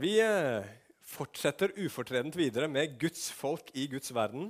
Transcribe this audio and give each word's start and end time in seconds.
Vi 0.00 0.12
eh, 0.20 0.64
fortsetter 1.04 1.74
ufortredent 1.76 2.36
videre 2.38 2.68
med 2.70 2.94
Guds 3.00 3.26
folk 3.34 3.68
i 3.76 3.84
Guds 3.90 4.12
verden. 4.14 4.46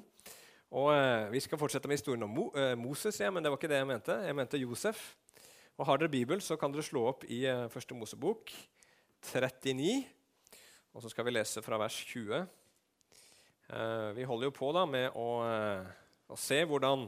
Og 0.70 0.92
eh, 0.94 1.30
Vi 1.32 1.40
skal 1.42 1.58
fortsette 1.58 1.88
med 1.88 1.98
historien 1.98 2.22
om 2.22 2.36
eh, 2.54 2.74
Moses, 2.78 3.18
ja, 3.20 3.30
men 3.30 3.42
det 3.42 3.50
var 3.50 3.58
ikke 3.58 3.70
det 3.72 3.80
jeg 3.80 3.88
mente. 3.88 4.18
Jeg 4.22 4.36
mente 4.38 4.60
Josef. 4.60 5.00
Og 5.80 5.86
Har 5.88 5.98
dere 5.98 6.12
Bibel, 6.12 6.42
så 6.44 6.54
kan 6.60 6.70
dere 6.70 6.84
slå 6.86 7.06
opp 7.10 7.24
i 7.26 7.42
Første 7.72 7.96
Mosebok 7.96 8.52
39. 9.32 10.04
Og 10.92 11.02
så 11.02 11.10
skal 11.10 11.26
vi 11.26 11.34
lese 11.34 11.62
fra 11.64 11.78
vers 11.80 11.96
20. 12.12 12.44
vi 14.14 14.26
holder 14.28 14.50
jo 14.50 14.54
på 14.54 14.68
da 14.76 14.84
med 14.86 15.16
å, 15.16 15.28
å 16.28 16.36
se 16.36 16.60
hvordan 16.68 17.06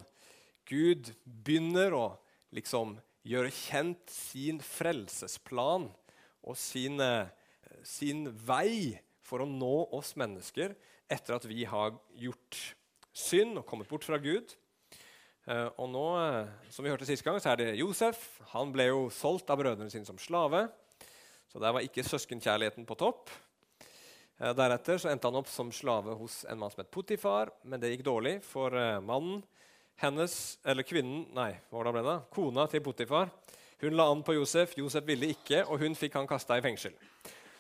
Gud 0.65 1.13
begynner 1.25 1.93
å 1.93 2.07
liksom 2.57 2.97
gjøre 3.29 3.53
kjent 3.53 4.09
sin 4.11 4.63
frelsesplan 4.65 5.91
og 6.45 6.57
sin 6.61 7.01
eh, 7.01 7.29
sin 7.83 8.27
vei 8.47 8.95
for 9.25 9.43
å 9.43 9.49
nå 9.49 9.77
oss 9.97 10.15
mennesker 10.21 10.75
etter 11.11 11.37
at 11.37 11.47
vi 11.49 11.65
har 11.69 11.95
gjort 12.21 12.61
synd 13.15 13.61
og 13.61 13.67
kommet 13.69 13.89
bort 13.91 14.07
fra 14.07 14.19
Gud. 14.21 14.55
Uh, 15.45 15.69
og 15.77 15.89
nå, 15.93 16.05
uh, 16.17 16.69
som 16.73 16.87
vi 16.87 16.93
hørte 16.93 17.07
sist 17.09 17.25
gang, 17.25 17.37
så 17.41 17.53
er 17.53 17.61
det 17.61 17.77
Josef. 17.77 18.23
Han 18.55 18.73
ble 18.73 18.89
jo 18.89 19.07
solgt 19.13 19.51
av 19.53 19.61
brødrene 19.61 19.93
sine 19.93 20.09
som 20.09 20.21
slave. 20.21 20.67
Så 21.53 21.61
der 21.63 21.75
var 21.77 21.85
ikke 21.85 22.07
søskenkjærligheten 22.07 22.87
på 22.89 22.97
topp. 22.99 23.33
Uh, 24.41 24.55
deretter 24.57 25.01
så 25.01 25.13
endte 25.13 25.29
han 25.29 25.41
opp 25.41 25.51
som 25.53 25.73
slave 25.73 26.17
hos 26.19 26.43
en 26.49 26.61
mann 26.61 26.73
som 26.73 26.81
het 26.81 26.93
Potifar, 26.95 27.53
men 27.69 27.83
det 27.83 27.93
gikk 27.93 28.07
dårlig, 28.09 28.39
for 28.47 28.73
mannen 29.05 29.43
hennes, 30.01 30.57
eller 30.67 30.83
kvinnen, 30.83 31.29
nei, 31.37 31.53
hva 31.71 31.85
ble 31.87 32.03
det? 32.03 32.17
kona 32.35 32.65
til 32.67 32.83
Potifar, 32.83 33.31
hun 33.85 33.95
la 33.99 34.09
an 34.11 34.25
på 34.27 34.35
Josef. 34.35 34.73
Josef 34.79 35.05
ville 35.07 35.29
ikke, 35.35 35.61
og 35.69 35.83
hun 35.83 35.95
fikk 35.99 36.17
han 36.17 36.29
kasta 36.31 36.57
i 36.59 36.65
fengsel. 36.65 36.95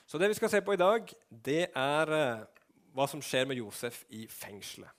Så 0.05 0.19
det 0.21 0.29
vi 0.29 0.37
skal 0.37 0.51
se 0.53 0.61
på 0.61 0.75
i 0.77 0.81
dag, 0.81 1.09
det 1.31 1.63
er 1.73 2.11
uh, 2.13 2.43
hva 2.93 3.07
som 3.09 3.23
skjer 3.25 3.47
med 3.49 3.57
Josef 3.57 4.03
i 4.13 4.27
fengselet. 4.29 4.93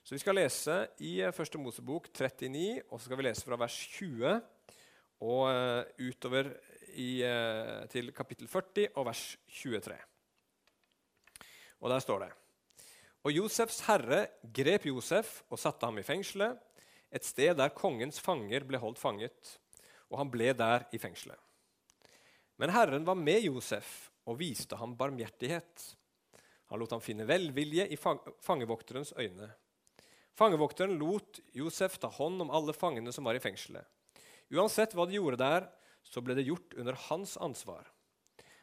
Så 0.00 0.14
Vi 0.14 0.20
skal 0.22 0.38
lese 0.38 0.76
i 1.04 1.18
uh, 1.20 1.32
Første 1.36 1.60
Mosebok 1.60 2.08
39, 2.08 2.80
og 2.88 2.96
så 2.96 3.04
skal 3.04 3.20
vi 3.20 3.26
lese 3.26 3.44
fra 3.44 3.58
vers 3.60 3.76
20 3.98 4.32
og 5.28 5.42
uh, 5.44 5.84
utover 6.00 6.54
i, 6.90 7.20
til 7.92 8.08
kapittel 8.10 8.48
40 8.50 8.96
og 8.98 9.04
vers 9.06 9.20
23. 9.60 9.94
Og 11.78 11.92
der 11.92 12.02
står 12.02 12.24
det 12.24 12.30
Og 13.22 13.36
Josefs 13.36 13.84
herre 13.86 14.24
grep 14.42 14.88
Josef 14.88 15.42
og 15.50 15.60
satte 15.60 15.86
ham 15.86 16.00
i 16.00 16.02
fengselet, 16.02 16.58
et 17.12 17.24
sted 17.28 17.54
der 17.54 17.76
kongens 17.76 18.18
fanger 18.18 18.64
ble 18.66 18.80
holdt 18.82 18.98
fanget, 18.98 19.58
og 20.10 20.18
han 20.18 20.32
ble 20.32 20.50
der 20.56 20.88
i 20.90 20.98
fengselet. 20.98 21.38
Men 22.58 22.72
Herren 22.74 23.06
var 23.06 23.14
med 23.14 23.44
Josef 23.46 24.09
og 24.30 24.38
viste 24.38 24.78
ham 24.78 24.94
barmhjertighet. 24.98 25.88
Han 26.70 26.78
lot 26.78 26.94
ham 26.94 27.02
finne 27.02 27.26
velvilje 27.26 27.88
i 27.90 27.98
fangevokterens 27.98 29.12
øyne. 29.18 29.50
Fangevokteren 30.38 30.94
lot 31.00 31.40
Josef 31.52 31.98
ta 31.98 32.08
hånd 32.14 32.40
om 32.44 32.52
alle 32.54 32.72
fangene 32.72 33.12
som 33.12 33.26
var 33.26 33.36
i 33.36 33.42
fengselet. 33.42 33.84
Uansett 34.54 34.94
hva 34.94 35.04
de 35.06 35.18
gjorde 35.18 35.40
der, 35.42 35.66
så 36.06 36.22
ble 36.24 36.36
det 36.38 36.46
gjort 36.46 36.76
under 36.78 36.96
hans 37.08 37.34
ansvar. 37.42 37.90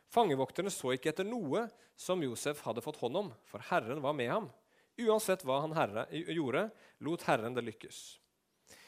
Fangevokterne 0.10 0.72
så 0.74 0.96
ikke 0.96 1.12
etter 1.12 1.28
noe 1.28 1.68
som 2.00 2.24
Josef 2.24 2.64
hadde 2.66 2.82
fått 2.82 3.02
hånd 3.04 3.20
om, 3.20 3.30
for 3.46 3.64
Herren 3.70 4.02
var 4.02 4.16
med 4.16 4.32
ham. 4.32 4.50
Uansett 4.98 5.44
hva 5.46 5.60
han 5.66 5.76
herre, 5.78 6.08
gjorde, 6.10 6.70
lot 7.06 7.28
Herren 7.28 7.54
det 7.54 7.66
lykkes. 7.68 8.00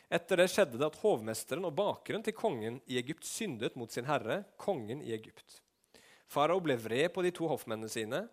Etter 0.09 0.41
det 0.41 0.47
skjedde 0.49 0.79
det 0.79 0.87
at 0.87 0.97
hovmesteren 1.03 1.67
og 1.67 1.75
bakeren 1.77 2.23
til 2.25 2.33
kongen 2.33 2.79
i 2.89 2.97
Egypt 2.97 3.27
syndet 3.27 3.75
mot 3.77 3.91
sin 3.93 4.07
herre, 4.09 4.41
kongen 4.57 5.03
i 5.05 5.13
Egypt. 5.13 5.59
Farao 6.29 6.61
ble 6.61 6.77
vred 6.77 7.09
på 7.13 7.23
de 7.25 7.31
to 7.33 7.49
hoffmennene 7.49 7.89
sine, 7.89 8.23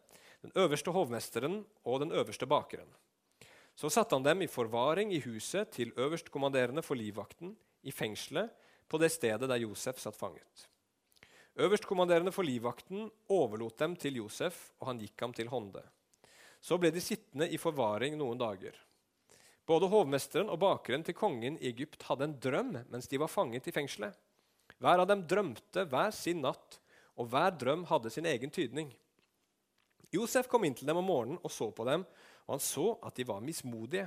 den 0.44 0.52
øverste 0.60 0.92
hovmesteren 0.92 1.62
og 1.88 2.02
den 2.04 2.12
øverste 2.12 2.46
bakeren. 2.46 2.88
Så 3.76 3.90
satte 3.92 4.16
han 4.16 4.24
dem 4.24 4.44
i 4.44 4.50
forvaring 4.50 5.12
i 5.12 5.20
huset 5.24 5.72
til 5.72 5.92
øverstkommanderende 5.96 6.84
for 6.84 6.96
livvakten, 6.96 7.56
i 7.82 7.92
fengselet, 7.92 8.50
på 8.88 8.98
det 8.98 9.10
stedet 9.12 9.48
der 9.48 9.60
Josef 9.62 9.98
satt 9.98 10.16
fanget. 10.16 10.66
Øverstkommanderende 11.56 12.32
for 12.32 12.44
livvakten 12.44 13.08
overlot 13.32 13.78
dem 13.78 13.96
til 13.96 14.20
Josef, 14.20 14.70
og 14.80 14.90
han 14.92 15.00
gikk 15.00 15.20
ham 15.24 15.32
til 15.32 15.48
hånde. 15.48 15.82
Så 16.60 16.76
ble 16.80 16.90
de 16.92 17.00
sittende 17.00 17.48
i 17.48 17.60
forvaring 17.60 18.16
noen 18.18 18.38
dager. 18.40 18.76
Både 19.66 19.88
hovmesteren 19.90 20.50
og 20.52 20.60
bakeren 20.62 21.04
til 21.06 21.16
kongen 21.16 21.56
i 21.58 21.70
Egypt 21.72 22.04
hadde 22.06 22.28
en 22.28 22.36
drøm 22.38 22.74
mens 22.92 23.08
de 23.10 23.18
var 23.18 23.32
fanget 23.32 23.66
i 23.66 23.74
fengselet. 23.74 24.14
Hver 24.78 25.02
av 25.02 25.08
dem 25.08 25.24
drømte 25.26 25.86
hver 25.90 26.12
sin 26.14 26.44
natt 26.44 26.78
og 27.16 27.28
hver 27.32 27.50
drøm 27.56 27.84
hadde 27.88 28.12
sin 28.12 28.26
egen 28.28 28.52
tydning. 28.52 28.92
Josef 30.12 30.48
kom 30.48 30.64
inn 30.64 30.76
til 30.76 30.86
dem 30.88 31.00
om 31.00 31.08
morgenen 31.08 31.40
og 31.42 31.50
så 31.52 31.70
på 31.74 31.84
dem, 31.88 32.04
og 32.46 32.56
han 32.56 32.62
så 32.62 32.92
at 33.06 33.16
de 33.16 33.26
var 33.26 33.42
mismodige. 33.44 34.06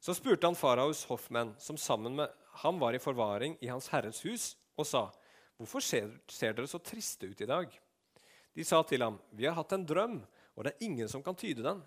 Så 0.00 0.12
spurte 0.18 0.46
han 0.46 0.58
faraos 0.58 1.04
hoffmenn, 1.08 1.54
som 1.58 1.78
sammen 1.80 2.16
med 2.18 2.32
ham 2.60 2.78
var 2.80 2.94
i 2.94 3.00
forvaring 3.00 3.56
i 3.64 3.70
hans 3.70 3.88
herres 3.88 4.20
hus, 4.26 4.56
og 4.76 4.86
sa, 4.86 5.10
'Hvorfor 5.56 5.80
ser, 5.80 6.10
ser 6.28 6.52
dere 6.52 6.66
så 6.66 6.78
triste 6.78 7.26
ut 7.26 7.40
i 7.40 7.46
dag?' 7.46 7.80
De 8.54 8.64
sa 8.64 8.82
til 8.82 9.02
ham, 9.02 9.18
'Vi 9.32 9.44
har 9.44 9.54
hatt 9.54 9.72
en 9.72 9.86
drøm, 9.86 10.26
og 10.56 10.64
det 10.64 10.72
er 10.72 10.84
ingen 10.84 11.08
som 11.08 11.22
kan 11.22 11.34
tyde 11.34 11.62
den.' 11.62 11.82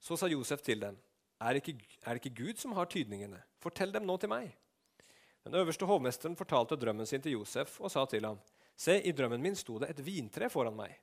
Så 0.00 0.16
sa 0.16 0.26
Josef 0.26 0.62
til 0.62 0.80
dem, 0.80 0.96
er 1.40 1.54
ikke, 1.54 1.80
er 2.06 2.14
det 2.14 2.24
ikke 2.24 2.44
Gud 2.44 2.56
som 2.56 2.72
har 2.72 2.84
tydningene? 2.84 3.42
Fortell 3.58 3.92
dem 3.92 4.06
nå 4.06 4.16
til 4.16 4.28
meg.' 4.28 4.56
Den 5.44 5.54
øverste 5.54 5.86
hovmesteren 5.86 6.36
fortalte 6.36 6.76
drømmen 6.76 7.06
sin 7.06 7.22
til 7.22 7.32
Josef 7.32 7.80
og 7.80 7.90
sa 7.90 8.04
til 8.04 8.24
ham, 8.24 8.38
Se, 8.80 8.96
i 8.96 9.12
drømmen 9.12 9.42
min 9.44 9.56
sto 9.58 9.76
det 9.82 9.90
et 9.92 10.00
vintre 10.00 10.48
foran 10.48 10.76
meg. 10.78 10.94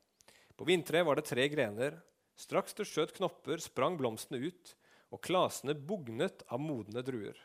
På 0.57 0.65
vintreet 0.65 1.05
var 1.05 1.19
det 1.19 1.27
tre 1.29 1.43
grener. 1.53 1.99
Straks 2.37 2.73
det 2.77 2.87
skjøt 2.89 3.13
knopper, 3.17 3.61
sprang 3.61 3.97
blomstene 3.99 4.39
ut, 4.49 4.71
og 5.13 5.21
klasene 5.21 5.75
bugnet 5.77 6.41
av 6.49 6.61
modne 6.61 7.03
druer. 7.05 7.37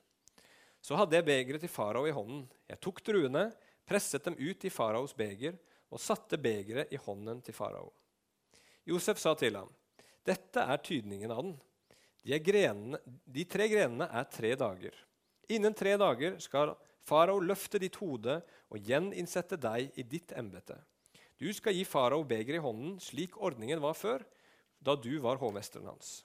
Så 0.81 0.97
hadde 0.97 1.19
jeg 1.19 1.26
begeret 1.28 1.62
til 1.62 1.71
farao 1.72 2.09
i 2.09 2.15
hånden. 2.16 2.47
Jeg 2.69 2.81
tok 2.81 3.03
druene, 3.04 3.50
presset 3.84 4.25
dem 4.25 4.38
ut 4.41 4.65
i 4.65 4.72
faraos 4.72 5.12
beger 5.16 5.59
og 5.92 6.00
satte 6.00 6.41
begeret 6.41 6.92
i 6.92 7.00
hånden 7.00 7.42
til 7.44 7.54
farao. 7.54 7.92
Josef 8.88 9.21
sa 9.21 9.34
til 9.38 9.56
ham, 9.60 9.69
'Dette 10.25 10.65
er 10.65 10.78
tydningen 10.78 11.31
av 11.31 11.42
den.' 11.42 11.60
De, 12.25 12.38
grenene, 12.38 12.98
de 13.26 13.44
tre 13.44 13.69
grenene 13.69 14.06
er 14.06 14.25
tre 14.31 14.54
dager. 14.54 14.94
Innen 15.50 15.75
tre 15.75 15.97
dager 15.98 16.38
skal 16.38 16.76
løfte 17.10 17.78
ditt 17.78 17.96
hode 17.96 18.40
og 18.70 18.78
gjeninnsette 18.78 19.56
deg 19.56 19.90
i 19.96 20.02
ditt 20.02 20.32
embete. 20.32 20.78
Du 21.38 21.52
skal 21.52 21.74
gi 21.74 21.84
farao 21.84 22.22
begeret 22.22 22.60
i 22.60 22.62
hånden, 22.62 23.00
slik 23.00 23.36
ordningen 23.36 23.80
var 23.80 23.94
før, 23.94 24.22
da 24.80 24.94
du 24.94 25.18
var 25.20 25.36
hovmesteren 25.36 25.86
hans. 25.86 26.24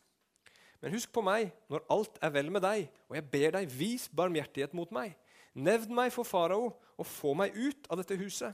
Men 0.82 0.94
husk 0.94 1.10
på 1.12 1.24
meg 1.26 1.50
når 1.70 1.86
alt 1.90 2.20
er 2.22 2.30
vel 2.36 2.52
med 2.54 2.62
deg, 2.62 2.88
og 3.10 3.16
jeg 3.18 3.26
ber 3.32 3.56
deg, 3.58 3.72
vis 3.72 4.08
barmhjertighet 4.14 4.76
mot 4.78 4.92
meg. 4.94 5.16
Nevn 5.58 5.96
meg 5.98 6.14
for 6.14 6.28
farao, 6.28 6.76
og 6.98 7.06
få 7.06 7.34
meg 7.38 7.54
ut 7.58 7.90
av 7.90 7.98
dette 7.98 8.18
huset. 8.18 8.54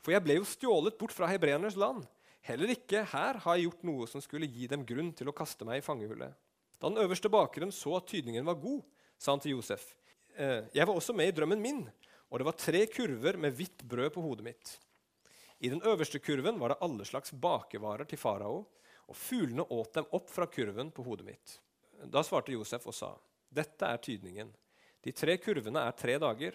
For 0.00 0.12
jeg 0.12 0.24
ble 0.24 0.38
jo 0.38 0.48
stjålet 0.48 0.96
bort 1.00 1.12
fra 1.12 1.28
hebreernes 1.28 1.76
land. 1.80 2.04
Heller 2.44 2.72
ikke 2.72 3.04
her 3.04 3.40
har 3.44 3.56
jeg 3.56 3.68
gjort 3.68 3.82
noe 3.84 4.08
som 4.08 4.22
skulle 4.24 4.48
gi 4.48 4.68
dem 4.68 4.84
grunn 4.88 5.12
til 5.16 5.28
å 5.28 5.36
kaste 5.36 5.66
meg 5.68 5.80
i 5.80 5.84
fangehullet. 5.84 6.32
Da 6.80 6.88
den 6.88 7.00
øverste 7.00 7.28
bakeren 7.32 7.72
så 7.72 7.98
at 7.98 8.08
tydningen 8.08 8.46
var 8.48 8.56
god, 8.60 8.80
sa 9.20 9.34
han 9.34 9.42
til 9.44 9.58
Josef, 9.58 9.92
«Eh, 9.92 9.96
jeg 10.36 10.86
var 10.86 10.94
også 10.94 11.14
med 11.16 11.30
i 11.30 11.34
drømmen 11.36 11.62
min, 11.62 11.82
og 12.30 12.40
det 12.40 12.46
var 12.46 12.58
tre 12.58 12.84
kurver 12.90 13.38
med 13.40 13.56
hvitt 13.58 13.82
brød 13.88 14.12
på 14.14 14.22
hodet 14.24 14.46
mitt. 14.46 14.76
I 15.60 15.68
den 15.68 15.82
øverste 15.84 16.20
kurven 16.22 16.58
var 16.60 16.72
det 16.72 16.80
alle 16.80 17.04
slags 17.04 17.32
bakevarer 17.32 18.08
til 18.08 18.20
farao, 18.20 18.62
og 19.10 19.18
fuglene 19.18 19.66
åt 19.74 19.98
dem 19.98 20.06
opp 20.16 20.30
fra 20.30 20.46
kurven 20.46 20.92
på 20.94 21.04
hodet 21.04 21.26
mitt. 21.26 21.56
Da 22.06 22.22
svarte 22.24 22.54
Josef 22.54 22.86
og 22.88 22.96
sa, 22.96 23.10
dette 23.50 23.86
er 23.86 24.00
tydningen. 24.00 24.52
De 25.02 25.12
tre 25.12 25.36
kurvene 25.42 25.82
er 25.84 25.96
tre 25.98 26.16
dager. 26.22 26.54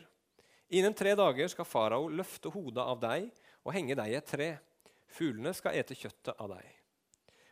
Innen 0.73 0.95
tre 0.97 1.13
dager 1.17 1.51
skal 1.51 1.67
farao 1.67 2.07
løfte 2.09 2.49
hodet 2.53 2.81
av 2.81 3.01
deg 3.03 3.27
og 3.65 3.75
henge 3.75 3.97
deg 3.99 4.13
i 4.13 4.17
et 4.17 4.31
tre. 4.31 4.49
Fuglene 5.11 5.53
skal 5.53 5.77
ete 5.77 5.97
kjøttet 5.97 6.33
av 6.39 6.55
deg. 6.55 6.65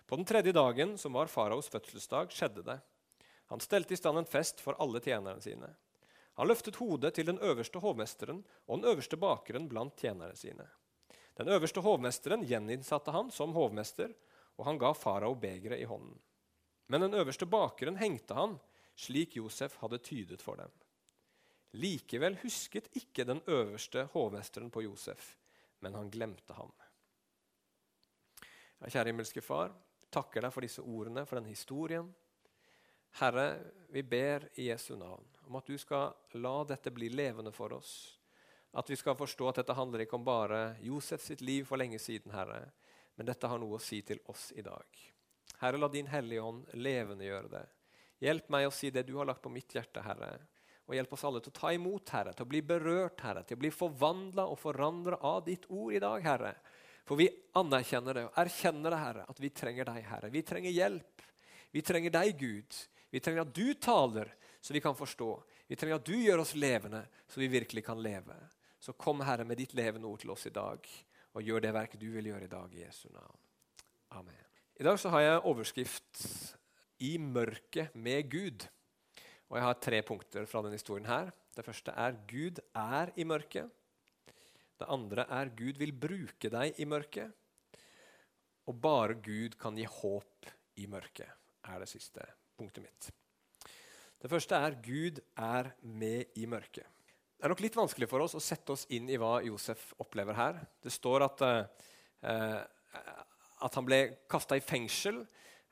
På 0.07 0.17
den 0.17 0.25
tredje 0.25 0.53
dagen, 0.55 0.97
som 0.97 1.13
var 1.15 1.31
faraos 1.31 1.69
fødselsdag, 1.73 2.33
skjedde 2.33 2.63
det. 2.65 2.79
Han 3.49 3.61
stelte 3.63 3.93
i 3.93 3.99
stand 3.99 4.19
en 4.19 4.29
fest 4.29 4.61
for 4.61 4.77
alle 4.81 5.01
tjenerne 5.03 5.41
sine. 5.43 5.69
Han 6.33 6.49
løftet 6.49 6.79
hodet 6.81 7.13
til 7.13 7.27
den 7.29 7.39
øverste 7.45 7.79
hovmesteren 7.79 8.41
og 8.67 8.79
den 8.79 8.89
øverste 8.89 9.17
bakeren 9.17 9.67
blant 9.69 9.97
tjenerne 10.01 10.35
sine. 10.35 10.65
Den 11.37 11.49
øverste 11.49 11.81
hovmesteren 11.81 12.45
gjeninnsatte 12.45 13.13
han 13.13 13.29
som 13.31 13.53
hovmester, 13.53 14.13
og 14.57 14.65
han 14.65 14.79
ga 14.81 14.93
farao 14.97 15.35
begeret 15.35 15.81
i 15.81 15.89
hånden. 15.89 16.17
Men 16.87 17.01
den 17.01 17.13
øverste 17.13 17.45
bakeren 17.45 17.97
hengte 17.97 18.33
han, 18.37 18.57
slik 18.95 19.37
Josef 19.37 19.77
hadde 19.81 19.97
tydet 19.97 20.41
for 20.41 20.57
dem. 20.57 20.73
Likevel 21.73 22.37
husket 22.43 22.89
ikke 22.97 23.25
den 23.25 23.41
øverste 23.47 24.05
hovmesteren 24.13 24.69
på 24.71 24.83
Josef, 24.85 25.35
men 25.79 25.95
han 25.97 26.09
glemte 26.13 26.53
ham. 26.53 26.73
Ja, 28.81 28.89
kjære 28.89 29.09
himmelske 29.09 29.41
Far, 29.41 29.73
takker 30.13 30.45
deg 30.45 30.53
for 30.53 30.65
disse 30.65 30.81
ordene, 30.81 31.25
for 31.25 31.39
den 31.39 31.49
historien. 31.49 32.11
Herre, 33.21 33.47
vi 33.89 34.01
ber 34.01 34.49
i 34.57 34.69
Jesu 34.69 34.95
navn 34.97 35.32
om 35.47 35.55
at 35.59 35.67
du 35.67 35.77
skal 35.77 36.13
la 36.41 36.55
dette 36.67 36.91
bli 36.91 37.09
levende 37.09 37.51
for 37.51 37.73
oss. 37.73 38.19
At 38.73 38.89
vi 38.89 38.97
skal 38.97 39.17
forstå 39.17 39.49
at 39.49 39.59
dette 39.61 39.75
handler 39.77 40.03
ikke 40.03 40.17
om 40.17 40.25
bare 40.25 40.75
Josef 40.81 41.21
sitt 41.21 41.43
liv 41.45 41.67
for 41.69 41.77
lenge 41.77 41.99
siden, 42.01 42.33
Herre, 42.33 42.71
Men 43.15 43.27
dette 43.27 43.45
har 43.47 43.59
noe 43.61 43.77
å 43.77 43.83
si 43.83 43.99
til 44.01 44.17
oss 44.25 44.47
i 44.57 44.63
dag. 44.65 44.87
Herre, 45.61 45.77
la 45.77 45.87
din 45.87 46.07
Hellige 46.09 46.41
Ånd 46.41 46.71
levendegjøre 46.73 47.51
det. 47.51 47.67
Hjelp 48.25 48.49
meg 48.49 48.65
å 48.65 48.71
si 48.73 48.89
det 48.89 49.03
du 49.05 49.13
har 49.19 49.27
lagt 49.29 49.43
på 49.43 49.51
mitt 49.53 49.75
hjerte, 49.75 50.01
Herre. 50.01 50.31
Og 50.87 50.95
hjelp 50.97 51.13
oss 51.13 51.25
alle 51.29 51.39
til 51.43 51.53
å 51.53 51.59
ta 51.59 51.69
imot, 51.75 52.09
Herre, 52.09 52.33
til 52.33 52.47
å 52.47 52.49
bli 52.49 52.63
berørt, 52.65 53.21
Herre, 53.21 53.43
til 53.45 53.59
å 53.59 53.61
bli 53.61 53.71
forvandla 53.71 54.47
og 54.49 54.57
forandra 54.59 55.19
av 55.21 55.43
ditt 55.45 55.67
ord 55.69 55.93
i 55.93 56.01
dag, 56.01 56.25
Herre. 56.25 56.55
For 57.07 57.19
vi 57.19 57.29
anerkjenner 57.59 58.17
det 58.17 58.25
og 58.29 58.39
erkjenner 58.39 58.95
det, 58.95 58.99
Herre, 59.03 59.27
at 59.29 59.39
vi 59.43 59.51
trenger 59.55 59.87
deg, 59.91 60.01
Herre. 60.07 60.31
Vi 60.33 60.43
trenger 60.47 60.75
hjelp. 60.75 61.23
Vi 61.73 61.83
trenger 61.85 62.15
deg, 62.17 62.33
Gud. 62.39 62.79
Vi 63.13 63.21
trenger 63.23 63.45
at 63.45 63.55
du 63.55 63.73
taler, 63.77 64.33
så 64.63 64.73
vi 64.73 64.81
kan 64.81 64.95
forstå. 64.95 65.29
Vi 65.67 65.75
trenger 65.75 65.99
at 65.99 66.07
du 66.07 66.15
gjør 66.15 66.45
oss 66.45 66.53
levende, 66.55 67.01
så 67.27 67.41
vi 67.41 67.49
virkelig 67.51 67.83
kan 67.83 67.99
leve. 67.99 68.35
Så 68.79 68.93
kom, 68.95 69.19
Herre, 69.27 69.43
med 69.43 69.59
ditt 69.59 69.73
levende 69.75 70.07
ord 70.07 70.21
til 70.21 70.31
oss 70.31 70.45
i 70.47 70.53
dag, 70.55 70.87
og 71.35 71.43
gjør 71.43 71.65
det 71.65 71.73
verket 71.75 71.99
du 71.99 72.07
vil 72.13 72.29
gjøre 72.31 72.47
i 72.47 72.51
dag, 72.51 72.71
i 72.71 72.85
Jesu 72.85 73.09
navn. 73.11 73.41
Amen. 74.15 74.45
I 74.79 74.85
dag 74.87 74.99
så 74.99 75.11
har 75.11 75.21
jeg 75.25 75.43
overskrift 75.51 76.21
'I 76.99 77.17
mørket 77.17 77.95
med 77.95 78.31
Gud'. 78.31 78.67
Og 79.49 79.57
Jeg 79.57 79.63
har 79.63 79.73
tre 79.73 80.01
punkter 80.01 80.45
fra 80.45 80.61
denne 80.61 80.79
historien. 80.79 81.05
her. 81.05 81.31
Det 81.55 81.65
første 81.65 81.91
er 81.91 82.15
'Gud 82.27 82.59
er 82.75 83.11
i 83.15 83.23
mørket'. 83.23 83.69
Det 84.79 84.87
andre 84.87 85.25
er 85.29 85.49
'Gud 85.49 85.77
vil 85.77 85.91
bruke 85.91 86.49
deg 86.49 86.79
i 86.79 86.85
mørket'. 86.85 87.31
Og 88.67 88.81
bare 88.81 89.13
Gud 89.13 89.57
kan 89.59 89.75
gi 89.75 89.83
håp 89.83 90.45
i 90.77 90.85
mørket, 90.85 91.29
er 91.63 91.79
det 91.79 91.89
siste 91.89 92.25
punktet 92.57 92.83
mitt. 92.83 93.11
Det 94.23 94.31
første 94.31 94.55
er 94.55 94.75
'Gud 94.79 95.17
er 95.35 95.73
med 95.83 96.31
i 96.39 96.45
mørket'. 96.47 96.87
Det 97.35 97.43
er 97.43 97.51
nok 97.51 97.59
litt 97.59 97.75
vanskelig 97.75 98.07
for 98.07 98.23
oss 98.23 98.37
å 98.37 98.39
sette 98.39 98.71
oss 98.71 98.85
inn 98.95 99.09
i 99.11 99.17
hva 99.19 99.41
Josef 99.43 99.89
opplever 99.99 100.37
her. 100.37 100.61
Det 100.79 100.93
står 100.95 101.25
at, 101.25 101.41
uh, 101.43 102.61
at 103.67 103.75
han 103.75 103.83
ble 103.83 103.97
kasta 104.31 104.55
i 104.55 104.63
fengsel. 104.63 105.25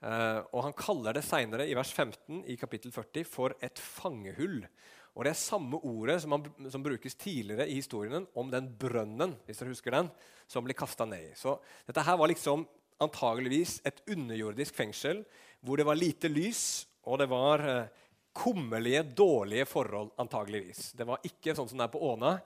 Uh, 0.03 0.43
og 0.51 0.65
Han 0.65 0.75
kaller 0.75 1.15
det 1.15 1.23
senere 1.23 1.63
i 1.69 1.77
vers 1.77 1.93
15 1.93 2.43
i 2.43 2.57
kapittel 2.59 2.91
40 2.91 3.23
for 3.23 3.55
et 3.61 3.79
fangehull. 3.79 4.67
Og 5.15 5.23
Det 5.23 5.31
er 5.31 5.39
samme 5.39 5.79
ordet 5.79 6.19
som, 6.21 6.35
han, 6.35 6.71
som, 6.71 6.83
brukes 6.83 7.15
tidligere 7.15 7.69
i 7.69 7.79
historien 7.79 8.27
om 8.35 8.51
den 8.51 8.67
brønnen 8.67 9.37
hvis 9.45 9.63
dere 9.63 9.71
husker 9.71 9.95
den, 9.95 10.11
som 10.45 10.67
ble 10.67 10.75
kasta 10.75 11.07
ned 11.07 11.31
i. 11.31 11.33
Så 11.39 11.55
Dette 11.87 12.03
her 12.03 12.19
var 12.19 12.27
liksom 12.27 12.67
antageligvis 12.99 13.79
et 13.85 14.03
underjordisk 14.11 14.75
fengsel 14.75 15.23
hvor 15.61 15.77
det 15.77 15.87
var 15.87 15.95
lite 15.95 16.27
lys, 16.27 16.89
og 17.07 17.21
det 17.23 17.31
var 17.31 17.63
uh, 17.63 18.01
kummerlige, 18.33 19.03
dårlige 19.03 19.65
forhold. 19.65 20.11
antageligvis. 20.17 20.91
Det 20.91 21.07
var 21.07 21.19
ikke 21.23 21.55
sånn 21.55 21.69
som 21.69 21.77
det 21.77 21.87
er 21.87 21.93
på 21.93 22.03
Åna. 22.11 22.39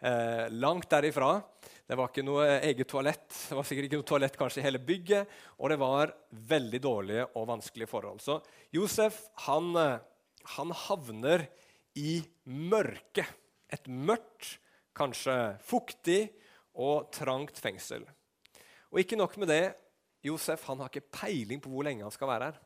Eh, 0.00 0.50
langt 0.50 0.88
derifra. 0.90 1.42
Det 1.86 1.96
var 1.98 2.08
ikke 2.08 2.24
noe 2.24 2.46
eget 2.60 2.88
toalett. 2.88 3.28
Det 3.48 3.56
var 3.58 3.66
sikkert 3.68 3.88
ikke 3.88 4.00
noe 4.00 4.08
toalett 4.08 4.38
kanskje 4.38 4.62
i 4.62 4.64
hele 4.64 4.80
bygget. 4.80 5.28
Og 5.58 5.72
det 5.72 5.78
var 5.80 6.14
veldig 6.30 6.80
dårlige 6.80 7.26
og 7.34 7.48
vanskelige 7.50 7.90
forhold. 7.90 8.22
Så 8.24 8.38
Josef 8.72 9.26
han, 9.46 9.74
eh, 9.76 9.98
han 10.56 10.72
havner 10.86 11.48
i 11.96 12.22
mørket. 12.44 13.28
Et 13.70 13.86
mørkt, 13.86 14.58
kanskje 14.96 15.56
fuktig 15.62 16.30
og 16.74 17.10
trangt 17.14 17.58
fengsel. 17.58 18.02
Og 18.90 19.02
ikke 19.02 19.18
nok 19.18 19.36
med 19.38 19.48
det. 19.48 19.64
Josef 20.22 20.64
han 20.68 20.80
har 20.82 20.90
ikke 20.90 21.08
peiling 21.12 21.60
på 21.62 21.70
hvor 21.72 21.86
lenge 21.86 22.04
han 22.04 22.12
skal 22.12 22.28
være 22.28 22.50
her. 22.50 22.58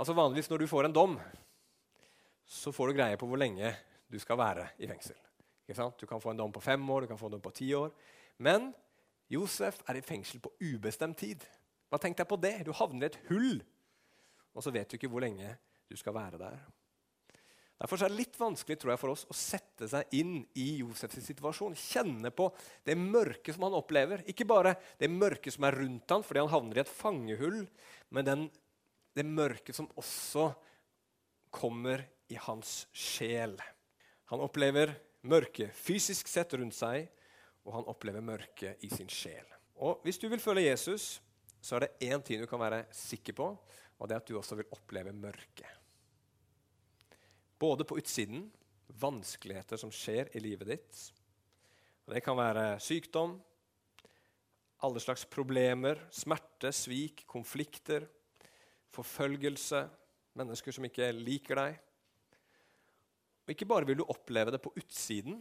Altså 0.00 0.14
Vanligvis 0.16 0.48
når 0.48 0.62
du 0.62 0.70
får 0.70 0.88
en 0.88 0.96
dom, 0.96 1.16
så 2.50 2.72
får 2.74 2.90
du 2.90 2.98
greie 2.98 3.18
på 3.18 3.28
hvor 3.30 3.38
lenge 3.38 3.70
du 4.10 4.18
skal 4.18 4.38
være 4.40 4.72
i 4.82 4.88
fengsel. 4.90 5.18
Du 5.70 6.06
kan 6.10 6.18
få 6.18 6.32
en 6.32 6.40
dom 6.40 6.50
på 6.50 6.62
fem 6.64 6.82
år, 6.90 7.04
du 7.04 7.12
kan 7.12 7.18
få 7.18 7.28
en 7.28 7.36
dom 7.36 7.44
på 7.44 7.52
ti 7.54 7.68
år. 7.78 7.92
Men 8.42 8.72
Josef 9.30 9.78
er 9.86 10.00
i 10.00 10.02
fengsel 10.02 10.42
på 10.42 10.50
ubestemt 10.58 11.20
tid. 11.20 11.44
Hva 11.90 12.00
Tenk 12.02 12.18
deg 12.18 12.26
på 12.26 12.38
det. 12.42 12.56
Du 12.66 12.72
havner 12.74 13.06
i 13.06 13.10
et 13.12 13.20
hull, 13.28 13.60
og 14.50 14.66
så 14.66 14.74
vet 14.74 14.90
du 14.90 14.98
ikke 14.98 15.10
hvor 15.12 15.22
lenge 15.22 15.54
du 15.86 15.94
skal 15.98 16.16
være 16.16 16.42
der. 16.42 16.58
Derfor 17.80 18.02
er 18.02 18.10
det 18.10 18.18
litt 18.18 18.36
vanskelig 18.36 18.76
tror 18.76 18.92
jeg, 18.92 19.00
for 19.00 19.14
oss 19.14 19.22
å 19.30 19.36
sette 19.36 19.86
seg 19.88 20.10
inn 20.18 20.40
i 20.58 20.66
Josefs 20.82 21.22
situasjon. 21.24 21.78
Kjenne 21.78 22.34
på 22.34 22.50
det 22.84 22.98
mørke 22.98 23.54
som 23.54 23.64
han 23.68 23.78
opplever. 23.78 24.26
Ikke 24.28 24.44
bare 24.48 24.74
det 25.00 25.08
mørke 25.08 25.54
som 25.54 25.64
er 25.64 25.78
rundt 25.80 26.12
ham 26.12 26.26
fordi 26.26 26.42
han 26.42 26.52
havner 26.52 26.80
i 26.80 26.82
et 26.82 26.92
fangehull, 26.92 27.62
men 28.12 28.26
den, 28.26 28.44
det 29.16 29.24
mørke 29.24 29.72
som 29.76 29.88
også 29.96 30.50
kommer 31.54 32.04
i 32.30 32.38
hans 32.40 32.86
sjel. 32.92 33.56
Han 34.30 34.42
opplever 34.44 34.94
mørket 35.26 35.74
fysisk 35.76 36.30
sett 36.30 36.54
rundt 36.56 36.76
seg, 36.76 37.08
og 37.66 37.74
han 37.76 37.90
opplever 37.90 38.24
mørket 38.24 38.84
i 38.86 38.90
sin 38.92 39.10
sjel. 39.10 39.46
Og 39.80 40.00
Hvis 40.04 40.20
du 40.20 40.28
vil 40.28 40.40
følge 40.40 40.68
Jesus, 40.68 41.20
så 41.60 41.76
er 41.76 41.86
det 41.86 42.08
én 42.12 42.22
ting 42.24 42.40
du 42.40 42.48
kan 42.48 42.60
være 42.60 42.86
sikker 42.94 43.36
på, 43.36 43.50
og 44.00 44.08
det 44.08 44.16
er 44.16 44.22
at 44.22 44.30
du 44.30 44.38
også 44.38 44.56
vil 44.60 44.72
oppleve 44.72 45.12
mørket. 45.12 45.68
Både 47.60 47.84
på 47.84 47.98
utsiden, 48.00 48.46
vanskeligheter 49.00 49.76
som 49.80 49.92
skjer 49.92 50.30
i 50.36 50.40
livet 50.40 50.70
ditt. 50.70 51.00
Og 52.06 52.14
det 52.14 52.22
kan 52.24 52.38
være 52.38 52.80
sykdom, 52.80 53.36
alle 54.80 55.00
slags 55.02 55.26
problemer, 55.28 56.00
smerte, 56.14 56.72
svik, 56.72 57.26
konflikter, 57.28 58.06
forfølgelse, 58.94 59.84
mennesker 60.40 60.72
som 60.72 60.86
ikke 60.88 61.10
liker 61.12 61.60
deg. 61.60 61.78
Og 63.50 63.56
Ikke 63.56 63.66
bare 63.66 63.82
vil 63.82 63.98
du 63.98 64.04
oppleve 64.06 64.52
det 64.54 64.60
på 64.62 64.70
utsiden, 64.78 65.40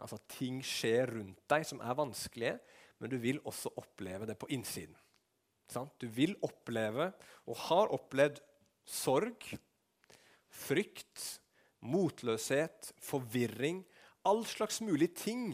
altså 0.00 0.16
at 0.16 0.30
ting 0.32 0.62
skjer 0.64 1.10
rundt 1.12 1.42
deg 1.52 1.66
som 1.68 1.82
er 1.84 1.98
vanskelige, 1.98 2.54
men 2.96 3.12
du 3.12 3.18
vil 3.20 3.40
også 3.44 3.68
oppleve 3.76 4.24
det 4.30 4.38
på 4.40 4.48
innsiden. 4.56 4.96
Du 6.00 6.06
vil 6.08 6.32
oppleve, 6.40 7.10
og 7.44 7.58
har 7.68 7.92
opplevd, 7.92 8.40
sorg, 8.88 9.44
frykt, 10.48 11.26
motløshet, 11.84 12.94
forvirring. 13.04 13.84
All 14.24 14.40
slags 14.48 14.80
mulige 14.80 15.12
ting. 15.12 15.44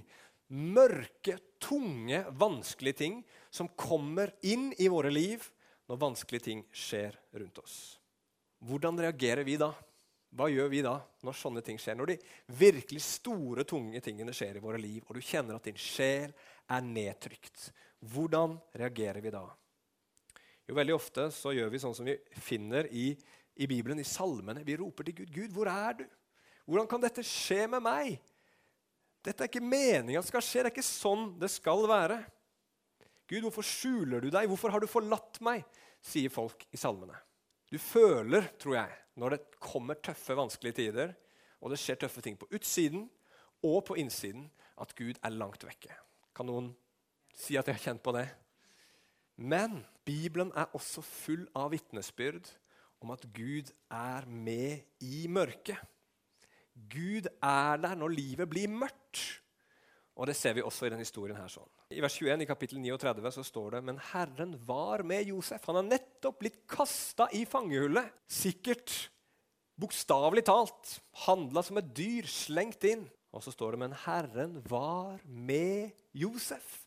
Mørke, 0.54 1.40
tunge, 1.58 2.22
vanskelige 2.38 3.00
ting 3.02 3.18
som 3.50 3.66
kommer 3.74 4.30
inn 4.46 4.70
i 4.78 4.86
våre 4.86 5.10
liv 5.10 5.42
når 5.90 6.02
vanskelige 6.06 6.46
ting 6.52 6.64
skjer 6.70 7.18
rundt 7.34 7.58
oss. 7.66 7.98
Hvordan 8.62 9.02
reagerer 9.02 9.42
vi 9.42 9.58
da? 9.58 9.72
Hva 10.36 10.48
gjør 10.52 10.68
vi 10.72 10.82
da 10.84 10.94
når 11.24 11.36
sånne 11.38 11.62
ting 11.64 11.78
skjer? 11.80 11.96
Når 11.96 12.12
de 12.12 12.16
virkelig 12.60 13.00
store, 13.04 13.64
tunge 13.68 14.00
tingene 14.04 14.34
skjer 14.36 14.58
i 14.58 14.62
våre 14.62 14.80
liv, 14.80 15.00
og 15.06 15.16
du 15.16 15.24
kjenner 15.24 15.56
at 15.56 15.68
din 15.68 15.78
sjel 15.80 16.34
er 16.68 16.84
nedtrykt. 16.84 17.70
Hvordan 18.12 18.58
reagerer 18.76 19.22
vi 19.24 19.32
da? 19.34 19.46
Jo, 20.68 20.76
Veldig 20.76 20.94
ofte 20.94 21.28
så 21.32 21.54
gjør 21.56 21.72
vi 21.72 21.80
sånn 21.80 21.96
som 21.96 22.08
vi 22.08 22.18
finner 22.44 22.90
i, 22.92 23.10
i 23.56 23.68
Bibelen, 23.70 24.00
i 24.02 24.06
salmene. 24.06 24.66
Vi 24.66 24.76
roper 24.78 25.08
til 25.08 25.22
Gud. 25.22 25.32
'Gud, 25.32 25.54
hvor 25.56 25.70
er 25.72 26.02
du? 26.02 26.04
Hvordan 26.68 26.90
kan 26.90 27.02
dette 27.02 27.24
skje 27.24 27.64
med 27.72 27.82
meg?' 27.82 28.18
Dette 29.24 29.42
er 29.42 29.50
ikke 29.50 29.64
meninga 29.64 30.20
skal 30.22 30.44
skje. 30.44 30.62
Det 30.62 30.68
er 30.68 30.74
ikke 30.76 30.86
sånn 30.86 31.24
det 31.40 31.48
skal 31.50 31.82
være. 31.90 32.20
Gud, 33.28 33.42
hvorfor 33.44 33.66
skjuler 33.66 34.22
du 34.22 34.28
deg? 34.30 34.46
Hvorfor 34.48 34.72
har 34.72 34.80
du 34.80 34.86
forlatt 34.88 35.40
meg? 35.44 35.66
sier 36.04 36.32
folk 36.32 36.66
i 36.70 36.78
salmene. 36.80 37.16
Du 37.68 37.78
føler, 37.78 38.48
tror 38.60 38.78
jeg, 38.78 38.96
når 39.20 39.34
det 39.34 39.60
kommer 39.60 39.98
tøffe, 40.00 40.36
vanskelige 40.36 40.78
tider, 40.78 41.12
og 41.60 41.72
det 41.72 41.80
skjer 41.82 41.98
tøffe 42.00 42.22
ting 42.24 42.38
på 42.38 42.48
utsiden 42.54 43.08
og 43.66 43.82
på 43.88 43.98
innsiden, 44.00 44.46
at 44.80 44.94
Gud 44.96 45.18
er 45.22 45.34
langt 45.34 45.66
vekke. 45.66 45.92
Kan 46.36 46.48
noen 46.48 46.70
si 47.36 47.58
at 47.58 47.66
de 47.66 47.74
har 47.74 47.82
kjent 47.82 48.02
på 48.04 48.14
det? 48.14 48.28
Men 49.38 49.82
Bibelen 50.06 50.52
er 50.56 50.70
også 50.74 51.02
full 51.04 51.44
av 51.58 51.72
vitnesbyrd 51.74 52.48
om 53.02 53.12
at 53.14 53.26
Gud 53.34 53.70
er 53.90 54.26
med 54.26 55.04
i 55.04 55.26
mørket. 55.30 55.78
Gud 56.90 57.26
er 57.42 57.82
der 57.82 57.98
når 57.98 58.14
livet 58.14 58.50
blir 58.50 58.70
mørkt. 58.70 59.42
Og 60.18 60.26
Det 60.26 60.36
ser 60.36 60.54
vi 60.54 60.62
også 60.62 60.86
i 60.86 60.90
denne 60.90 61.06
historien. 61.06 61.36
her. 61.36 61.48
sånn. 61.48 61.77
I 61.88 62.02
vers 62.04 62.18
21 62.20 62.42
i 62.44 62.46
kapittel 62.48 62.80
39 62.84 63.30
så 63.32 63.42
står 63.46 63.78
det 63.78 63.78
men 63.86 64.00
Herren 64.10 64.50
var 64.68 65.00
med 65.08 65.30
Josef. 65.30 65.62
Han 65.70 65.78
har 65.78 65.86
nettopp 65.86 66.42
blitt 66.42 66.58
kasta 66.68 67.30
i 67.32 67.46
fangehullet. 67.48 68.10
Sikkert 68.28 68.92
bokstavelig 69.80 70.44
talt 70.50 70.98
handla 71.24 71.62
som 71.64 71.80
et 71.80 71.88
dyr 71.96 72.28
slengt 72.28 72.84
inn. 72.84 73.06
Og 73.32 73.40
så 73.44 73.54
står 73.54 73.72
det 73.72 73.80
men 73.86 73.96
Herren 74.04 74.58
var 74.68 75.22
med 75.24 75.96
Josef. 76.12 76.82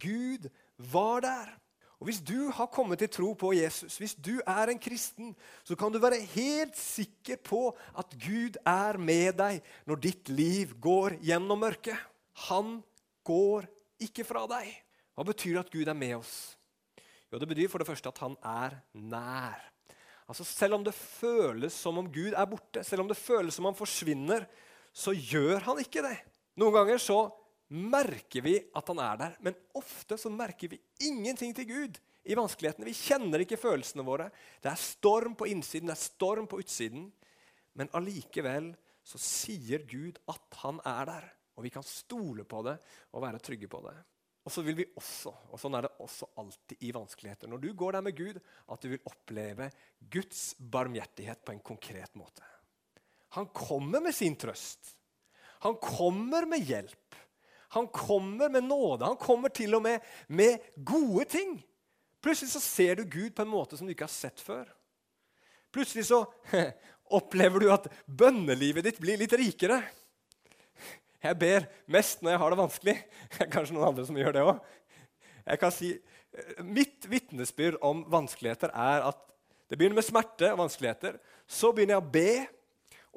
Gud 0.00 0.48
var 0.80 1.20
der. 1.26 1.52
Og 2.00 2.08
Hvis 2.08 2.22
du 2.24 2.48
har 2.56 2.72
kommet 2.72 3.04
til 3.04 3.12
tro 3.12 3.34
på 3.36 3.52
Jesus, 3.52 4.00
hvis 4.00 4.16
du 4.16 4.40
er 4.48 4.72
en 4.72 4.80
kristen, 4.80 5.36
så 5.62 5.76
kan 5.76 5.92
du 5.92 6.00
være 6.00 6.24
helt 6.32 6.74
sikker 6.80 7.36
på 7.36 7.68
at 8.00 8.16
Gud 8.16 8.56
er 8.64 8.96
med 8.96 9.36
deg 9.38 9.60
når 9.84 10.02
ditt 10.08 10.32
liv 10.32 10.72
går 10.80 11.20
gjennom 11.20 11.60
mørket. 11.62 12.00
Han 12.48 12.80
går 13.28 13.68
ikke 14.06 14.26
fra 14.26 14.44
deg. 14.50 14.70
Hva 15.12 15.26
betyr 15.28 15.56
det 15.56 15.64
at 15.66 15.72
Gud 15.72 15.88
er 15.88 15.98
med 15.98 16.16
oss? 16.20 16.34
Jo, 17.32 17.38
Det 17.40 17.48
betyr 17.48 17.70
for 17.72 17.80
det 17.80 17.88
første 17.88 18.10
at 18.12 18.20
han 18.20 18.36
er 18.44 18.76
nær. 18.92 19.60
Altså 20.28 20.44
Selv 20.44 20.78
om 20.78 20.84
det 20.84 20.94
føles 20.94 21.74
som 21.74 21.98
om 21.98 22.08
Gud 22.12 22.32
er 22.32 22.46
borte, 22.48 22.84
selv 22.84 23.02
om 23.04 23.08
det 23.08 23.16
føles 23.16 23.54
som 23.54 23.66
om 23.66 23.72
han 23.72 23.78
forsvinner, 23.78 24.46
så 24.92 25.12
gjør 25.12 25.64
han 25.64 25.80
ikke 25.80 26.04
det. 26.04 26.18
Noen 26.60 26.76
ganger 26.76 27.00
så 27.00 27.18
merker 27.72 28.44
vi 28.44 28.58
at 28.76 28.88
han 28.92 29.00
er 29.00 29.20
der. 29.20 29.36
Men 29.40 29.56
ofte 29.76 30.18
så 30.20 30.32
merker 30.32 30.72
vi 30.72 30.80
ingenting 31.00 31.54
til 31.56 31.68
Gud 31.68 32.00
i 32.28 32.36
vanskelighetene. 32.38 32.86
Vi 32.86 32.96
kjenner 32.96 33.42
ikke 33.42 33.60
følelsene 33.60 34.04
våre. 34.06 34.28
Det 34.62 34.70
er 34.70 34.80
storm 34.80 35.34
på 35.38 35.48
innsiden, 35.50 35.88
det 35.88 35.96
er 35.96 36.04
storm 36.04 36.48
på 36.50 36.60
utsiden. 36.62 37.08
Men 37.74 37.90
allikevel 37.96 38.74
så 39.02 39.18
sier 39.18 39.84
Gud 39.88 40.20
at 40.30 40.60
han 40.62 40.78
er 40.86 41.08
der. 41.08 41.30
Og 41.56 41.66
vi 41.66 41.72
kan 41.74 41.84
stole 41.86 42.46
på 42.48 42.62
det 42.66 42.76
og 43.12 43.24
være 43.24 43.42
trygge 43.44 43.68
på 43.70 43.82
det. 43.84 43.96
Og 44.42 44.50
så 44.50 44.64
vil 44.66 44.80
vi 44.80 44.88
også, 44.98 45.30
og 45.54 45.60
sånn 45.60 45.76
er 45.78 45.86
det 45.86 45.92
også 46.02 46.32
alltid 46.42 46.80
i 46.82 46.90
vanskeligheter, 46.94 47.50
når 47.50 47.60
du 47.62 47.68
går 47.78 47.94
der 47.94 48.06
med 48.08 48.16
Gud, 48.18 48.40
at 48.42 48.82
du 48.82 48.88
vil 48.90 49.04
oppleve 49.06 49.68
Guds 50.10 50.40
barmhjertighet 50.58 51.44
på 51.46 51.54
en 51.54 51.62
konkret 51.62 52.16
måte. 52.18 52.42
Han 53.38 53.46
kommer 53.54 54.02
med 54.02 54.14
sin 54.16 54.34
trøst. 54.36 54.96
Han 55.62 55.78
kommer 55.78 56.48
med 56.50 56.66
hjelp. 56.66 57.20
Han 57.72 57.86
kommer 57.94 58.50
med 58.52 58.66
nåde. 58.66 59.06
Han 59.06 59.16
kommer 59.16 59.48
til 59.54 59.78
og 59.78 59.84
med 59.86 60.02
med 60.28 60.58
gode 60.76 61.24
ting. 61.30 61.54
Plutselig 62.22 62.52
så 62.52 62.60
ser 62.60 62.98
du 62.98 63.04
Gud 63.04 63.32
på 63.34 63.46
en 63.46 63.52
måte 63.52 63.78
som 63.78 63.86
du 63.86 63.94
ikke 63.94 64.10
har 64.10 64.12
sett 64.12 64.42
før. 64.42 64.66
Plutselig 65.72 66.04
så 66.10 66.24
opplever 67.18 67.62
du 67.62 67.70
at 67.72 67.88
bønnelivet 68.06 68.84
ditt 68.84 69.00
blir 69.00 69.22
litt 69.22 69.32
rikere. 69.38 69.80
Jeg 71.22 71.38
ber 71.38 71.66
mest 71.86 72.22
når 72.22 72.34
jeg 72.34 72.42
har 72.42 72.52
det 72.52 72.60
vanskelig. 72.62 72.96
Kanskje 73.54 73.76
noen 73.76 73.90
andre 73.90 74.06
som 74.08 74.18
gjør 74.18 74.36
det 74.36 74.46
òg. 74.46 74.62
Si, 75.74 75.92
mitt 76.64 77.06
vitnesbyrd 77.10 77.78
om 77.84 78.04
vanskeligheter 78.10 78.72
er 78.72 79.06
at 79.10 79.20
det 79.70 79.78
begynner 79.78 80.00
med 80.00 80.06
smerte 80.06 80.50
og 80.52 80.64
vanskeligheter. 80.64 81.16
Så 81.48 81.72
begynner 81.72 81.96
jeg 81.96 82.02
å 82.02 82.12
be, 82.14 82.32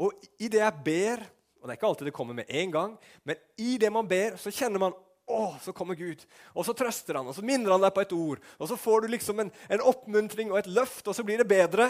og 0.05 0.27
i 0.39 0.49
det 0.51 0.61
jeg 0.61 0.85
ber 0.85 1.25
og 1.65 1.69
Det 1.71 1.73
er 1.73 1.77
ikke 1.79 1.87
alltid 1.87 2.05
det 2.05 2.13
kommer 2.13 2.35
med 2.37 2.49
en 2.61 2.71
gang, 2.71 2.91
men 3.25 3.39
i 3.57 3.79
det 3.81 3.89
man 3.89 4.05
ber, 4.05 4.35
så 4.37 4.51
kjenner 4.53 4.77
man 4.83 4.93
å, 5.25 5.55
så 5.57 5.73
kommer 5.73 5.97
Gud. 5.97 6.21
Og 6.53 6.67
så 6.67 6.75
trøster 6.77 7.17
han, 7.17 7.25
og 7.25 7.33
så 7.33 7.41
minner 7.41 7.73
han 7.73 7.81
deg 7.81 7.95
på 7.95 8.03
et 8.03 8.13
ord. 8.13 8.43
Og 8.61 8.69
så 8.69 8.77
får 8.77 9.01
du 9.01 9.07
liksom 9.15 9.41
en, 9.41 9.49
en 9.73 9.85
oppmuntring 9.89 10.51
og 10.53 10.59
et 10.59 10.69
løft, 10.69 11.07
og 11.09 11.17
så 11.17 11.25
blir 11.25 11.41
det 11.41 11.47
bedre. 11.49 11.87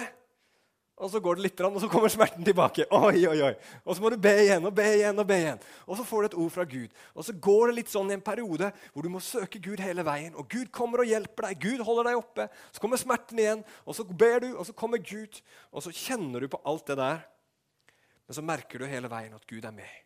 Og 0.96 1.10
så 1.12 1.20
går 1.20 1.36
det 1.36 1.44
litt, 1.44 1.62
og 1.68 1.82
så 1.84 1.90
kommer 1.92 2.12
smerten 2.12 2.46
tilbake. 2.48 2.86
Oi, 2.96 3.26
oi, 3.28 3.40
oi. 3.50 3.52
Og 3.84 3.98
så 3.98 4.04
må 4.04 4.14
du 4.14 4.16
be 4.22 4.32
igjen 4.46 4.64
og 4.64 4.72
be 4.78 4.86
igjen. 4.96 5.18
Og 5.20 5.28
be 5.28 5.40
igjen. 5.42 5.60
Og 5.84 6.00
så 6.00 6.06
får 6.08 6.22
du 6.24 6.28
et 6.30 6.38
ord 6.46 6.54
fra 6.56 6.64
Gud. 6.72 6.94
Og 7.12 7.28
så 7.28 7.36
går 7.48 7.68
det 7.68 7.76
litt 7.82 7.92
sånn 7.92 8.14
i 8.14 8.16
en 8.16 8.24
periode 8.24 8.70
hvor 8.94 9.04
du 9.04 9.12
må 9.12 9.20
søke 9.24 9.60
Gud 9.60 9.84
hele 9.84 10.06
veien. 10.08 10.32
Og 10.40 10.48
Gud 10.52 10.72
kommer 10.76 11.04
og 11.04 11.12
hjelper 11.12 11.50
deg. 11.50 11.68
Gud 11.68 11.84
holder 11.84 12.10
deg 12.10 12.22
oppe. 12.22 12.48
Så 12.72 12.84
kommer 12.84 13.02
smerten 13.02 13.44
igjen, 13.44 13.66
og 13.84 13.98
så 13.98 14.08
ber 14.08 14.40
du, 14.46 14.50
og 14.56 14.64
så 14.70 14.76
kommer 14.78 15.04
Gud. 15.04 15.42
Og 15.76 15.84
så 15.84 15.92
kjenner 15.92 16.46
du 16.46 16.52
på 16.56 16.64
alt 16.64 16.88
det 16.88 17.00
der. 17.02 17.22
Men 18.26 18.40
så 18.40 18.46
merker 18.48 18.80
du 18.80 18.88
hele 18.90 19.12
veien 19.12 19.36
at 19.36 19.48
Gud 19.52 19.68
er 19.68 19.76
med. 19.76 20.02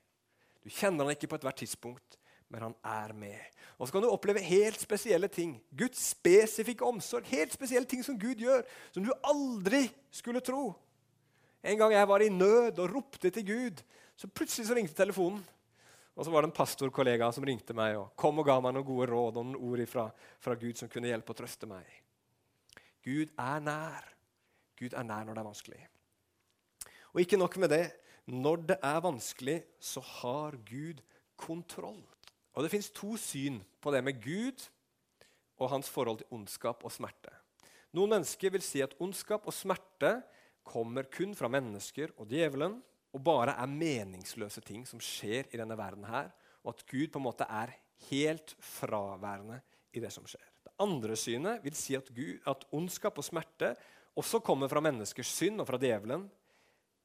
Du 0.66 0.74
kjenner 0.74 1.06
han 1.06 1.14
ikke 1.14 1.30
på 1.30 1.38
ethvert 1.38 1.62
tidspunkt, 1.62 2.19
men 2.50 2.66
han 2.66 2.76
er 2.84 3.14
med. 3.14 3.40
Og 3.78 3.88
så 3.88 3.94
kan 3.94 4.04
du 4.04 4.10
oppleve 4.10 4.42
helt 4.44 4.82
spesielle 4.82 5.30
ting. 5.32 5.54
Guds 5.70 6.02
spesifikke 6.12 6.86
omsorg. 6.86 7.28
Helt 7.30 7.54
spesielle 7.54 7.88
ting 7.88 8.02
som 8.06 8.18
Gud 8.20 8.42
gjør, 8.42 8.66
som 8.92 9.06
du 9.06 9.14
aldri 9.24 9.86
skulle 10.12 10.42
tro. 10.44 10.74
En 11.64 11.80
gang 11.80 11.94
jeg 11.94 12.10
var 12.10 12.24
i 12.24 12.32
nød 12.34 12.82
og 12.82 12.92
ropte 12.94 13.32
til 13.36 13.46
Gud, 13.46 13.82
så 14.16 14.28
plutselig 14.28 14.68
så 14.68 14.76
ringte 14.76 14.98
telefonen. 14.98 15.42
Og 16.20 16.26
så 16.26 16.32
var 16.34 16.44
det 16.44 16.50
en 16.50 16.58
pastorkollega 16.58 17.30
som 17.32 17.46
ringte 17.48 17.76
meg 17.76 17.96
og 17.96 18.12
kom 18.20 18.42
og 18.42 18.48
ga 18.48 18.58
meg 18.64 18.74
noen 18.76 18.88
gode 18.88 19.08
råd 19.08 19.38
og 19.40 19.46
noen 19.46 19.60
ord 19.70 19.84
fra, 19.88 20.10
fra 20.44 20.56
Gud 20.60 20.80
som 20.80 20.92
kunne 20.92 21.08
hjelpe 21.08 21.32
og 21.32 21.40
trøste 21.40 21.70
meg. 21.70 21.88
Gud 23.06 23.32
er 23.40 23.64
nær. 23.64 24.10
Gud 24.80 24.96
er 24.96 25.08
nær 25.08 25.28
når 25.28 25.38
det 25.38 25.44
er 25.44 25.48
vanskelig. 25.48 25.82
Og 27.14 27.24
ikke 27.24 27.40
nok 27.40 27.56
med 27.64 27.72
det. 27.72 27.86
Når 28.30 28.66
det 28.74 28.78
er 28.86 29.00
vanskelig, 29.02 29.58
så 29.80 30.04
har 30.04 30.60
Gud 30.68 31.00
kontroll. 31.40 32.04
Og 32.56 32.64
Det 32.64 32.72
fins 32.74 32.90
to 32.90 33.16
syn 33.18 33.62
på 33.82 33.92
det 33.94 34.04
med 34.04 34.22
Gud 34.24 34.66
og 35.60 35.70
hans 35.74 35.90
forhold 35.92 36.22
til 36.22 36.32
ondskap 36.36 36.84
og 36.84 36.92
smerte. 36.92 37.32
Noen 37.96 38.16
mennesker 38.18 38.54
vil 38.54 38.64
si 38.64 38.82
at 38.86 38.96
ondskap 39.02 39.48
og 39.50 39.56
smerte 39.56 40.20
kommer 40.68 41.08
kun 41.10 41.34
fra 41.38 41.50
mennesker 41.50 42.14
og 42.18 42.30
djevelen, 42.30 42.78
og 43.10 43.24
bare 43.26 43.56
er 43.58 43.72
meningsløse 43.72 44.62
ting 44.62 44.84
som 44.86 45.02
skjer 45.02 45.50
i 45.50 45.58
denne 45.58 45.78
verden 45.78 46.06
her, 46.06 46.30
og 46.62 46.76
at 46.76 46.84
Gud 46.90 47.10
på 47.10 47.18
en 47.18 47.26
måte 47.26 47.48
er 47.50 47.74
helt 48.10 48.54
fraværende 48.62 49.58
i 49.96 50.04
det 50.04 50.12
som 50.14 50.28
skjer. 50.30 50.46
Det 50.66 50.76
andre 50.84 51.18
synet 51.18 51.64
vil 51.66 51.78
si 51.78 51.98
at, 51.98 52.12
Gud, 52.14 52.38
at 52.46 52.68
ondskap 52.76 53.18
og 53.18 53.26
smerte 53.26 53.74
også 54.20 54.42
kommer 54.46 54.70
fra 54.70 54.84
menneskers 54.84 55.32
synd 55.40 55.64
og 55.64 55.70
fra 55.70 55.80
djevelen. 55.82 56.28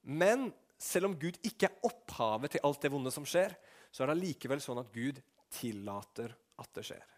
Men 0.03 0.51
selv 0.77 1.09
om 1.09 1.17
Gud 1.19 1.39
ikke 1.47 1.71
er 1.71 1.87
opphavet 1.89 2.55
til 2.55 2.65
alt 2.67 2.83
det 2.83 2.93
vonde 2.93 3.13
som 3.15 3.25
skjer, 3.29 3.55
så 3.95 4.05
er 4.05 4.13
det 4.13 4.21
likevel 4.21 4.61
sånn 4.61 4.83
at 4.83 4.93
Gud 4.93 5.21
tillater 5.55 6.35
at 6.61 6.71
det 6.77 6.85
skjer. 6.91 7.15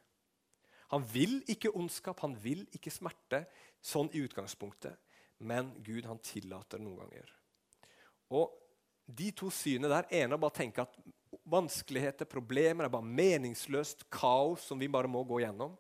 Han 0.95 1.03
vil 1.11 1.41
ikke 1.51 1.73
ondskap, 1.75 2.21
han 2.23 2.37
vil 2.39 2.63
ikke 2.75 2.93
smerte, 2.95 3.43
sånn 3.83 4.11
i 4.15 4.23
utgangspunktet. 4.23 4.95
Men 5.43 5.73
Gud 5.85 6.07
han 6.09 6.23
tillater 6.25 6.81
noen 6.81 7.03
ganger. 7.05 7.33
Og 8.37 8.63
De 9.07 9.29
to 9.31 9.47
synene 9.55 9.87
der 9.87 10.09
ene 10.19 10.35
er 10.35 10.41
bare 10.43 10.51
å 10.51 10.57
tenke 10.57 10.83
at 10.83 10.97
vanskeligheter, 11.47 12.27
problemer 12.27 12.89
er 12.89 12.91
bare 12.91 13.07
meningsløst 13.07 14.01
kaos 14.11 14.65
som 14.67 14.81
vi 14.83 14.89
bare 14.91 15.07
må 15.07 15.21
gå 15.23 15.39
gjennom. 15.45 15.77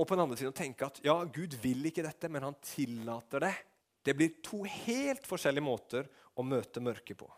Og 0.00 0.06
på 0.08 0.16
den 0.16 0.22
andre 0.24 0.38
siden 0.40 0.54
å 0.54 0.56
tenke 0.56 0.88
at 0.88 1.02
ja, 1.04 1.18
Gud 1.28 1.58
vil 1.60 1.84
ikke 1.90 2.06
dette, 2.06 2.30
men 2.32 2.46
han 2.46 2.56
tillater 2.64 3.44
det. 3.44 3.52
Det 4.00 4.14
blir 4.16 4.38
to 4.40 4.62
helt 4.64 5.28
forskjellige 5.28 5.66
måter 5.66 6.08
å 6.40 6.46
møte 6.46 6.80
mørket 6.80 7.20
på. 7.20 7.28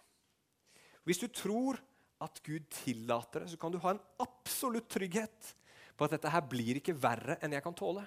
Hvis 1.02 1.18
du 1.18 1.26
tror 1.34 1.80
at 2.22 2.40
Gud 2.46 2.64
tillater 2.70 3.42
det, 3.44 3.52
så 3.52 3.58
kan 3.60 3.72
du 3.72 3.80
ha 3.82 3.94
en 3.94 4.02
absolutt 4.22 4.88
trygghet 4.92 5.52
på 5.96 6.06
at 6.06 6.16
dette 6.16 6.30
her 6.32 6.44
blir 6.48 6.78
ikke 6.78 6.96
verre 6.98 7.38
enn 7.42 7.54
jeg 7.56 7.64
kan 7.64 7.76
tåle. 7.76 8.04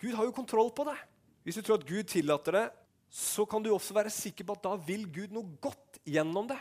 Gud 0.00 0.14
har 0.16 0.26
jo 0.28 0.36
kontroll 0.36 0.70
på 0.76 0.86
det. 0.88 0.96
Hvis 1.44 1.58
du 1.58 1.64
tror 1.64 1.80
at 1.80 1.88
Gud 1.88 2.08
tillater 2.08 2.58
det, 2.58 2.64
så 3.14 3.44
kan 3.46 3.62
du 3.62 3.70
også 3.72 3.94
være 3.94 4.12
sikker 4.12 4.46
på 4.46 4.56
at 4.56 4.64
da 4.64 4.74
vil 4.86 5.06
Gud 5.12 5.34
noe 5.34 5.56
godt 5.62 6.00
gjennom 6.08 6.48
det. 6.50 6.58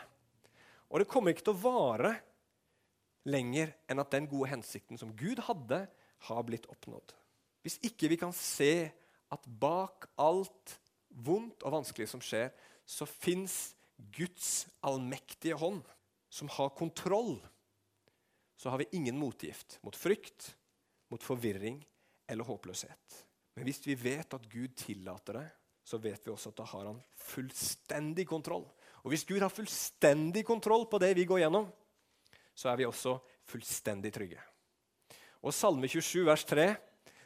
Og 0.92 1.02
det 1.02 1.10
kommer 1.10 1.34
ikke 1.34 1.48
til 1.48 1.56
å 1.56 1.64
vare 1.64 2.14
lenger 3.28 3.72
enn 3.90 4.04
at 4.04 4.12
den 4.14 4.28
gode 4.30 4.52
hensikten 4.52 5.00
som 5.00 5.14
Gud 5.18 5.42
hadde, 5.48 5.86
har 6.24 6.44
blitt 6.48 6.68
oppnådd. 6.72 7.16
Hvis 7.64 7.80
ikke 7.84 8.08
vi 8.12 8.20
kan 8.20 8.32
se 8.36 8.92
at 9.34 9.48
bak 9.60 10.08
alt 10.22 10.78
vondt 11.10 11.66
og 11.66 11.80
vanskelig 11.80 12.08
som 12.12 12.22
skjer, 12.24 12.52
så 12.86 13.08
fins 13.08 13.74
Guds 14.14 14.68
allmektige 14.84 15.58
hånd 15.60 15.82
som 16.34 16.50
har 16.50 16.70
kontroll, 16.70 17.48
så 18.58 18.70
har 18.70 18.78
vi 18.78 18.86
ingen 18.92 19.18
motgift 19.18 19.78
mot 19.82 19.96
frykt, 19.96 20.56
mot 21.08 21.24
forvirring 21.24 21.88
eller 22.28 22.44
håpløshet. 22.44 23.26
Men 23.54 23.68
hvis 23.68 23.84
vi 23.88 23.94
vet 23.96 24.34
at 24.34 24.48
Gud 24.50 24.74
tillater 24.76 25.38
det, 25.38 25.46
så 25.86 26.00
vet 26.02 26.26
vi 26.26 26.34
også 26.34 26.50
at 26.50 26.58
da 26.58 26.66
har 26.72 26.90
han 26.90 27.04
fullstendig 27.22 28.26
kontroll. 28.26 28.66
Og 29.06 29.14
hvis 29.14 29.28
Gud 29.30 29.46
har 29.46 29.54
fullstendig 29.54 30.42
kontroll 30.48 30.88
på 30.90 30.98
det 31.06 31.14
vi 31.14 31.28
går 31.30 31.44
gjennom, 31.44 31.70
så 32.56 32.74
er 32.74 32.82
vi 32.82 32.90
også 32.90 33.20
fullstendig 33.46 34.10
trygge. 34.18 34.42
Og 35.46 35.54
Salme 35.54 35.86
27, 35.86 36.26
vers 36.26 36.50
3, 36.50 36.70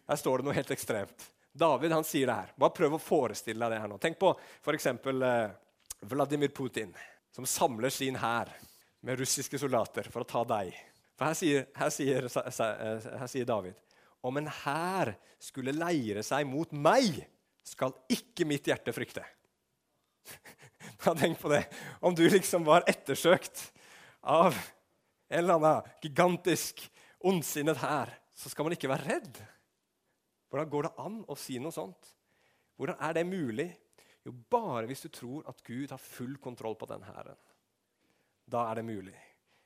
der 0.03 0.19
står 0.19 0.41
det 0.41 0.49
noe 0.49 0.59
helt 0.59 0.75
ekstremt. 0.75 1.31
David 1.55 1.95
han 1.95 2.03
sier 2.03 2.27
det 2.27 2.41
her. 2.41 2.55
Bare 2.59 2.75
prøv 2.75 2.99
å 2.99 3.05
forestille 3.07 3.63
deg 3.63 3.77
det 3.77 3.83
her 3.85 3.95
nå. 3.95 4.03
Tenk 4.03 4.19
på 4.19 4.35
f.eks. 4.35 4.91
Eh, 4.91 5.51
Vladimir 6.11 6.51
Putin, 6.51 6.91
som 7.31 7.47
samler 7.47 7.93
sin 7.93 8.19
hær 8.19 8.51
med 9.07 9.19
russiske 9.21 9.59
soldater 9.59 10.09
for 10.11 10.25
å 10.25 10.27
ta 10.27 10.43
deg. 10.47 10.75
For 11.15 11.29
her 11.29 11.37
sier, 11.37 11.67
her 11.79 11.91
sier, 11.93 12.27
her 12.27 13.29
sier 13.31 13.47
David 13.47 13.77
om 14.27 14.39
en 14.39 14.49
hær 14.63 15.13
skulle 15.39 15.75
leire 15.75 16.23
seg 16.25 16.47
mot 16.49 16.71
meg, 16.75 17.21
skal 17.63 17.93
ikke 18.11 18.47
mitt 18.49 18.67
hjerte 18.67 18.93
frykte. 18.95 19.23
Tenk 21.05 21.37
på 21.39 21.51
det. 21.51 21.63
Om 22.03 22.15
du 22.17 22.25
liksom 22.27 22.65
var 22.67 22.87
ettersøkt 22.89 23.69
av 24.27 24.55
en 25.29 25.39
eller 25.39 25.59
annen 25.59 25.91
gigantisk, 26.03 26.81
ondsinnet 27.27 27.79
hær, 27.81 28.11
så 28.35 28.51
skal 28.51 28.67
man 28.67 28.75
ikke 28.75 28.91
være 28.91 29.07
redd. 29.15 29.39
Hvordan 30.47 30.71
går 30.71 30.87
det 30.87 30.95
an 31.03 31.19
å 31.27 31.37
si 31.39 31.57
noe 31.61 31.75
sånt? 31.75 32.13
Hvordan 32.77 32.99
er 33.03 33.15
det 33.17 33.27
mulig? 33.27 33.67
Jo, 34.27 34.33
bare 34.51 34.87
hvis 34.89 35.05
du 35.05 35.09
tror 35.13 35.47
at 35.49 35.63
Gud 35.65 35.91
har 35.91 36.01
full 36.01 36.35
kontroll 36.43 36.75
på 36.79 36.89
den 36.89 37.03
hæren. 37.07 37.37
Da 38.47 38.63
er 38.69 38.79
det 38.79 38.87
mulig. 38.87 39.15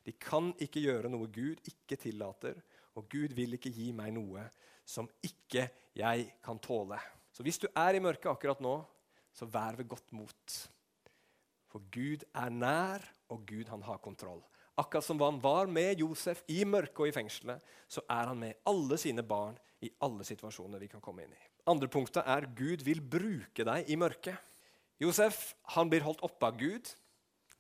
De 0.02 0.14
kan 0.18 0.50
ikke 0.62 0.82
gjøre 0.82 1.10
noe 1.14 1.30
Gud 1.30 1.62
ikke 1.70 2.00
tillater, 2.02 2.58
og 2.98 3.08
Gud 3.12 3.36
vil 3.38 3.56
ikke 3.56 3.72
gi 3.72 3.92
meg 3.96 4.14
noe 4.16 4.48
som 4.88 5.08
ikke 5.24 5.68
jeg 5.98 6.32
kan 6.44 6.60
tåle. 6.60 6.98
Så 7.32 7.46
hvis 7.46 7.62
du 7.62 7.68
er 7.78 7.96
i 7.96 8.04
mørket 8.04 8.32
akkurat 8.32 8.62
nå, 8.64 8.80
så 9.32 9.48
vær 9.48 9.78
ved 9.78 9.88
godt 9.92 10.12
mot. 10.18 10.56
For 11.72 11.84
Gud 11.94 12.26
er 12.36 12.52
nær, 12.52 13.06
og 13.32 13.46
Gud 13.48 13.70
han 13.72 13.86
har 13.86 14.02
kontroll. 14.04 14.42
Akkurat 14.82 15.06
som 15.06 15.22
han 15.24 15.40
var 15.44 15.70
med 15.72 16.02
Josef 16.02 16.42
i 16.52 16.64
mørket 16.68 17.00
og 17.00 17.12
i 17.12 17.16
fengselet, 17.16 17.62
så 17.88 18.04
er 18.10 18.32
han 18.32 18.40
med 18.42 18.60
alle 18.68 18.98
sine 19.00 19.24
barn 19.24 19.56
i 19.86 19.92
alle 20.04 20.26
situasjoner 20.28 20.82
vi 20.82 20.90
kan 20.92 21.04
komme 21.04 21.24
inn 21.24 21.36
i. 21.36 21.44
Andre 21.72 21.88
punktet 21.92 22.26
er 22.26 22.50
Gud 22.58 22.84
vil 22.84 23.04
bruke 23.04 23.66
deg 23.68 23.90
i 23.92 23.98
mørket. 24.00 24.36
Josef 25.02 25.54
han 25.76 25.90
blir 25.90 26.04
holdt 26.06 26.24
oppe 26.26 26.50
av 26.50 26.58
Gud 26.60 26.92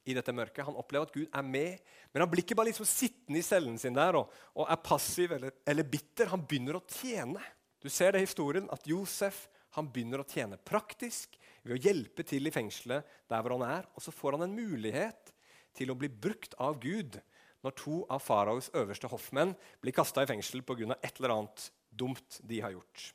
i 0.05 0.15
dette 0.17 0.33
mørket. 0.33 0.65
Han 0.65 0.77
opplever 0.79 1.07
at 1.07 1.15
Gud 1.15 1.27
er 1.27 1.45
med, 1.45 1.81
men 2.11 2.23
han 2.23 2.29
blir 2.31 2.43
ikke 2.43 2.57
bare 2.57 2.71
liksom 2.71 2.87
sittende 2.89 3.41
i 3.41 3.45
cellen 3.45 3.77
sin 3.81 3.97
der 3.97 4.17
og, 4.19 4.31
og 4.57 4.69
er 4.71 4.81
passiv 4.83 5.35
eller, 5.37 5.55
eller, 5.67 5.87
bitter. 5.87 6.31
Han 6.33 6.45
begynner 6.47 6.79
å 6.79 6.85
tjene. 6.89 7.43
Du 7.81 7.89
ser 7.89 8.13
det 8.13 8.21
i 8.21 8.27
historien 8.27 8.69
at 8.73 8.87
Josef 8.89 9.45
han 9.77 9.87
begynner 9.93 10.23
å 10.23 10.27
tjene 10.27 10.59
praktisk 10.59 11.37
ved 11.63 11.77
å 11.77 11.81
hjelpe 11.81 12.25
til 12.27 12.49
i 12.49 12.53
fengselet 12.53 13.07
der 13.31 13.43
hvor 13.43 13.55
han 13.55 13.67
er. 13.67 13.87
Og 13.95 14.03
så 14.03 14.13
får 14.13 14.37
han 14.37 14.47
en 14.47 14.57
mulighet 14.57 15.31
til 15.77 15.93
å 15.93 15.97
bli 15.97 16.09
brukt 16.11 16.57
av 16.59 16.81
Gud 16.83 17.19
når 17.61 17.77
to 17.77 18.01
av 18.09 18.23
faraos 18.25 18.71
øverste 18.75 19.09
hoffmenn 19.11 19.53
blir 19.83 19.95
kasta 19.95 20.25
i 20.25 20.29
fengsel 20.29 20.63
pga. 20.65 20.97
et 20.97 21.19
eller 21.19 21.35
annet 21.37 21.71
dumt 21.89 22.39
de 22.41 22.59
har 22.59 22.73
gjort. 22.73 23.13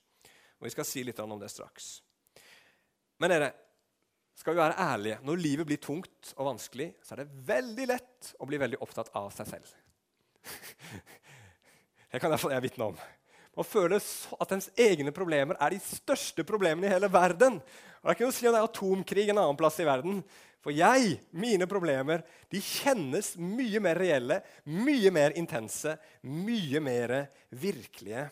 Og 0.59 0.69
Vi 0.69 0.71
skal 0.71 0.89
si 0.89 1.05
litt 1.05 1.19
om 1.21 1.39
det 1.41 1.51
straks. 1.51 2.01
Men 3.19 3.33
dere, 3.33 3.53
skal 4.37 4.55
vi 4.55 4.61
være 4.61 4.79
ærlige, 4.79 5.19
når 5.25 5.41
livet 5.41 5.69
blir 5.69 5.81
tungt 5.83 6.33
og 6.37 6.51
vanskelig, 6.51 6.91
så 7.03 7.15
er 7.15 7.23
det 7.23 7.45
veldig 7.49 7.87
lett 7.89 8.33
å 8.39 8.49
bli 8.49 8.61
veldig 8.61 8.81
opptatt 8.85 9.13
av 9.17 9.31
seg 9.35 9.49
selv. 9.55 9.77
Det 12.11 12.21
kan 12.23 12.31
iallfall 12.33 12.55
jeg 12.55 12.65
vitne 12.69 12.91
om. 12.93 12.99
Man 13.57 13.67
føler 13.67 14.05
at 14.41 14.53
ens 14.53 14.69
egne 14.79 15.13
problemer 15.17 15.57
er 15.61 15.73
de 15.73 15.81
største 15.81 16.45
problemene 16.49 16.89
i 16.89 16.93
hele 16.93 17.09
verden. 17.13 17.57
Og 17.57 18.05
Det 18.05 18.13
er 18.13 18.17
ikke 18.17 18.27
noe 18.27 18.35
å 18.35 18.37
si 18.37 18.47
om 18.47 18.55
det 18.55 18.61
er 18.61 18.69
atomkrig 18.69 19.25
en 19.33 19.41
annen 19.41 19.59
plass 19.59 19.81
i 19.81 19.89
verden. 19.89 20.21
For 20.61 20.75
jeg, 20.75 21.17
mine 21.33 21.69
problemer, 21.71 22.25
de 22.53 22.61
kjennes 22.63 23.33
mye 23.41 23.81
mer 23.83 24.01
reelle, 24.01 24.41
mye 24.69 25.13
mer 25.15 25.37
intense, 25.41 25.97
mye 26.27 26.83
mer 26.85 27.17
virkelige. 27.55 28.27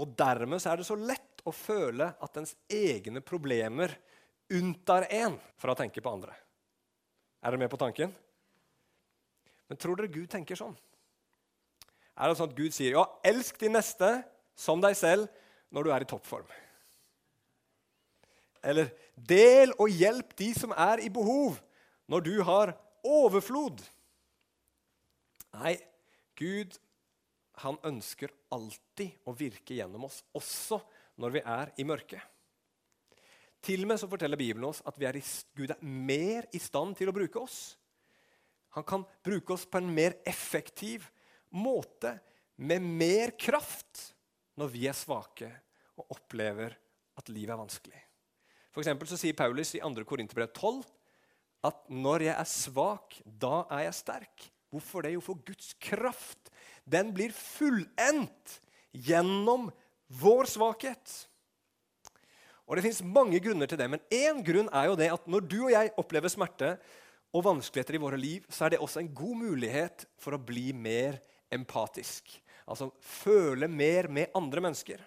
Og 0.00 0.12
dermed 0.18 0.66
er 0.66 0.80
det 0.80 0.88
så 0.88 0.98
lett 0.98 1.44
å 1.46 1.54
føle 1.54 2.10
at 2.22 2.40
ens 2.40 2.56
egne 2.66 3.22
problemer 3.24 3.94
unntar 4.52 5.08
en 5.10 5.38
fra 5.58 5.74
å 5.74 5.78
tenke 5.78 6.02
på 6.02 6.12
andre. 6.12 6.34
Er 7.42 7.52
dere 7.52 7.62
med 7.62 7.72
på 7.72 7.80
tanken? 7.80 8.12
Men 9.66 9.80
tror 9.80 9.98
dere 9.98 10.12
Gud 10.12 10.28
tenker 10.30 10.58
sånn? 10.58 10.76
Er 12.16 12.30
det 12.30 12.38
sånn 12.38 12.50
at 12.50 12.56
Gud 12.58 12.74
sier 12.74 12.96
ja, 12.96 13.04
elsk 13.26 13.58
din 13.60 13.74
neste 13.76 14.08
som 14.56 14.80
deg 14.80 14.96
selv 14.96 15.26
når 15.74 15.86
du 15.86 15.92
er 15.92 16.04
i 16.04 16.08
toppform? 16.08 16.48
Eller 18.66 18.90
del 19.14 19.74
og 19.76 19.92
hjelp 19.92 20.32
de 20.38 20.48
som 20.56 20.72
er 20.72 21.02
i 21.04 21.10
behov, 21.12 21.58
når 22.10 22.24
du 22.26 22.34
har 22.46 22.72
overflod? 23.06 23.82
Nei, 25.56 25.76
Gud 26.38 26.74
han 27.62 27.78
ønsker 27.86 28.32
alltid 28.52 29.14
å 29.24 29.34
virke 29.36 29.76
gjennom 29.78 30.08
oss, 30.08 30.20
også 30.36 30.80
når 31.20 31.38
vi 31.38 31.44
er 31.46 31.72
i 31.80 31.86
mørket. 31.88 32.20
Til 33.66 33.82
og 33.82 33.90
med 33.90 33.98
så 33.98 34.08
forteller 34.10 34.38
Bibelen 34.38 34.68
oss 34.68 34.82
at 34.86 34.98
er 35.08 35.18
i, 35.18 35.24
Gud 35.58 35.72
er 35.74 35.82
mer 35.82 36.46
i 36.54 36.60
stand 36.62 36.94
til 36.98 37.10
å 37.10 37.14
bruke 37.16 37.40
oss. 37.42 37.74
Han 38.76 38.84
kan 38.86 39.06
bruke 39.24 39.54
oss 39.56 39.64
på 39.66 39.80
en 39.80 39.90
mer 39.90 40.18
effektiv 40.28 41.08
måte, 41.50 42.18
med 42.56 42.80
mer 42.80 43.34
kraft, 43.36 44.12
når 44.56 44.70
vi 44.72 44.86
er 44.88 44.96
svake 44.96 45.48
og 45.96 46.14
opplever 46.14 46.76
at 47.18 47.28
livet 47.32 47.52
er 47.52 47.60
vanskelig. 47.60 48.02
For 48.72 48.84
så 48.84 49.18
sier 49.18 49.36
Paulus 49.36 49.74
i 49.76 49.80
2. 49.80 50.04
Korinterbrev 50.08 50.52
12 50.52 50.84
at 51.66 51.86
når 51.90 52.26
jeg 52.28 52.34
er 52.36 52.48
svak, 52.48 53.16
da 53.24 53.64
er 53.72 53.86
jeg 53.88 53.98
sterk. 53.98 54.46
Hvorfor 54.70 55.06
det? 55.06 55.14
Jo, 55.16 55.22
for 55.24 55.40
Guds 55.46 55.72
kraft 55.80 56.52
den 56.84 57.12
blir 57.16 57.32
fullendt 57.34 58.58
gjennom 58.92 59.70
vår 60.20 60.50
svakhet. 60.52 61.14
Og 62.66 62.76
Det 62.76 62.86
fins 62.88 63.02
mange 63.06 63.38
grunner 63.42 63.70
til 63.70 63.78
det, 63.78 63.86
men 63.90 64.02
én 64.10 64.42
grunn 64.44 64.70
er 64.74 64.88
jo 64.90 64.96
det 64.98 65.12
at 65.14 65.26
når 65.30 65.44
du 65.46 65.58
og 65.64 65.72
jeg 65.74 65.92
opplever 66.02 66.32
smerte 66.32 66.72
og 67.36 67.44
vanskeligheter 67.46 67.98
i 67.98 68.02
våre 68.02 68.18
liv, 68.18 68.46
så 68.50 68.66
er 68.66 68.74
det 68.74 68.82
også 68.82 69.02
en 69.02 69.12
god 69.14 69.36
mulighet 69.44 70.06
for 70.18 70.34
å 70.34 70.42
bli 70.42 70.72
mer 70.74 71.20
empatisk. 71.54 72.32
Altså 72.66 72.90
føle 72.98 73.68
mer 73.70 74.10
med 74.10 74.34
andre 74.34 74.64
mennesker. 74.66 75.04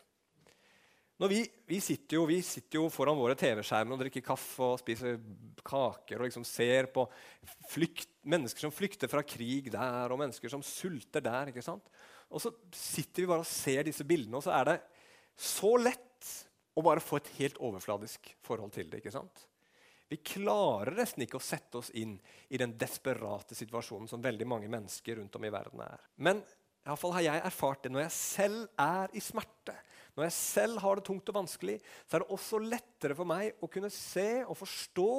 Vi, 1.28 1.42
vi, 1.68 1.82
sitter 1.84 2.16
jo, 2.16 2.22
vi, 2.30 2.38
sitter 2.48 2.80
jo, 2.80 2.86
foran 2.88 3.18
våre 3.20 3.36
TV-skjermer 3.36 3.98
og 3.98 4.06
drikker 4.06 4.24
kaffe 4.24 4.64
og 4.64 4.80
spiser 4.80 5.18
kaker 5.68 6.22
og 6.22 6.30
liksom 6.30 6.46
ser 6.48 6.88
på 6.96 7.04
flykt, 7.74 8.08
mennesker 8.24 8.64
som 8.64 8.72
flykter 8.72 9.12
fra 9.12 9.26
krig 9.28 9.68
der, 9.74 10.14
og 10.14 10.22
mennesker 10.22 10.52
som 10.54 10.64
sulter 10.64 11.26
der. 11.26 11.52
ikke 11.52 11.66
sant? 11.66 11.92
Og 12.32 12.40
så 12.40 12.54
sitter 12.72 13.26
vi 13.26 13.32
bare 13.34 13.44
og 13.44 13.52
ser 13.52 13.84
disse 13.90 14.08
bildene, 14.08 14.40
og 14.40 14.46
så 14.46 14.56
er 14.62 14.70
det 14.70 14.78
så 15.36 15.74
lett 15.82 16.08
å 16.80 16.86
bare 16.86 17.04
få 17.04 17.20
et 17.20 17.32
helt 17.38 17.60
overfladisk 17.62 18.32
forhold 18.46 18.74
til 18.76 18.90
det. 18.90 19.02
ikke 19.02 19.14
sant? 19.14 19.46
Vi 20.10 20.18
klarer 20.26 20.96
nesten 20.98 21.26
ikke 21.26 21.38
å 21.38 21.44
sette 21.44 21.78
oss 21.82 21.92
inn 22.00 22.16
i 22.50 22.58
den 22.58 22.74
desperate 22.80 23.58
situasjonen 23.58 24.10
som 24.10 24.24
veldig 24.24 24.48
mange 24.50 24.72
mennesker 24.72 25.20
rundt 25.20 25.36
om 25.38 25.46
i 25.46 25.54
verden 25.54 25.84
er. 25.86 26.02
Men 26.18 26.42
i 26.80 26.96
fall 26.98 27.14
har 27.14 27.28
jeg 27.28 27.46
erfart 27.46 27.84
det 27.86 27.92
når 27.94 28.08
jeg 28.08 28.16
selv 28.16 28.82
er 28.82 29.14
i 29.14 29.22
smerte 29.22 29.76
når 30.20 30.26
jeg 30.28 30.36
selv 30.36 30.82
har 30.84 31.00
det 31.00 31.06
tungt 31.08 31.30
og 31.32 31.38
vanskelig, 31.38 31.78
så 32.04 32.18
er 32.18 32.24
det 32.24 32.34
også 32.36 32.58
lettere 32.60 33.16
for 33.16 33.30
meg 33.30 33.62
å 33.64 33.70
kunne 33.72 33.88
se 33.94 34.42
og 34.44 34.58
forstå 34.60 35.12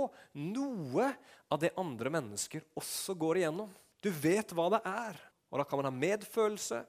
noe 0.45 1.07
av 1.49 1.61
det 1.63 1.71
andre 1.81 2.13
mennesker 2.13 2.67
også 2.77 3.17
går 3.17 3.41
igjennom. 3.41 3.71
Du 4.05 4.11
vet 4.13 4.53
hva 4.53 4.67
det 4.75 4.83
er, 4.85 5.17
og 5.49 5.57
da 5.57 5.65
kan 5.65 5.81
man 5.81 5.89
ha 5.89 5.95
medfølelse, 5.95 6.83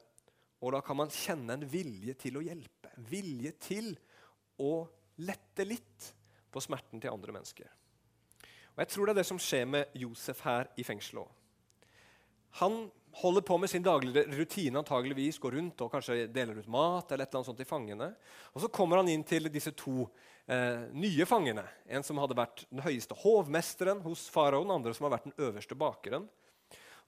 og 0.60 0.74
da 0.76 0.82
kan 0.84 1.00
man 1.00 1.14
kjenne 1.14 1.56
en 1.56 1.64
vilje 1.64 2.18
til 2.20 2.36
å 2.36 2.44
hjelpe. 2.44 2.92
En 2.92 3.08
Vilje 3.08 3.54
til 3.64 3.88
å 3.94 4.11
lette 5.22 5.66
litt 5.66 6.08
på 6.52 6.62
smerten 6.62 7.00
til 7.00 7.12
andre 7.12 7.34
mennesker. 7.34 7.68
Og 8.72 8.82
Jeg 8.84 8.88
tror 8.92 9.06
det 9.06 9.14
er 9.14 9.20
det 9.20 9.28
som 9.28 9.40
skjer 9.40 9.68
med 9.68 9.94
Josef 9.98 10.42
her 10.46 10.70
i 10.80 10.84
fengselet 10.86 11.24
òg. 11.24 11.38
Han 12.60 12.84
holder 13.16 13.44
på 13.44 13.56
med 13.60 13.70
sin 13.70 13.84
daglige 13.84 14.24
rutine, 14.32 14.80
antageligvis, 14.80 15.38
går 15.40 15.56
rundt 15.56 15.80
og 15.84 15.92
kanskje 15.92 16.26
deler 16.32 16.58
ut 16.60 16.68
mat. 16.68 17.12
eller 17.12 17.24
et 17.24 17.28
eller 17.28 17.40
annet 17.40 17.48
sånt 17.48 17.60
til 17.60 17.68
fangene. 17.68 18.14
Og 18.54 18.60
Så 18.60 18.68
kommer 18.68 18.96
han 18.96 19.08
inn 19.08 19.24
til 19.24 19.48
disse 19.52 19.72
to 19.72 20.08
eh, 20.46 20.88
nye 20.92 21.26
fangene. 21.28 21.64
En 21.86 22.02
som 22.02 22.18
hadde 22.18 22.36
vært 22.36 22.64
den 22.70 22.84
høyeste 22.84 23.14
hovmesteren 23.14 24.00
hos 24.04 24.28
faraoen, 24.32 24.70
andre 24.70 24.94
som 24.94 25.08
har 25.08 25.18
vært 25.18 25.28
den 25.30 25.38
øverste 25.48 25.76
bakeren. 25.76 26.28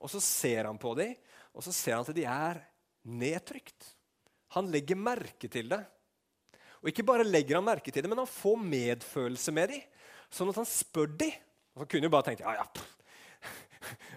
Og 0.01 0.11
Så 0.11 0.21
ser 0.21 0.65
han 0.65 0.79
på 0.79 0.95
dem, 0.97 1.15
og 1.55 1.63
så 1.63 1.73
ser 1.73 1.95
han 1.97 2.05
at 2.05 2.17
de 2.17 2.25
er 2.25 2.61
nedtrykt. 3.05 3.95
Han 4.57 4.71
legger 4.73 4.99
merke 4.99 5.49
til 5.49 5.69
det. 5.71 5.81
Og 6.85 6.91
ikke 6.93 7.07
bare 7.09 7.25
legger 7.25 7.57
han 7.57 7.65
merke 7.65 7.89
til 7.89 8.05
det, 8.05 8.11
men 8.13 8.21
han 8.21 8.29
får 8.29 8.59
medfølelse 8.61 9.55
med 9.57 9.73
dem. 9.73 9.87
Sånn 10.29 10.51
at 10.53 10.59
han 10.61 10.69
spør 10.69 11.09
dem. 11.17 11.33
Så 11.75 11.87
kunne 11.89 12.07
jo 12.07 12.13
bare 12.13 12.29
tenkt 12.29 12.45
ja, 12.45 12.53
ja, 12.61 12.67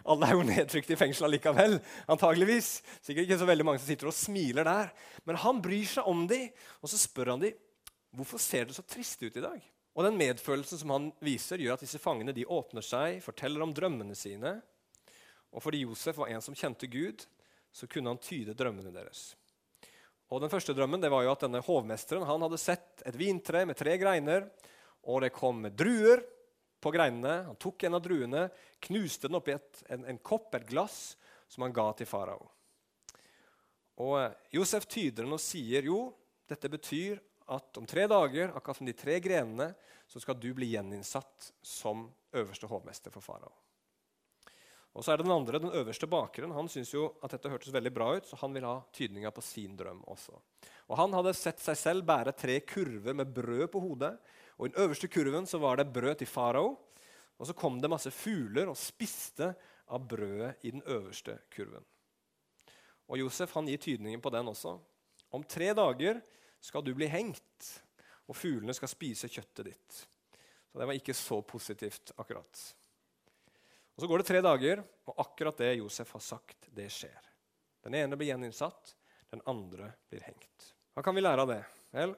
alle 0.08 0.28
er 0.28 0.36
jo 0.38 0.44
nedtrykt 0.48 0.92
i 0.94 0.98
fengsel 1.00 1.32
likevel. 1.32 1.78
antageligvis. 2.12 2.82
Sikkert 3.02 3.26
ikke 3.26 3.40
så 3.42 3.48
veldig 3.50 3.66
mange 3.68 3.82
som 3.82 3.90
sitter 3.90 4.12
og 4.12 4.16
smiler 4.16 4.68
der. 4.68 4.92
Men 5.28 5.40
han 5.42 5.64
bryr 5.64 5.88
seg 5.90 6.12
om 6.12 6.26
dem, 6.30 6.52
og 6.82 6.92
så 6.92 7.00
spør 7.02 7.34
han 7.36 7.48
dem 7.48 7.64
hvorfor 8.18 8.42
ser 8.42 8.66
det 8.66 8.74
så 8.78 8.86
trist 8.88 9.22
ut 9.22 9.36
i 9.36 9.44
dag. 9.44 9.60
Og 9.98 10.06
Den 10.06 10.18
medfølelsen 10.18 10.80
som 10.80 10.94
han 10.94 11.10
viser, 11.26 11.62
gjør 11.62 11.76
at 11.76 11.84
disse 11.84 12.00
fangene 12.02 12.34
de 12.34 12.46
åpner 12.46 12.86
seg, 12.86 13.20
forteller 13.26 13.64
om 13.66 13.74
drømmene 13.76 14.16
sine. 14.18 14.60
Og 15.54 15.64
fordi 15.64 15.84
Josef 15.84 16.20
var 16.22 16.32
en 16.32 16.44
som 16.44 16.56
kjente 16.58 16.90
Gud, 16.90 17.26
så 17.74 17.90
kunne 17.90 18.14
han 18.14 18.22
tyde 18.22 18.56
drømmene 18.58 18.94
deres. 18.94 19.32
Og 20.28 20.42
Den 20.44 20.52
første 20.52 20.76
drømmen 20.76 21.02
det 21.02 21.12
var 21.12 21.24
jo 21.24 21.32
at 21.32 21.46
denne 21.46 21.63
hovmesteren 21.63 22.26
han 22.28 22.44
hadde 22.44 22.60
sett 22.60 23.04
et 23.08 23.16
vintre 23.16 23.63
med 23.68 23.78
tre 23.80 23.96
greiner, 24.00 24.50
og 25.08 25.24
det 25.24 25.32
kom 25.36 25.63
druer 25.72 26.24
på 26.84 26.92
greinene. 26.92 27.46
Han 27.48 27.60
tok 27.60 27.88
en 27.88 27.96
av 27.96 28.04
druene, 28.04 28.48
knuste 28.84 29.30
den 29.30 29.40
oppi 29.40 29.56
et, 29.56 29.84
en, 29.94 30.04
en 30.12 30.20
kopp, 30.20 30.52
et 30.56 30.68
glass, 30.68 31.16
som 31.48 31.63
han 31.63 31.76
ga 31.76 31.88
til 31.96 32.10
farao. 32.10 32.50
Og 34.04 34.18
eh, 34.20 34.36
Josef 34.58 34.86
tyder 34.92 35.24
den 35.24 35.36
og 35.38 35.42
sier 35.42 35.88
jo, 35.88 36.02
dette 36.48 36.70
betyr 36.72 37.22
at 37.56 37.80
om 37.80 37.88
tre 37.88 38.04
dager, 38.12 38.52
akkurat 38.52 38.82
som 38.82 38.90
de 38.90 38.96
tre 38.98 39.18
grenene, 39.24 39.72
så 40.08 40.20
skal 40.24 40.36
du 40.40 40.50
bli 40.56 40.74
gjeninnsatt 40.74 41.52
som 41.63 42.06
øverste 42.36 42.68
hovmester 42.68 43.13
for 43.16 43.24
farao. 43.24 43.54
Og 44.98 45.06
så 45.06 45.14
er 45.14 45.20
det 45.20 45.28
Den 45.28 45.36
andre, 45.36 45.60
den 45.62 45.76
øverste 45.78 46.10
bakeren, 46.10 46.56
han 46.56 46.70
syntes 46.74 46.96
jo 46.96 47.12
at 47.22 47.36
dette 47.36 47.52
hørtes 47.54 47.74
veldig 47.74 47.94
bra 47.94 48.10
ut, 48.18 48.26
så 48.26 48.40
han 48.42 48.56
vil 48.56 48.66
ha 48.66 48.80
tydninga 48.98 49.30
på 49.32 49.44
sin 49.46 49.76
drøm 49.78 50.02
også. 50.10 50.34
Og 50.90 50.98
Han 50.98 51.14
hadde 51.14 51.36
sett 51.38 51.62
seg 51.62 51.78
selv 51.78 52.06
bære 52.08 52.34
tre 52.34 52.60
kurver 52.66 53.14
med 53.14 53.30
brød 53.30 53.68
på 53.70 53.84
hodet 53.84 54.16
og 54.58 54.66
I 54.66 54.72
den 54.74 54.84
øverste 54.84 55.08
kurven 55.08 55.46
så 55.46 55.60
var 55.62 55.78
det 55.78 55.94
brød 55.94 56.16
til 56.16 56.28
farao. 56.28 56.78
Og 57.38 57.48
så 57.48 57.54
kom 57.54 57.82
det 57.82 57.90
masse 57.90 58.12
fugler 58.12 58.70
og 58.70 58.78
spiste 58.78 59.52
av 59.88 60.08
brødet 60.10 60.66
i 60.66 60.72
den 60.74 60.82
øverste 60.82 61.38
kurven. 61.54 61.86
Og 63.08 63.20
Josef 63.22 63.54
han 63.54 63.70
gir 63.70 63.78
tydningen 63.78 64.22
på 64.22 64.32
den 64.34 64.50
også. 64.50 64.74
Om 65.32 65.44
tre 65.44 65.70
dager 65.78 66.22
skal 66.62 66.84
du 66.84 66.94
bli 66.98 67.08
hengt, 67.08 67.68
og 68.28 68.36
fuglene 68.36 68.74
skal 68.74 68.90
spise 68.90 69.30
kjøttet 69.30 69.70
ditt. 69.70 70.00
Så 70.72 70.82
det 70.82 70.88
var 70.90 70.98
ikke 70.98 71.14
så 71.16 71.40
positivt 71.46 72.12
akkurat. 72.18 72.64
Og 73.98 74.04
Så 74.04 74.08
går 74.08 74.22
det 74.22 74.28
tre 74.30 74.42
dager, 74.46 74.84
og 75.10 75.20
akkurat 75.24 75.58
det 75.58 75.72
Josef 75.80 76.12
har 76.14 76.22
sagt, 76.22 76.68
det 76.70 76.86
skjer. 76.94 77.18
Den 77.82 77.96
ene 77.98 78.18
blir 78.20 78.30
gjeninnsatt, 78.30 78.92
den 79.34 79.42
andre 79.50 79.90
blir 80.12 80.22
hengt. 80.22 80.68
Hva 80.94 81.02
kan 81.02 81.18
vi 81.18 81.24
lære 81.24 81.42
av 81.42 81.50
det? 81.50 81.64
Vel, 81.98 82.14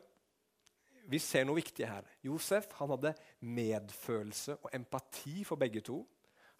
vi 1.07 1.21
ser 1.23 1.45
noe 1.47 1.55
viktig 1.55 1.87
her. 1.87 2.03
Josef 2.27 2.67
han 2.81 2.91
hadde 2.91 3.13
medfølelse 3.47 4.57
og 4.59 4.73
empati 4.75 5.45
for 5.47 5.61
begge 5.61 5.79
to. 5.87 6.01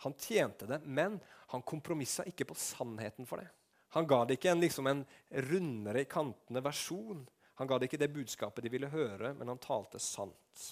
Han 0.06 0.16
tjente 0.16 0.70
det, 0.70 0.80
men 0.88 1.18
han 1.52 1.66
kompromissa 1.68 2.24
ikke 2.30 2.48
på 2.48 2.56
sannheten 2.56 3.28
for 3.28 3.44
det. 3.44 3.50
Han 3.98 4.08
ga 4.08 4.22
det 4.24 4.38
ikke 4.38 4.54
en, 4.54 4.64
liksom 4.64 4.88
en 4.88 5.04
rundere 5.50 6.06
i 6.06 6.08
kantene 6.08 6.64
versjon. 6.64 7.26
Han 7.60 7.68
ga 7.68 7.76
det 7.76 7.90
ikke 7.90 8.00
det 8.00 8.14
budskapet 8.16 8.64
de 8.64 8.72
ville 8.72 8.88
høre, 8.94 9.34
men 9.36 9.52
han 9.52 9.60
talte 9.60 10.00
sant. 10.00 10.70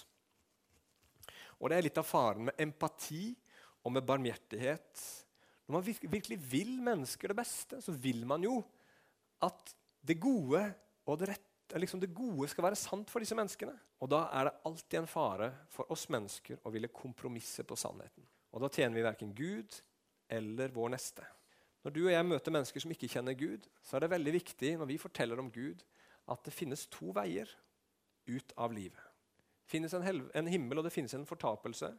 Og 1.58 1.68
Det 1.68 1.76
er 1.76 1.84
litt 1.84 2.00
av 2.00 2.06
faren 2.08 2.48
med 2.48 2.64
empati 2.64 3.34
og 3.88 3.94
med 3.96 4.06
barmhjertighet. 4.06 5.02
Når 5.68 5.78
man 5.78 5.86
virkelig 6.12 6.38
vil 6.50 6.76
mennesker 6.84 7.32
det 7.32 7.38
beste, 7.40 7.80
så 7.84 7.92
vil 7.92 8.24
man 8.28 8.44
jo 8.44 8.60
at 9.44 9.74
det 10.04 10.18
gode 10.20 10.62
og 11.08 11.18
det 11.20 11.32
rette 11.32 11.80
liksom 11.80 12.00
det 12.00 12.14
gode 12.16 12.48
skal 12.48 12.64
være 12.64 12.80
sant 12.80 13.10
for 13.12 13.20
disse 13.20 13.36
menneskene. 13.36 13.74
Og 14.00 14.08
Da 14.08 14.28
er 14.32 14.48
det 14.48 14.60
alltid 14.64 15.00
en 15.00 15.10
fare 15.10 15.50
for 15.72 15.90
oss 15.92 16.06
mennesker 16.08 16.62
å 16.64 16.72
ville 16.72 16.88
kompromisse 16.88 17.64
på 17.64 17.76
sannheten. 17.76 18.24
Og 18.52 18.62
Da 18.62 18.70
tjener 18.72 18.96
vi 18.96 19.04
verken 19.04 19.34
Gud 19.36 19.80
eller 20.28 20.72
vår 20.72 20.94
neste. 20.96 21.24
Når 21.84 21.94
du 21.94 22.00
og 22.06 22.12
jeg 22.12 22.26
møter 22.26 22.52
mennesker 22.52 22.80
som 22.80 22.92
ikke 22.92 23.08
kjenner 23.08 23.36
Gud, 23.38 23.68
så 23.82 23.96
er 23.96 24.04
det 24.04 24.12
veldig 24.12 24.32
viktig 24.32 24.74
når 24.78 24.88
vi 24.90 24.98
forteller 25.00 25.40
om 25.40 25.50
Gud, 25.52 25.84
at 26.28 26.44
det 26.44 26.52
finnes 26.52 26.86
to 26.92 27.12
veier 27.16 27.48
ut 28.28 28.52
av 28.56 28.72
livet. 28.72 29.00
Det 29.64 29.72
finnes 29.72 29.94
en, 29.94 30.04
en 30.34 30.50
himmel, 30.50 30.80
og 30.80 30.84
det 30.84 30.92
finnes 30.92 31.14
en 31.14 31.28
fortapelse. 31.28 31.92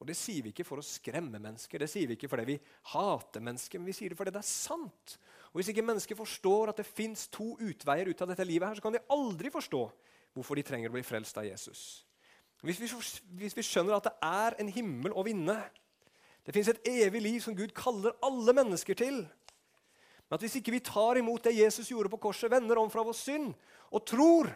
Og 0.00 0.08
Det 0.08 0.16
sier 0.16 0.42
vi 0.42 0.54
ikke 0.54 0.64
for 0.64 0.80
å 0.80 0.84
skremme 0.84 1.36
mennesker, 1.36 1.82
det 1.82 1.90
sier 1.92 2.08
vi 2.08 2.16
ikke 2.16 2.30
fordi 2.32 2.46
vi 2.54 2.60
hater 2.94 3.42
mennesker, 3.44 3.78
men 3.78 3.90
vi 3.90 3.96
sier 3.96 4.12
det 4.12 4.16
fordi 4.16 4.32
det 4.32 4.40
er 4.40 4.48
sant. 4.48 5.16
Og 5.52 5.60
Hvis 5.60 5.72
ikke 5.72 5.84
mennesker 5.84 6.16
forstår 6.16 6.72
at 6.72 6.80
det 6.80 6.88
fins 6.88 7.26
to 7.28 7.52
utveier 7.60 8.08
ut 8.08 8.22
av 8.24 8.32
dette 8.32 8.46
livet, 8.48 8.68
her, 8.68 8.78
så 8.78 8.86
kan 8.86 8.96
de 8.96 9.04
aldri 9.12 9.52
forstå 9.52 9.82
hvorfor 10.32 10.56
de 10.56 10.64
trenger 10.64 10.88
å 10.88 10.94
bli 10.94 11.04
frelst 11.04 11.36
av 11.36 11.44
Jesus. 11.44 12.06
Hvis 12.64 12.80
vi, 12.80 12.88
hvis 13.40 13.56
vi 13.56 13.64
skjønner 13.64 13.96
at 13.96 14.08
det 14.08 14.16
er 14.24 14.56
en 14.60 14.72
himmel 14.72 15.12
å 15.16 15.24
vinne, 15.26 15.56
det 16.44 16.54
fins 16.56 16.70
et 16.72 16.88
evig 16.88 17.22
liv 17.24 17.38
som 17.44 17.56
Gud 17.56 17.72
kaller 17.76 18.16
alle 18.24 18.54
mennesker 18.56 18.96
til. 18.96 19.22
Men 20.28 20.36
at 20.36 20.44
hvis 20.44 20.60
ikke 20.60 20.74
vi 20.76 20.82
tar 20.84 21.20
imot 21.20 21.44
det 21.44 21.56
Jesus 21.56 21.90
gjorde 21.90 22.12
på 22.12 22.20
korset, 22.28 22.50
vender 22.52 22.78
om 22.80 22.90
fra 22.92 23.04
vår 23.04 23.16
synd 23.16 23.52
og 23.90 24.04
tror, 24.06 24.50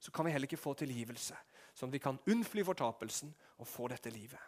så 0.00 0.12
kan 0.14 0.26
vi 0.26 0.32
heller 0.34 0.48
ikke 0.48 0.60
få 0.60 0.74
tilgivelse, 0.78 1.36
sånn 1.76 1.88
at 1.88 1.96
vi 1.96 2.02
kan 2.02 2.20
unnfly 2.28 2.64
fortapelsen 2.66 3.32
og 3.58 3.68
få 3.68 3.88
dette 3.92 4.12
livet. 4.12 4.40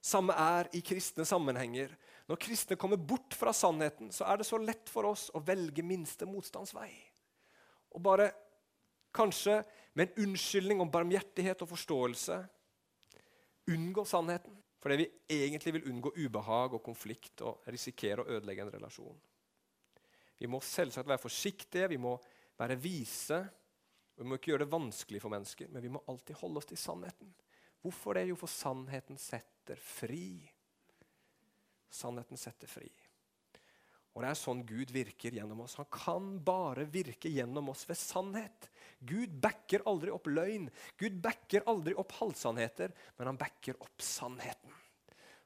Samme 0.00 0.32
er 0.32 0.70
i 0.76 0.80
kristne 0.84 1.26
sammenhenger. 1.28 1.92
Når 2.30 2.40
kristne 2.40 2.78
kommer 2.80 2.96
bort 2.96 3.34
fra 3.36 3.52
sannheten, 3.56 4.08
så 4.14 4.24
er 4.28 4.40
det 4.40 4.48
så 4.48 4.60
lett 4.60 4.88
for 4.88 5.08
oss 5.10 5.28
å 5.36 5.42
velge 5.44 5.84
minste 5.84 6.28
motstandsvei. 6.28 6.90
Og 7.92 8.02
bare, 8.04 8.30
kanskje 9.12 9.58
med 9.98 10.08
en 10.08 10.28
unnskyldning 10.28 10.80
om 10.80 10.90
barmhjertighet 10.92 11.64
og 11.64 11.72
forståelse, 11.72 12.38
unngå 13.74 14.04
sannheten. 14.06 14.56
Fordi 14.80 14.96
vi 14.96 15.08
egentlig 15.42 15.74
vil 15.76 15.90
unngå 15.90 16.14
ubehag 16.16 16.78
og 16.78 16.84
konflikt 16.84 17.42
og 17.44 17.66
risikere 17.68 18.22
å 18.22 18.30
ødelegge 18.38 18.64
en 18.64 18.72
relasjon. 18.72 19.18
Vi 20.40 20.48
må 20.48 20.62
selvsagt 20.64 21.08
være 21.08 21.20
forsiktige, 21.20 21.90
vi 21.92 21.98
må 22.00 22.14
være 22.56 22.78
vise. 22.80 23.42
Vi 24.16 24.24
må 24.24 24.38
ikke 24.38 24.54
gjøre 24.54 24.64
det 24.64 24.72
vanskelig 24.72 25.20
for 25.20 25.32
mennesker, 25.34 25.68
men 25.68 25.84
vi 25.84 25.92
må 25.92 26.00
alltid 26.08 26.38
holde 26.40 26.62
oss 26.62 26.70
til 26.70 26.80
sannheten. 26.80 27.34
Hvorfor 27.80 28.18
det? 28.18 28.26
Jo, 28.28 28.36
for 28.36 28.50
sannheten 28.52 29.18
setter 29.20 29.78
fri. 29.80 30.40
Sannheten 31.90 32.38
setter 32.40 32.70
fri. 32.70 32.90
Og 34.10 34.24
Det 34.24 34.30
er 34.30 34.38
sånn 34.38 34.62
Gud 34.66 34.90
virker 34.92 35.34
gjennom 35.36 35.62
oss. 35.64 35.76
Han 35.78 35.88
kan 35.92 36.30
bare 36.44 36.84
virke 36.90 37.30
gjennom 37.30 37.70
oss 37.72 37.86
ved 37.88 37.98
sannhet. 37.98 38.66
Gud 38.98 39.32
backer 39.40 39.84
aldri 39.88 40.10
opp 40.12 40.26
løgn. 40.28 40.66
Gud 40.98 41.20
backer 41.22 41.64
aldri 41.70 41.94
opp 41.98 42.12
halvsannheter, 42.18 42.92
men 43.16 43.30
han 43.30 43.38
backer 43.40 43.78
opp 43.80 44.02
sannheten. 44.02 44.74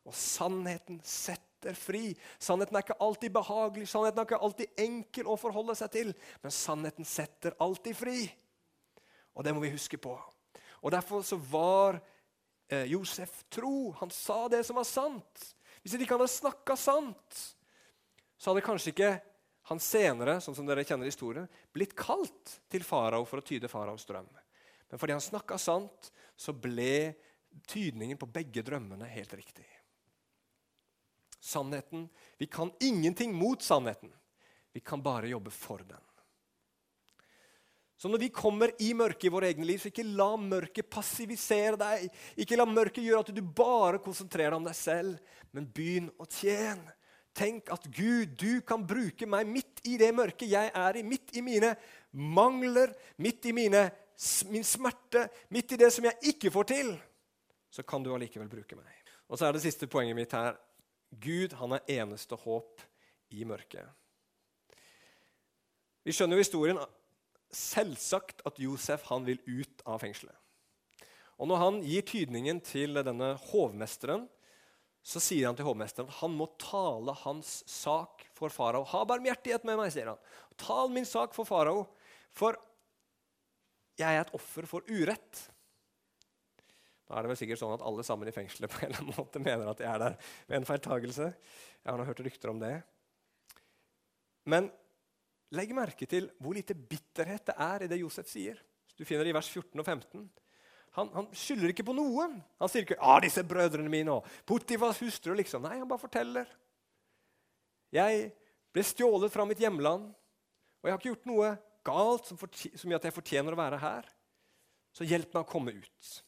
Og 0.09 0.17
sannheten 0.17 0.99
setter 1.07 1.77
fri. 1.77 2.17
Sannheten 2.41 2.77
er 2.77 2.85
ikke 2.85 2.99
alltid 3.05 3.37
behagelig, 3.37 3.87
sannheten 3.89 4.21
er 4.21 4.29
ikke 4.29 4.43
alltid 4.49 4.83
enkel 4.85 5.29
å 5.29 5.37
forholde 5.41 5.77
seg 5.79 5.93
til, 5.95 6.11
men 6.43 6.53
sannheten 6.53 7.09
setter 7.09 7.57
alltid 7.65 7.97
fri. 7.97 8.19
Og 9.37 9.45
det 9.45 9.55
må 9.55 9.63
vi 9.65 9.73
huske 9.77 10.01
på. 10.01 10.17
Og 10.85 10.93
Derfor 10.93 11.25
så 11.25 11.39
var 11.41 12.01
eh, 12.75 12.89
Josef 12.93 13.45
tro. 13.53 13.93
Han 14.01 14.11
sa 14.11 14.49
det 14.53 14.65
som 14.67 14.79
var 14.79 14.89
sant. 14.89 15.45
Hvis 15.83 15.95
han 15.95 16.03
ikke 16.05 16.19
hadde 16.19 16.33
snakka 16.33 16.77
sant, 16.81 17.41
så 18.37 18.51
hadde 18.51 18.65
kanskje 18.67 18.93
ikke 18.95 19.13
han 19.71 19.81
senere 19.81 20.39
sånn 20.45 20.57
som 20.57 20.67
dere 20.69 20.85
kjenner 20.85 21.09
historien, 21.09 21.47
blitt 21.73 21.95
kalt 21.97 22.59
til 22.73 22.85
farao 22.85 23.25
for 23.29 23.41
å 23.41 23.47
tyde 23.47 23.71
faraos 23.73 24.05
drøm. 24.09 24.29
Men 24.91 25.01
fordi 25.01 25.17
han 25.17 25.25
snakka 25.25 25.57
sant, 25.61 26.11
så 26.37 26.53
ble 26.53 27.15
tydningen 27.71 28.19
på 28.21 28.29
begge 28.29 28.65
drømmene 28.67 29.09
helt 29.09 29.33
riktig. 29.39 29.67
Sannheten 31.45 32.09
Vi 32.41 32.47
kan 32.47 32.73
ingenting 32.81 33.35
mot 33.37 33.63
sannheten. 33.63 34.13
Vi 34.73 34.81
kan 34.81 35.03
bare 35.03 35.29
jobbe 35.29 35.51
for 35.51 35.79
den. 35.79 36.01
Så 38.05 38.09
når 38.13 38.21
vi 38.21 38.27
kommer 38.37 38.69
i 38.85 38.91
mørket 38.93 39.25
i 39.25 39.31
våre 39.33 39.49
egne 39.49 39.65
liv, 39.65 39.79
så 39.81 39.89
ikke 39.89 40.03
la 40.05 40.27
mørket 40.37 40.91
passivisere 40.93 41.79
deg. 41.81 42.03
Ikke 42.37 42.59
la 42.61 42.67
mørket 42.69 43.01
gjøre 43.01 43.23
at 43.25 43.31
du 43.33 43.39
bare 43.41 43.97
konsentrerer 44.05 44.53
deg 44.53 44.59
om 44.59 44.67
deg 44.67 44.75
selv, 44.77 45.31
men 45.57 45.65
begynn 45.73 46.11
å 46.21 46.27
tjene. 46.29 46.93
Tenk 47.33 47.71
at 47.73 47.87
Gud, 47.89 48.35
du 48.37 48.61
kan 48.69 48.83
bruke 48.85 49.25
meg 49.25 49.49
midt 49.49 49.81
i 49.89 49.95
det 49.97 50.11
mørket 50.13 50.53
jeg 50.53 50.69
er 50.77 50.99
i, 51.01 51.05
midt 51.15 51.33
i 51.33 51.41
mine 51.47 51.71
mangler, 52.13 52.93
midt 53.25 53.49
i 53.49 53.55
mine, 53.57 53.81
min 54.53 54.67
smerte, 54.69 55.23
midt 55.57 55.73
i 55.73 55.79
det 55.81 55.89
som 55.97 56.05
jeg 56.05 56.35
ikke 56.35 56.53
får 56.53 56.69
til. 56.75 56.91
Så 57.73 57.87
kan 57.89 58.05
du 58.05 58.11
allikevel 58.13 58.51
bruke 58.53 58.77
meg. 58.77 59.15
Og 59.33 59.41
så 59.41 59.49
er 59.49 59.57
det 59.57 59.63
siste 59.65 59.89
poenget 59.89 60.19
mitt 60.19 60.37
her. 60.37 60.61
Gud 61.25 61.57
han 61.57 61.79
er 61.79 61.89
eneste 62.03 62.37
håp 62.45 62.85
i 63.33 63.49
mørket. 63.49 63.89
Vi 66.05 66.13
skjønner 66.13 66.37
jo 66.37 66.45
historien. 66.45 66.85
Selvsagt 67.55 68.43
at 68.49 68.59
Josef 68.61 69.07
han 69.11 69.27
vil 69.27 69.41
ut 69.47 69.85
av 69.87 70.03
fengselet. 70.03 70.37
Og 71.39 71.51
Når 71.51 71.61
han 71.61 71.81
gir 71.83 72.05
tydningen 72.07 72.61
til 72.63 73.01
denne 73.03 73.35
hovmesteren, 73.51 74.29
så 75.05 75.21
sier 75.21 75.51
han 75.51 75.57
til 75.59 75.67
hovmesteren 75.69 76.09
at 76.09 76.21
han 76.23 76.33
må 76.33 76.47
tale 76.61 77.13
hans 77.25 77.59
sak 77.69 78.23
for 78.37 78.53
farao. 78.55 78.87
Ha 78.89 79.03
barmhjertighet 79.09 79.67
med 79.69 79.77
meg, 79.81 79.91
sier 79.93 80.13
han. 80.13 80.23
Tal 80.61 80.93
min 80.95 81.05
sak 81.09 81.35
for 81.37 81.45
farao, 81.49 81.83
for 82.33 82.57
jeg 84.01 84.09
er 84.09 84.25
et 84.25 84.33
offer 84.35 84.67
for 84.71 84.87
urett. 84.89 85.43
Da 87.05 87.19
er 87.19 87.27
det 87.27 87.35
vel 87.35 87.39
sikkert 87.43 87.61
sånn 87.61 87.75
at 87.75 87.85
alle 87.85 88.05
sammen 88.07 88.31
i 88.31 88.35
fengselet 88.35 88.73
på 88.73 88.81
en 88.81 88.89
eller 88.89 89.03
annen 89.03 89.19
måte 89.19 89.43
mener 89.43 89.69
at 89.71 89.83
jeg 89.83 89.91
er 89.91 90.01
der 90.01 90.17
ved 90.49 90.57
en 90.59 90.69
feiltagelse. 90.71 91.29
Jeg 91.85 91.91
har 91.91 92.01
nå 92.01 92.07
hørt 92.09 92.23
rykter 92.25 92.55
om 92.55 92.63
det. 92.63 92.73
Men 94.49 94.71
legg 95.55 95.75
merke 95.77 96.07
til 96.11 96.29
hvor 96.43 96.57
lite 96.57 96.77
bitterhet 96.77 97.51
det 97.51 97.55
er 97.61 97.85
i 97.85 97.91
det 97.91 98.01
Josef 98.01 98.29
sier. 98.31 98.59
Du 98.95 99.05
finner 99.05 99.27
det 99.27 99.33
i 99.33 99.37
vers 99.37 99.51
14 99.51 99.81
og 99.81 99.87
15. 99.87 100.25
Han, 100.95 101.11
han, 101.11 101.29
skylder 101.35 101.73
ikke 101.73 101.87
på 101.89 101.95
noen. 101.97 102.37
Han 102.63 102.71
sier 102.71 102.87
ikke 102.87 103.01
ah, 103.03 103.19
'disse 103.23 103.43
brødrene 103.43 103.91
mine' 103.91 104.13
og 104.15 104.27
'Potifas 104.47 105.01
hustru'. 105.03 105.35
liksom. 105.35 105.63
Nei, 105.63 105.79
han 105.79 105.89
bare 105.91 106.05
forteller. 106.07 106.51
Jeg 107.91 108.31
ble 108.75 108.83
stjålet 108.83 109.33
fra 109.33 109.47
mitt 109.47 109.59
hjemland, 109.59 110.11
og 110.83 110.87
jeg 110.87 110.93
har 110.93 111.01
ikke 111.01 111.13
gjort 111.13 111.27
noe 111.31 111.51
galt 111.87 112.27
som, 112.27 112.39
som 112.39 112.91
gjør 112.91 113.01
at 113.03 113.09
jeg 113.11 113.17
fortjener 113.17 113.55
å 113.55 113.59
være 113.59 113.81
her. 113.83 114.07
Så 114.95 115.07
hjelp 115.07 115.35
meg 115.35 115.43
å 115.43 115.51
komme 115.51 115.75
ut. 115.75 116.07
Så 116.07 116.23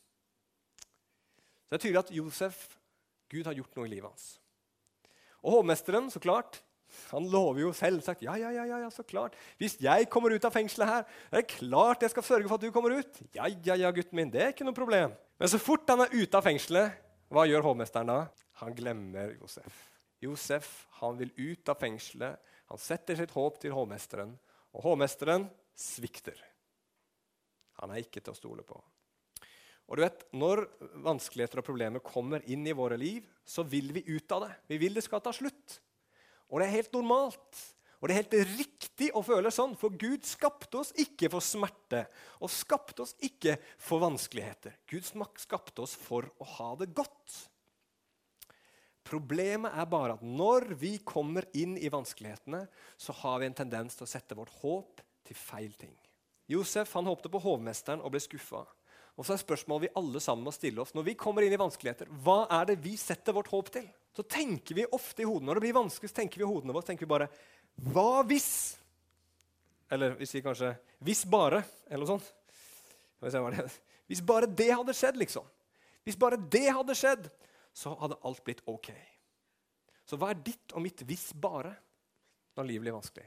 Det 1.71 1.79
er 1.79 1.83
tydelig 1.83 2.03
at 2.03 2.15
Josef, 2.15 2.59
Gud 3.31 3.47
har 3.47 3.55
gjort 3.59 3.75
noe 3.79 3.87
i 3.87 3.91
livet 3.91 4.11
hans. 4.11 4.27
Og 5.43 5.59
hovmesteren, 5.59 6.11
så 6.11 6.23
klart, 6.23 6.61
han 7.11 7.27
lover 7.31 7.62
jo 7.64 7.72
selvsagt 7.77 8.22
ja, 8.25 8.37
ja, 8.40 8.51
ja, 8.55 8.64
ja, 8.66 8.90
så 8.92 9.05
klart. 9.07 9.37
Hvis 9.61 9.77
jeg 9.83 10.09
kommer 10.12 10.35
ut 10.35 10.46
av 10.46 10.55
fengselet 10.55 10.90
her, 10.90 11.05
er 11.31 11.42
det 11.42 11.57
klart 11.57 12.05
jeg 12.05 12.14
skal 12.14 12.27
sørge 12.27 12.49
for 12.49 12.59
at 12.59 12.66
du 12.66 12.72
kommer 12.75 12.96
ut. 12.99 13.20
Ja, 13.37 13.49
ja, 13.49 13.77
ja, 13.79 13.92
gutten 13.94 14.18
min, 14.18 14.33
det 14.33 14.42
er 14.42 14.55
ikke 14.55 14.66
noe 14.66 14.77
problem. 14.77 15.14
Men 15.37 15.53
så 15.53 15.61
fort 15.61 15.88
han 15.92 16.05
er 16.07 16.14
ute 16.14 16.38
av 16.38 16.46
fengselet, 16.46 16.96
hva 17.33 17.44
gjør 17.49 17.66
hovmesteren 17.66 18.11
da? 18.11 18.20
Han 18.62 18.75
glemmer 18.77 19.35
Josef. 19.37 19.79
Josef 20.22 20.72
han 21.01 21.18
vil 21.20 21.33
ut 21.37 21.68
av 21.68 21.79
fengselet. 21.81 22.40
Han 22.72 22.81
setter 22.81 23.18
sitt 23.18 23.35
håp 23.37 23.61
til 23.62 23.75
hovmesteren, 23.77 24.33
og 24.75 24.87
hovmesteren 24.87 25.46
svikter. 25.77 26.38
Han 27.83 27.92
er 27.92 28.03
ikke 28.03 28.22
til 28.22 28.33
å 28.33 28.38
stole 28.38 28.64
på. 28.66 28.79
Og 29.87 29.99
du 29.99 30.03
vet, 30.03 30.25
Når 30.33 30.64
vanskeligheter 31.05 31.61
og 31.61 31.66
problemer 31.66 32.03
kommer 32.03 32.42
inn 32.51 32.66
i 32.66 32.75
våre 32.75 32.96
liv, 32.99 33.27
så 33.44 33.62
vil 33.62 33.92
vi 33.94 34.03
ut 34.09 34.33
av 34.33 34.49
det. 34.49 34.55
Vi 34.68 34.79
vil 34.79 34.94
det 34.94 35.05
skal 35.05 35.22
ta 35.22 35.33
slutt. 35.33 35.81
Og 36.57 36.62
det 36.62 36.71
er 36.71 36.79
helt 36.79 36.95
normalt. 36.97 37.59
Og 38.01 38.09
det 38.09 38.14
er 38.14 38.23
helt 38.23 38.55
riktig 38.57 39.11
å 39.12 39.21
føle 39.25 39.51
sånn, 39.53 39.75
for 39.77 39.92
Gud 39.92 40.25
skapte 40.25 40.79
oss 40.81 40.95
ikke 40.97 41.29
for 41.33 41.45
smerte. 41.45 42.07
Og 42.40 42.49
skapte 42.53 43.05
oss 43.05 43.12
ikke 43.21 43.59
for 43.77 44.01
vanskeligheter. 44.01 44.79
Gud 44.88 45.05
skapte 45.05 45.85
oss 45.85 45.92
for 46.01 46.25
å 46.40 46.49
ha 46.57 46.71
det 46.81 46.88
godt. 46.97 47.37
Problemet 49.05 49.77
er 49.77 49.90
bare 49.92 50.16
at 50.16 50.25
når 50.25 50.71
vi 50.81 50.95
kommer 51.05 51.45
inn 51.53 51.77
i 51.77 51.92
vanskelighetene, 51.92 52.64
så 52.97 53.12
har 53.21 53.42
vi 53.42 53.51
en 53.51 53.59
tendens 53.61 54.01
til 54.01 54.09
å 54.09 54.11
sette 54.11 54.38
vårt 54.38 54.57
håp 54.64 55.05
til 55.29 55.37
feil 55.37 55.77
ting. 55.77 55.92
Josef 56.49 56.97
han 56.97 57.11
håpte 57.11 57.29
på 57.29 57.42
hovmesteren 57.45 58.01
og 58.01 58.16
ble 58.16 58.25
skuffa. 58.25 58.64
Og 59.16 59.29
så 59.29 59.37
er 59.37 59.45
spørsmålet 59.45 59.90
vi 59.90 59.95
alle 60.01 60.25
sammen 60.25 60.49
må 60.49 60.57
stille 60.57 60.81
oss 60.81 60.97
når 60.97 61.11
vi 61.11 61.21
kommer 61.21 61.45
inn 61.45 61.53
i 61.53 61.61
vanskeligheter. 61.61 62.09
Hva 62.25 62.47
er 62.62 62.73
det 62.73 62.81
vi 62.81 62.97
setter 63.01 63.37
vårt 63.37 63.53
håp 63.53 63.71
til? 63.77 63.90
Så 64.16 64.24
tenker 64.24 64.79
vi 64.79 64.87
ofte 64.96 65.22
i 65.22 65.29
hodet, 65.29 65.44
Når 65.44 65.59
det 65.59 65.61
blir 65.66 65.76
vanskelig, 65.76 66.11
så 66.11 66.20
tenker 66.22 66.40
vi 66.40 66.46
i 66.46 66.48
hodene 66.48 66.72
våre 66.72 66.87
tenker 66.87 67.05
vi 67.05 67.11
bare 67.11 67.29
Hva 67.92 68.22
hvis? 68.24 68.76
Eller 69.92 70.16
vi 70.16 70.26
sier 70.26 70.42
kanskje 70.42 70.72
'hvis 71.05 71.26
bare', 71.29 71.62
eller 71.90 72.07
noe 72.07 72.18
sånt. 72.18 72.33
Hvis 74.09 74.20
bare 74.24 74.46
det 74.46 74.70
hadde 74.72 74.94
skjedd, 74.94 75.16
liksom. 75.16 75.44
Hvis 76.02 76.16
bare 76.18 76.37
det 76.37 76.72
hadde 76.72 76.94
skjedd, 76.94 77.31
så 77.72 77.92
hadde 78.00 78.18
alt 78.24 78.42
blitt 78.44 78.62
ok. 78.66 78.90
Så 80.07 80.16
hva 80.16 80.31
er 80.31 80.42
ditt 80.42 80.72
og 80.72 80.83
mitt 80.83 81.05
'hvis 81.05 81.33
bare' 81.35 81.76
når 82.57 82.66
livet 82.66 82.83
blir 82.83 82.96
vanskelig? 82.96 83.26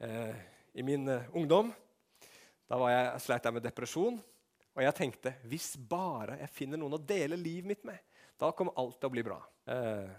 Eh, 0.00 0.34
I 0.74 0.82
min 0.82 1.08
eh, 1.08 1.28
ungdom 1.34 1.74
da 2.70 2.78
var 2.78 2.90
jeg, 2.90 3.20
sleit 3.20 3.44
jeg 3.44 3.52
med 3.52 3.62
depresjon. 3.62 4.20
Og 4.76 4.82
jeg 4.82 4.94
tenkte 4.94 5.34
hvis 5.50 5.76
bare 5.76 6.38
jeg 6.38 6.48
finner 6.54 6.78
noen 6.78 6.94
å 6.94 7.06
dele 7.06 7.36
livet 7.36 7.66
mitt 7.66 7.84
med, 7.84 7.98
da 8.38 8.52
kommer 8.52 8.76
alt 8.78 9.00
til 9.00 9.10
å 9.10 9.12
bli 9.12 9.22
bra. 9.26 9.40
Eh, 9.66 10.10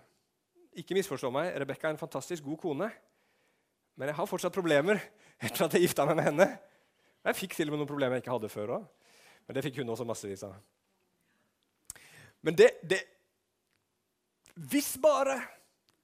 ikke 0.79 0.95
misforstå 0.95 1.31
meg, 1.33 1.51
Rebekka 1.59 1.89
er 1.89 1.95
en 1.95 2.01
fantastisk 2.01 2.45
god 2.45 2.59
kone. 2.61 2.89
Men 3.99 4.11
jeg 4.11 4.17
har 4.17 4.29
fortsatt 4.29 4.55
problemer 4.55 5.01
etter 5.41 5.65
at 5.65 5.75
jeg 5.75 5.87
gifta 5.87 6.05
meg 6.07 6.19
med 6.19 6.29
henne. 6.29 6.47
Jeg 7.27 7.37
fikk 7.37 7.55
til 7.57 7.69
og 7.69 7.75
med 7.75 7.83
noen 7.83 7.89
problemer 7.91 8.17
jeg 8.17 8.25
ikke 8.25 8.35
hadde 8.35 8.51
før 8.51 8.75
òg. 8.77 8.85
Men 9.45 9.57
det 9.57 9.63
fikk 9.65 9.81
hun 9.81 9.91
også 9.93 10.07
massevis 10.07 10.45
av. 10.47 10.55
Men 12.41 12.55
det, 12.57 12.71
det 12.81 13.01
Hvis 14.55 14.95
bare 15.01 15.37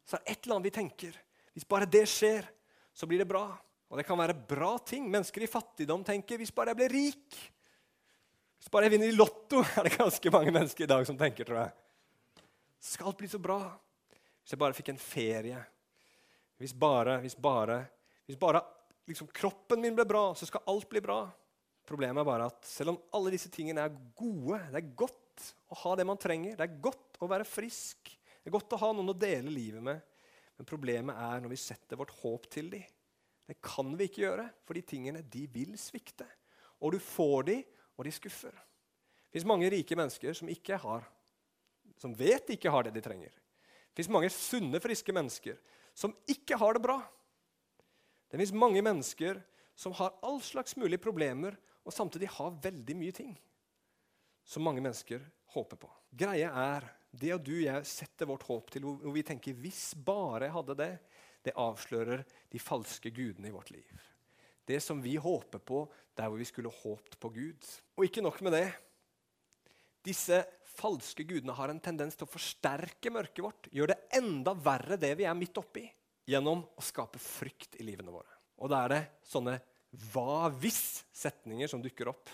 så 0.07 0.15
er 0.15 0.23
det 0.23 0.31
et 0.31 0.45
eller 0.45 0.55
annet 0.55 0.69
vi 0.69 0.75
tenker. 0.77 1.15
Hvis 1.51 1.67
bare 1.67 1.87
det 1.89 2.05
skjer, 2.07 2.45
så 2.95 3.07
blir 3.09 3.19
det 3.19 3.27
bra. 3.27 3.43
Og 3.91 3.99
det 3.99 4.05
kan 4.07 4.19
være 4.19 4.35
bra 4.47 4.77
ting. 4.79 5.07
Mennesker 5.11 5.43
i 5.43 5.49
fattigdom 5.51 6.03
tenker 6.07 6.39
hvis 6.39 6.53
bare 6.55 6.71
jeg 6.71 6.79
blir 6.79 6.93
rik. 6.93 7.39
Hvis 8.57 8.71
bare 8.71 8.87
jeg 8.87 8.95
vinner 8.95 9.11
i 9.11 9.17
Lotto, 9.17 9.63
er 9.77 9.87
det 9.87 9.97
ganske 9.97 10.31
mange 10.33 10.53
mennesker 10.55 10.85
i 10.85 10.91
dag 10.91 11.03
som 11.07 11.19
tenker, 11.19 11.47
tror 11.47 11.65
jeg. 11.65 11.75
Skal 12.93 13.15
bli 13.19 13.29
så 13.31 13.39
bra? 13.41 13.59
Hvis 14.47 14.53
jeg 14.55 14.59
bare 14.61 14.75
fikk 14.77 14.93
en 14.93 15.01
ferie. 15.03 15.59
Hvis 16.55 16.71
bare, 16.71 17.17
hvis 17.19 17.33
bare, 17.35 17.81
hvis 18.23 18.37
bare 18.39 18.61
liksom, 19.11 19.27
kroppen 19.35 19.81
min 19.83 19.95
ble 19.97 20.05
bra, 20.07 20.29
så 20.39 20.47
skal 20.47 20.63
alt 20.71 20.85
bli 20.87 21.01
bra. 21.03 21.17
Problemet 21.83 22.21
er 22.21 22.27
bare 22.29 22.45
at 22.47 22.61
selv 22.63 22.93
om 22.93 22.99
alle 23.19 23.33
disse 23.33 23.51
tingene 23.51 23.83
er 23.83 23.97
gode, 24.15 24.61
det 24.71 24.79
er 24.79 24.93
godt 25.03 25.49
å 25.67 25.79
ha 25.81 25.95
det 25.99 26.05
man 26.07 26.21
trenger, 26.23 26.55
det 26.55 26.63
er 26.63 26.77
godt 26.85 27.19
å 27.19 27.27
være 27.27 27.43
frisk, 27.43 28.07
det 28.07 28.47
er 28.47 28.55
godt 28.55 28.75
å 28.77 28.79
ha 28.85 28.93
noen 28.95 29.11
å 29.11 29.15
dele 29.19 29.51
livet 29.51 29.83
med, 29.83 29.99
men 30.55 30.69
problemet 30.71 31.19
er 31.27 31.43
når 31.43 31.51
vi 31.51 31.59
setter 31.65 31.99
vårt 31.99 32.15
håp 32.21 32.47
til 32.55 32.69
dem. 32.71 32.85
Det 33.51 33.57
kan 33.59 33.91
vi 33.99 34.07
ikke 34.07 34.23
gjøre, 34.23 34.45
for 34.63 34.79
de 34.79 34.85
tingene 34.87 35.25
de 35.27 35.43
vil 35.51 35.75
svikte. 35.79 36.23
Og 36.79 36.95
du 36.95 37.01
får 37.03 37.49
de, 37.51 37.57
og 37.99 38.07
de 38.07 38.15
skuffer. 38.15 38.55
Det 38.55 39.35
fins 39.35 39.49
mange 39.51 39.67
rike 39.75 39.99
mennesker 39.99 40.39
som 40.39 40.55
ikke 40.55 40.79
har, 40.79 41.03
som 41.99 42.15
vet 42.15 42.47
de 42.47 42.55
ikke 42.55 42.71
har 42.71 42.87
det 42.87 42.95
de 42.95 43.03
trenger. 43.03 43.35
Det 43.97 44.03
fins 44.03 44.13
mange 44.13 44.29
sunne, 44.29 44.77
friske 44.77 45.09
mennesker 45.09 45.55
som 45.97 46.11
ikke 46.29 46.59
har 46.61 46.77
det 46.77 46.83
bra. 46.83 46.99
Det 48.29 48.37
fins 48.37 48.53
mange 48.53 48.83
mennesker 48.85 49.39
som 49.73 49.95
har 49.97 50.13
all 50.21 50.37
slags 50.45 50.77
mulige 50.77 51.01
problemer, 51.01 51.55
og 51.81 51.95
samtidig 51.95 52.29
har 52.35 52.59
veldig 52.61 52.95
mye 52.99 53.15
ting 53.15 53.31
som 54.45 54.61
mange 54.61 54.83
mennesker 54.85 55.23
håper 55.55 55.81
på. 55.81 55.89
Greia 56.13 56.51
er 56.75 56.85
det 57.09 57.31
at 57.39 57.45
du 57.47 57.55
og 57.55 57.63
jeg 57.63 57.89
setter 57.89 58.29
vårt 58.29 58.45
håp 58.45 58.69
til 58.75 58.85
hvor 58.85 59.15
vi 59.15 59.25
tenker 59.25 59.57
'hvis 59.57 59.95
bare 60.05 60.45
jeg 60.45 60.53
hadde 60.53 60.75
det', 60.77 60.99
det 61.43 61.57
avslører 61.57 62.25
de 62.51 62.59
falske 62.59 63.09
gudene 63.09 63.47
i 63.47 63.55
vårt 63.55 63.71
liv. 63.71 63.97
Det 64.67 64.77
som 64.83 65.01
vi 65.01 65.15
håper 65.15 65.57
på 65.57 65.89
der 66.15 66.29
hvor 66.29 66.37
vi 66.37 66.45
skulle 66.45 66.69
håpt 66.69 67.19
på 67.19 67.29
Gud. 67.29 67.81
Og 67.97 68.03
ikke 68.03 68.21
nok 68.21 68.41
med 68.41 68.51
det. 68.51 68.73
Disse 70.05 70.45
falske 70.77 71.25
gudene 71.27 71.55
har 71.57 71.71
en 71.71 71.81
tendens 71.83 72.17
til 72.17 72.27
å 72.27 72.31
forsterke 72.31 73.11
mørket 73.13 73.43
vårt, 73.45 73.69
gjøre 73.73 73.95
det 73.95 74.19
enda 74.19 74.53
verre 74.53 74.99
det 75.01 75.13
vi 75.19 75.25
er 75.27 75.37
midt 75.37 75.57
oppi, 75.59 75.85
gjennom 76.27 76.63
å 76.77 76.83
skape 76.83 77.21
frykt 77.21 77.79
i 77.81 77.87
livene 77.87 78.13
våre. 78.13 78.29
Og 78.61 78.71
da 78.71 78.83
er 78.83 78.93
det 78.93 79.01
sånne 79.27 79.57
hva 80.11 80.49
hvis-setninger 80.53 81.69
som 81.71 81.81
dukker 81.83 82.11
opp. 82.11 82.29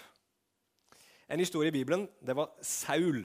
En 1.31 1.41
historie 1.41 1.71
i 1.71 1.75
Bibelen 1.75 2.07
det 2.23 2.35
var 2.37 2.51
Saul. 2.65 3.23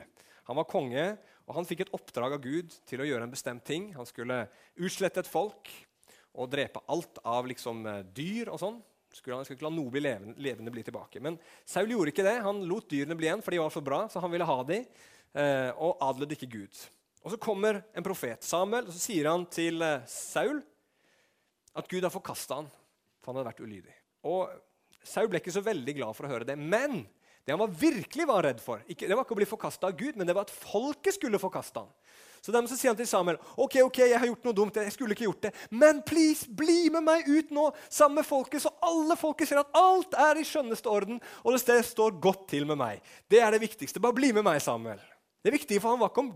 Han 0.49 0.59
var 0.61 0.69
konge, 0.71 1.07
og 1.49 1.57
han 1.57 1.67
fikk 1.69 1.87
et 1.87 1.95
oppdrag 1.97 2.37
av 2.37 2.45
Gud 2.45 2.75
til 2.89 3.03
å 3.03 3.09
gjøre 3.09 3.27
en 3.27 3.33
bestemt 3.33 3.65
ting. 3.67 3.91
Han 3.97 4.09
skulle 4.09 4.45
utslette 4.77 5.25
et 5.25 5.31
folk 5.31 5.71
og 6.39 6.51
drepe 6.53 6.83
alt 6.93 7.21
av 7.27 7.49
liksom, 7.49 7.87
eh, 7.89 8.05
dyr 8.15 8.53
og 8.53 8.61
sånn. 8.61 8.79
Skulle 9.15 9.39
han 9.39 9.49
ikke 9.49 9.65
la 9.65 9.73
noe 9.73 9.91
bli 9.93 10.03
levende, 10.05 10.37
levende, 10.43 10.73
bli 10.73 10.85
tilbake. 10.87 11.21
Men 11.25 11.39
Saul 11.67 11.91
gjorde 11.95 12.13
ikke 12.13 12.27
det. 12.27 12.37
Han 12.45 12.61
lot 12.69 12.89
dyrene 12.91 13.17
bli 13.19 13.29
igjen, 13.31 13.43
for 13.45 13.55
de 13.55 13.61
var 13.63 13.73
så 13.75 13.83
bra, 13.85 14.03
så 14.13 14.23
han 14.23 14.33
ville 14.33 14.47
ha 14.49 14.57
dem, 14.69 14.87
eh, 15.33 15.71
og 15.75 16.03
adlet 16.05 16.37
ikke 16.37 16.51
Gud. 16.59 16.83
Og 17.25 17.33
Så 17.33 17.41
kommer 17.43 17.83
en 17.97 18.07
profet, 18.07 18.45
Samuel, 18.45 18.87
og 18.87 18.95
så 18.95 19.03
sier 19.03 19.31
han 19.31 19.47
til 19.53 19.83
eh, 19.83 20.05
Saul 20.09 20.61
at 21.79 21.89
Gud 21.91 22.05
har 22.05 22.13
forkasta 22.13 22.61
han, 22.61 22.69
for 23.21 23.33
han 23.33 23.41
hadde 23.41 23.51
vært 23.51 23.65
ulydig. 23.65 23.97
Og 24.29 24.53
Saul 25.07 25.31
ble 25.31 25.41
ikke 25.41 25.55
så 25.55 25.65
veldig 25.65 25.95
glad 25.99 26.17
for 26.17 26.29
å 26.29 26.33
høre 26.33 26.49
det. 26.49 26.59
Men 26.59 27.03
det 27.45 27.55
han 27.55 27.63
var 27.63 27.73
virkelig 27.81 28.27
var 28.29 28.45
redd 28.45 28.59
for, 28.61 28.83
ikke, 28.85 29.07
det 29.09 29.17
var 29.17 29.25
ikke 29.25 29.37
å 29.37 29.41
bli 29.41 29.49
forkasta 29.49 29.89
av 29.89 29.97
Gud, 29.97 30.19
men 30.21 30.29
det 30.29 30.35
var 30.37 30.45
at 30.45 30.53
folket 30.53 31.17
skulle 31.17 31.41
forkaste 31.41 31.81
han. 31.81 31.93
Så 32.41 32.55
dermed 32.55 32.71
så 32.71 32.79
sier 32.79 32.93
han 32.93 32.99
til 32.99 33.09
Samuel 33.11 33.39
ok, 33.57 33.81
ok, 33.87 34.01
jeg 34.05 34.19
har 34.19 34.31
gjort 34.31 34.49
noe 34.49 34.57
dumt, 34.57 34.81
jeg 34.81 34.95
skulle 34.95 35.17
ikke 35.17 35.27
gjort 35.27 35.49
det, 35.49 35.53
men 35.71 36.03
please, 36.07 36.49
bli 36.49 36.89
med 36.95 37.05
meg 37.07 37.29
ut 37.29 37.53
nå 37.55 37.69
sammen 37.89 38.21
med 38.21 38.29
folket, 38.29 38.63
så 38.65 38.73
alle 38.85 39.17
folket 39.19 39.51
ser 39.51 39.63
at 39.63 39.79
alt 39.79 40.17
er 40.19 40.41
i 40.41 40.47
skjønneste 40.47 40.91
orden, 40.91 41.21
og 41.43 41.57
det 41.59 41.79
står 41.87 42.19
godt 42.23 42.49
til 42.55 42.67
med 42.69 42.79
meg. 42.81 43.03
Det 43.31 43.43
er 43.43 43.55
det 43.55 43.63
viktigste. 43.63 44.03
Bare 44.03 44.17
bli 44.17 44.33
med 44.37 44.47
meg, 44.47 44.61
Samuel. 44.65 45.01
Det 45.45 45.53
viktige 45.55 45.81
for 45.81 45.95
han 45.95 46.01
var 46.03 46.17
om, 46.19 46.33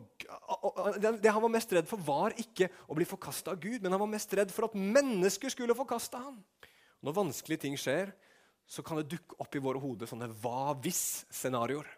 det 1.20 1.32
han 1.32 1.42
var 1.42 1.50
mest 1.52 1.72
redd 1.74 1.88
for, 1.90 2.00
var 2.06 2.36
ikke 2.38 2.68
å 2.86 2.96
bli 2.96 3.06
forkasta 3.08 3.54
av 3.54 3.62
Gud, 3.62 3.80
men 3.82 3.92
han 3.92 4.00
var 4.00 4.10
mest 4.12 4.30
redd 4.38 4.52
for 4.54 4.68
at 4.68 4.76
mennesker 4.78 5.52
skulle 5.52 5.76
forkaste 5.76 6.20
ham. 6.22 6.38
Når 7.02 7.16
vanskelige 7.16 7.64
ting 7.64 7.74
skjer, 7.80 8.12
så 8.68 8.84
kan 8.86 9.00
det 9.00 9.10
dukke 9.10 9.36
opp 9.42 9.58
i 9.58 9.62
våre 9.62 9.82
hoder 9.82 10.08
sånne 10.08 10.30
hva 10.40 10.72
hvis-scenarioer. 10.84 11.88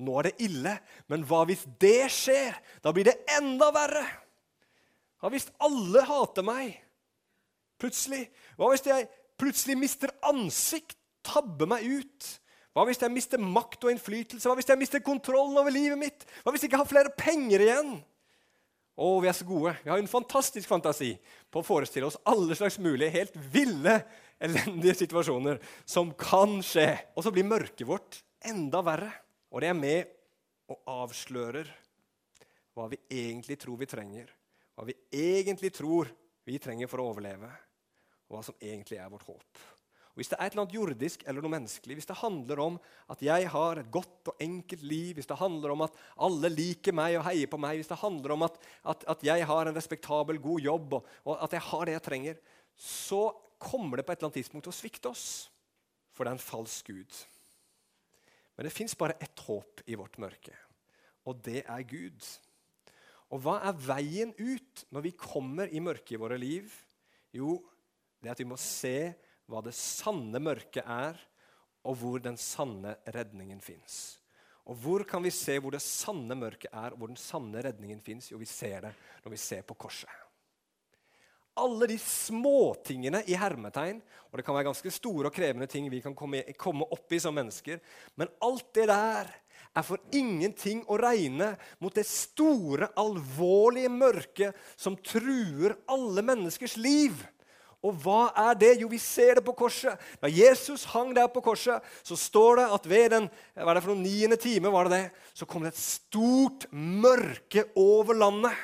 Nå 0.00 0.14
er 0.20 0.28
det 0.28 0.46
ille, 0.46 0.72
men 1.12 1.24
hva 1.28 1.42
hvis 1.48 1.66
det 1.82 2.08
skjer? 2.12 2.56
Da 2.84 2.92
blir 2.96 3.08
det 3.08 3.18
enda 3.36 3.68
verre. 3.74 4.04
Hva 5.20 5.32
hvis 5.32 5.48
alle 5.64 6.04
hater 6.06 6.46
meg 6.46 6.74
plutselig? 7.80 8.26
Hva 8.56 8.70
hvis 8.72 8.86
jeg 8.88 9.08
plutselig 9.40 9.76
mister 9.80 10.12
ansikt, 10.28 10.96
tabber 11.26 11.68
meg 11.68 11.84
ut? 11.84 12.28
Hva 12.76 12.84
hvis 12.88 13.00
jeg 13.00 13.12
mister 13.12 13.40
makt 13.40 13.86
og 13.86 13.92
innflytelse? 13.92 14.48
Hva 14.48 14.56
hvis 14.58 14.68
jeg 14.68 14.80
mister 14.80 15.02
kontrollen 15.04 15.56
over 15.56 15.72
livet 15.72 15.98
mitt? 16.00 16.26
Hva 16.44 16.52
hvis 16.52 16.64
jeg 16.64 16.70
ikke 16.70 16.82
har 16.82 16.90
flere 16.90 17.12
penger 17.16 17.64
igjen? 17.64 17.96
Å, 18.96 19.08
vi 19.20 19.28
er 19.28 19.36
så 19.36 19.44
gode. 19.48 19.74
Vi 19.84 19.92
har 19.92 20.00
en 20.00 20.08
fantastisk 20.08 20.68
fantasi 20.70 21.10
på 21.52 21.60
å 21.60 21.66
forestille 21.66 22.08
oss 22.08 22.16
alle 22.28 22.56
slags 22.56 22.78
mulige, 22.80 23.12
helt 23.12 23.36
ville, 23.52 23.98
elendige 24.40 24.96
situasjoner 25.02 25.60
som 25.88 26.14
kan 26.16 26.58
skje. 26.64 26.88
Og 27.16 27.24
så 27.26 27.32
blir 27.32 27.48
mørket 27.48 27.84
vårt 27.88 28.22
enda 28.44 28.80
verre. 28.84 29.12
Og 29.52 29.62
det 29.62 29.70
er 29.70 29.78
med 29.78 30.10
og 30.72 30.82
avslører 30.90 31.70
hva 32.76 32.88
vi 32.92 32.98
egentlig 33.12 33.56
tror 33.60 33.78
vi 33.80 33.88
trenger. 33.88 34.28
Hva 34.76 34.84
vi 34.88 34.96
egentlig 35.14 35.72
tror 35.74 36.10
vi 36.46 36.58
trenger 36.62 36.90
for 36.90 37.02
å 37.02 37.08
overleve, 37.12 37.48
og 38.28 38.36
hva 38.36 38.42
som 38.44 38.58
egentlig 38.60 38.98
er 39.00 39.10
vårt 39.10 39.26
håp. 39.26 39.62
Og 40.16 40.20
Hvis 40.20 40.30
det 40.32 40.38
er 40.38 40.46
et 40.46 40.54
eller 40.54 40.64
annet 40.64 40.76
jordisk 40.76 41.24
eller 41.26 41.44
noe 41.44 41.52
menneskelig, 41.52 41.96
hvis 41.98 42.08
det 42.08 42.18
handler 42.22 42.60
om 42.64 42.76
at 43.12 43.22
jeg 43.24 43.48
har 43.52 43.80
et 43.80 43.90
godt 43.92 44.30
og 44.32 44.38
enkelt 44.40 44.84
liv, 44.88 45.10
hvis 45.18 45.28
det 45.28 45.36
handler 45.36 45.74
om 45.74 45.84
at 45.84 45.98
alle 46.24 46.48
liker 46.52 46.96
meg 46.96 47.18
og 47.18 47.26
heier 47.26 47.50
på 47.52 47.60
meg, 47.60 47.80
hvis 47.80 47.90
det 47.90 48.00
handler 48.00 48.32
om 48.32 48.46
at, 48.46 48.56
at, 48.92 49.04
at 49.12 49.26
jeg 49.28 49.48
har 49.50 49.68
en 49.68 49.76
respektabel, 49.76 50.40
god 50.40 50.64
jobb 50.64 50.96
og, 51.00 51.10
og, 51.24 51.34
at 51.44 51.58
jeg 51.58 51.66
har 51.68 51.84
det 51.84 51.96
jeg 51.98 52.06
trenger, 52.08 52.40
så 52.80 53.22
kommer 53.60 54.00
det 54.00 54.06
på 54.06 54.12
et 54.12 54.20
eller 54.20 54.30
annet 54.30 54.40
tidspunkt 54.40 54.68
til 54.68 54.72
å 54.72 54.78
svikte 54.78 55.12
oss. 55.12 55.26
For 56.16 56.24
det 56.24 56.32
er 56.32 56.38
en 56.38 56.46
falsk 56.48 56.88
gud. 56.92 57.20
Men 58.56 58.66
det 58.66 58.74
fins 58.74 58.96
bare 58.96 59.18
ett 59.20 59.38
håp 59.46 59.82
i 59.86 59.96
vårt 59.98 60.16
mørke, 60.22 60.54
og 61.28 61.42
det 61.44 61.62
er 61.68 61.86
Gud. 61.88 62.24
Og 63.34 63.42
hva 63.42 63.58
er 63.68 63.80
veien 63.86 64.32
ut 64.38 64.84
når 64.94 65.08
vi 65.08 65.16
kommer 65.18 65.68
i 65.68 65.82
mørket 65.82 66.14
i 66.16 66.20
våre 66.20 66.38
liv? 66.40 66.70
Jo, 67.34 67.58
det 68.22 68.30
er 68.30 68.36
at 68.36 68.42
vi 68.42 68.48
må 68.48 68.58
se 68.60 69.12
hva 69.46 69.60
det 69.62 69.74
sanne 69.76 70.40
mørket 70.42 70.86
er, 70.86 71.18
og 71.86 71.98
hvor 72.00 72.22
den 72.22 72.38
sanne 72.40 72.96
redningen 73.14 73.60
fins. 73.62 74.16
Og 74.66 74.78
hvor 74.82 75.04
kan 75.06 75.22
vi 75.22 75.30
se 75.30 75.58
hvor 75.62 75.74
det 75.74 75.82
sanne 75.84 76.34
mørket 76.38 76.72
er, 76.72 76.94
og 76.94 76.98
hvor 76.98 77.12
den 77.12 77.20
sanne 77.20 77.62
redningen 77.62 78.00
fins? 78.02 78.32
Jo, 78.32 78.40
vi 78.40 78.48
ser 78.50 78.88
det 78.88 78.94
når 79.22 79.36
vi 79.36 79.42
ser 79.42 79.62
på 79.66 79.76
korset. 79.78 80.25
Alle 81.56 81.88
de 81.88 81.96
småtingene 82.00 83.22
i 83.30 83.36
hermetegn, 83.38 84.02
og 84.28 84.38
det 84.38 84.44
kan 84.44 84.56
være 84.56 84.68
ganske 84.68 84.92
store 84.92 85.30
og 85.30 85.34
krevende 85.34 85.68
ting 85.70 85.88
vi 85.88 86.02
kan 86.04 86.14
komme, 86.16 86.42
opp 86.84 87.12
i 87.16 87.20
som 87.22 87.36
mennesker, 87.36 87.80
men 88.20 88.32
alt 88.44 88.68
det 88.76 88.88
der 88.90 89.30
er 89.76 89.84
for 89.84 90.00
ingenting 90.16 90.82
å 90.88 90.98
regne 91.00 91.54
mot 91.80 91.94
det 91.96 92.06
store, 92.08 92.90
alvorlige 92.96 93.92
mørket 93.92 94.68
som 94.76 94.96
truer 95.00 95.76
alle 95.92 96.24
menneskers 96.24 96.76
liv 96.80 97.24
Og 97.84 97.92
hva 98.02 98.30
er 98.48 98.56
det? 98.58 98.70
Jo, 98.80 98.88
vi 98.90 98.98
ser 98.98 99.36
det 99.38 99.44
på 99.46 99.54
korset. 99.54 100.00
Da 100.18 100.30
Jesus 100.32 100.86
hang 100.90 101.12
der 101.14 101.28
på 101.30 101.42
korset, 101.44 101.84
så 102.02 102.16
står 102.18 102.56
det 102.58 102.64
at 102.74 102.88
ved 102.90 103.10
den 103.12 103.28
hva 103.54 103.68
er 103.70 103.78
det 103.78 103.82
for 103.84 103.92
noen 103.92 104.06
niende 104.06 104.38
time 104.40 104.72
var 104.74 104.88
det 104.88 104.96
det, 104.96 105.26
så 105.36 105.46
kom 105.46 105.62
det 105.62 105.74
et 105.74 105.82
stort 105.82 106.66
mørke 106.72 107.68
over 107.78 108.16
landet. 108.18 108.56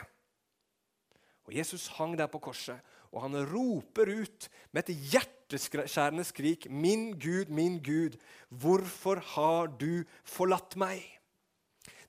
Og 1.53 1.59
Jesus 1.61 1.91
hang 1.99 2.15
der 2.17 2.31
på 2.33 2.41
korset, 2.41 2.81
og 3.13 3.27
han 3.27 3.37
roper 3.45 4.09
ut 4.09 4.47
med 4.73 4.89
et 4.89 4.97
hjerteskjærende 5.13 6.25
skrik, 6.25 6.65
'Min 6.71 7.13
Gud, 7.21 7.53
min 7.53 7.77
Gud, 7.85 8.17
hvorfor 8.49 9.21
har 9.21 9.67
du 9.67 10.05
forlatt 10.25 10.77
meg?' 10.77 11.21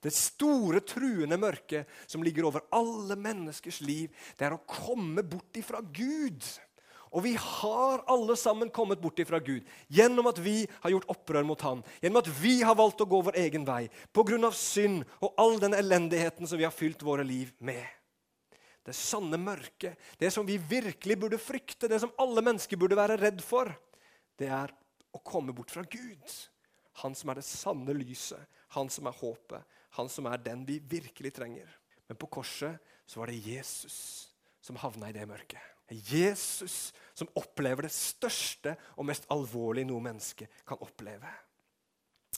Det 0.04 0.14
store, 0.14 0.80
truende 0.80 1.38
mørket 1.38 1.88
som 2.08 2.24
ligger 2.24 2.46
over 2.46 2.64
alle 2.72 3.16
menneskers 3.16 3.82
liv, 3.82 4.10
det 4.40 4.48
er 4.48 4.56
å 4.56 4.64
komme 4.68 5.24
bort 5.24 5.56
ifra 5.56 5.82
Gud. 5.82 6.44
Og 7.12 7.24
vi 7.24 7.36
har 7.36 8.04
alle 8.08 8.36
sammen 8.36 8.70
kommet 8.70 9.00
bort 9.00 9.20
ifra 9.20 9.40
Gud 9.40 9.64
gjennom 9.88 10.28
at 10.28 10.40
vi 10.40 10.68
har 10.82 10.90
gjort 10.92 11.08
opprør 11.08 11.44
mot 11.44 11.62
Han, 11.62 11.84
gjennom 12.02 12.20
at 12.24 12.32
vi 12.42 12.62
har 12.62 12.76
valgt 12.76 13.04
å 13.04 13.08
gå 13.08 13.22
vår 13.22 13.36
egen 13.44 13.66
vei 13.66 13.90
pga. 14.12 14.52
synd 14.52 15.04
og 15.22 15.34
all 15.38 15.60
den 15.60 15.74
elendigheten 15.74 16.48
som 16.48 16.58
vi 16.58 16.64
har 16.64 16.72
fylt 16.72 17.04
våre 17.04 17.24
liv 17.24 17.54
med. 17.60 17.86
Det 18.84 18.96
sanne 18.98 19.39
mørket, 19.39 20.00
det 20.19 20.30
som 20.34 20.46
vi 20.48 20.58
virkelig 20.58 21.15
burde 21.19 21.39
frykte, 21.39 21.88
det 21.88 22.02
som 22.04 22.12
alle 22.19 22.43
mennesker 22.43 22.80
burde 22.80 22.98
være 23.00 23.19
redd 23.22 23.39
for, 23.43 23.72
det 24.39 24.50
er 24.52 24.74
å 25.13 25.22
komme 25.24 25.56
bort 25.56 25.72
fra 25.72 25.86
Gud. 25.88 26.26
Han 27.04 27.15
som 27.15 27.32
er 27.32 27.39
det 27.39 27.48
sanne 27.48 27.96
lyset, 27.96 28.41
han 28.76 28.89
som 28.91 29.08
er 29.08 29.17
håpet, 29.17 29.63
han 29.98 30.10
som 30.10 30.28
er 30.30 30.41
den 30.41 30.65
vi 30.67 30.80
virkelig 30.80 31.34
trenger. 31.38 31.69
Men 32.10 32.19
på 32.19 32.30
korset 32.39 32.82
så 33.08 33.22
var 33.22 33.32
det 33.32 33.39
Jesus 33.46 33.98
som 34.63 34.80
havna 34.82 35.10
i 35.10 35.15
det 35.15 35.26
mørket. 35.30 35.62
Jesus 35.93 36.91
som 37.13 37.30
opplever 37.38 37.86
det 37.86 37.93
største 37.93 38.76
og 38.98 39.08
mest 39.08 39.28
alvorlige 39.34 39.88
noe 39.89 40.04
menneske 40.04 40.48
kan 40.67 40.82
oppleve. 40.82 41.30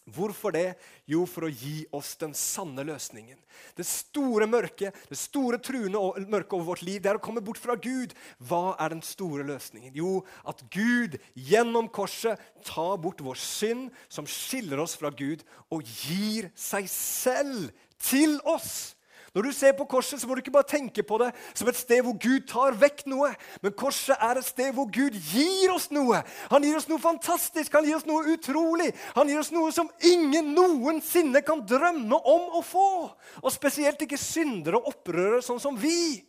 Hvorfor 0.06 0.54
det? 0.54 0.76
Jo, 1.10 1.24
for 1.26 1.48
å 1.48 1.50
gi 1.50 1.80
oss 1.96 2.12
den 2.22 2.36
sanne 2.38 2.84
løsningen. 2.86 3.39
Det 3.74 3.86
store 3.89 4.46
mørket, 4.46 4.94
det 5.10 5.18
store 5.18 5.58
truende 5.58 5.98
mørket 6.30 6.54
over 6.54 6.68
vårt 6.76 6.84
liv, 6.86 7.00
det 7.02 7.10
er 7.10 7.18
å 7.18 7.24
komme 7.26 7.41
bort 7.46 7.58
fra 7.62 7.74
Gud. 7.74 8.13
Hva 8.38 8.76
er 8.78 8.94
den 8.94 9.02
store 9.06 9.46
løsningen? 9.48 9.96
Jo, 9.98 10.20
at 10.46 10.62
Gud 10.74 11.18
gjennom 11.34 11.89
korset 11.89 12.41
tar 12.68 13.00
bort 13.02 13.24
vår 13.26 13.39
synd, 13.41 13.89
som 14.06 14.30
skiller 14.30 14.84
oss 14.84 14.94
fra 15.00 15.10
Gud, 15.10 15.41
og 15.74 15.82
gir 16.06 16.52
seg 16.54 16.89
selv 16.91 17.74
til 17.98 18.38
oss. 18.46 18.94
Når 19.36 19.41
du 19.41 19.52
ser 19.52 19.74
på 19.76 19.84
korset, 19.91 20.21
så 20.21 20.28
må 20.28 20.36
du 20.36 20.39
ikke 20.39 20.54
bare 20.56 20.69
tenke 20.69 21.04
på 21.04 21.17
det 21.19 21.34
som 21.52 21.67
et 21.67 21.76
sted 21.76 22.00
hvor 22.06 22.15
Gud 22.15 22.45
tar 22.48 22.78
vekk 22.80 23.02
noe. 23.12 23.34
Men 23.60 23.74
korset 23.76 24.15
er 24.15 24.39
et 24.39 24.48
sted 24.48 24.69
hvor 24.78 24.88
Gud 24.88 25.17
gir 25.34 25.74
oss 25.74 25.89
noe. 25.91 26.21
Han 26.54 26.63
gir 26.63 26.78
oss 26.80 26.88
noe 26.88 27.04
fantastisk, 27.04 27.76
han 27.76 27.84
gir 27.84 27.98
oss 27.98 28.08
noe 28.08 28.32
utrolig. 28.32 28.93
Han 29.17 29.28
gir 29.28 29.41
oss 29.41 29.52
noe 29.52 29.74
som 29.76 29.91
ingen 30.08 30.54
noensinne 30.56 31.43
kan 31.43 31.65
drømme 31.67 32.15
om 32.15 32.56
å 32.56 32.63
få. 32.63 32.88
Og 33.43 33.52
spesielt 33.52 34.08
ikke 34.08 34.21
syndere 34.21 34.80
og 34.80 34.93
opprørere 34.93 35.43
sånn 35.43 35.60
som 35.60 35.76
vi. 35.76 36.24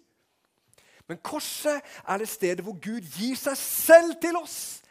Men 1.06 1.22
korset 1.22 1.86
er 2.02 2.18
det 2.18 2.26
stedet 2.26 2.66
hvor 2.66 2.74
Gud 2.82 3.06
gir 3.14 3.38
seg 3.38 3.54
selv 3.60 4.18
til 4.18 4.42
oss. 4.42 4.82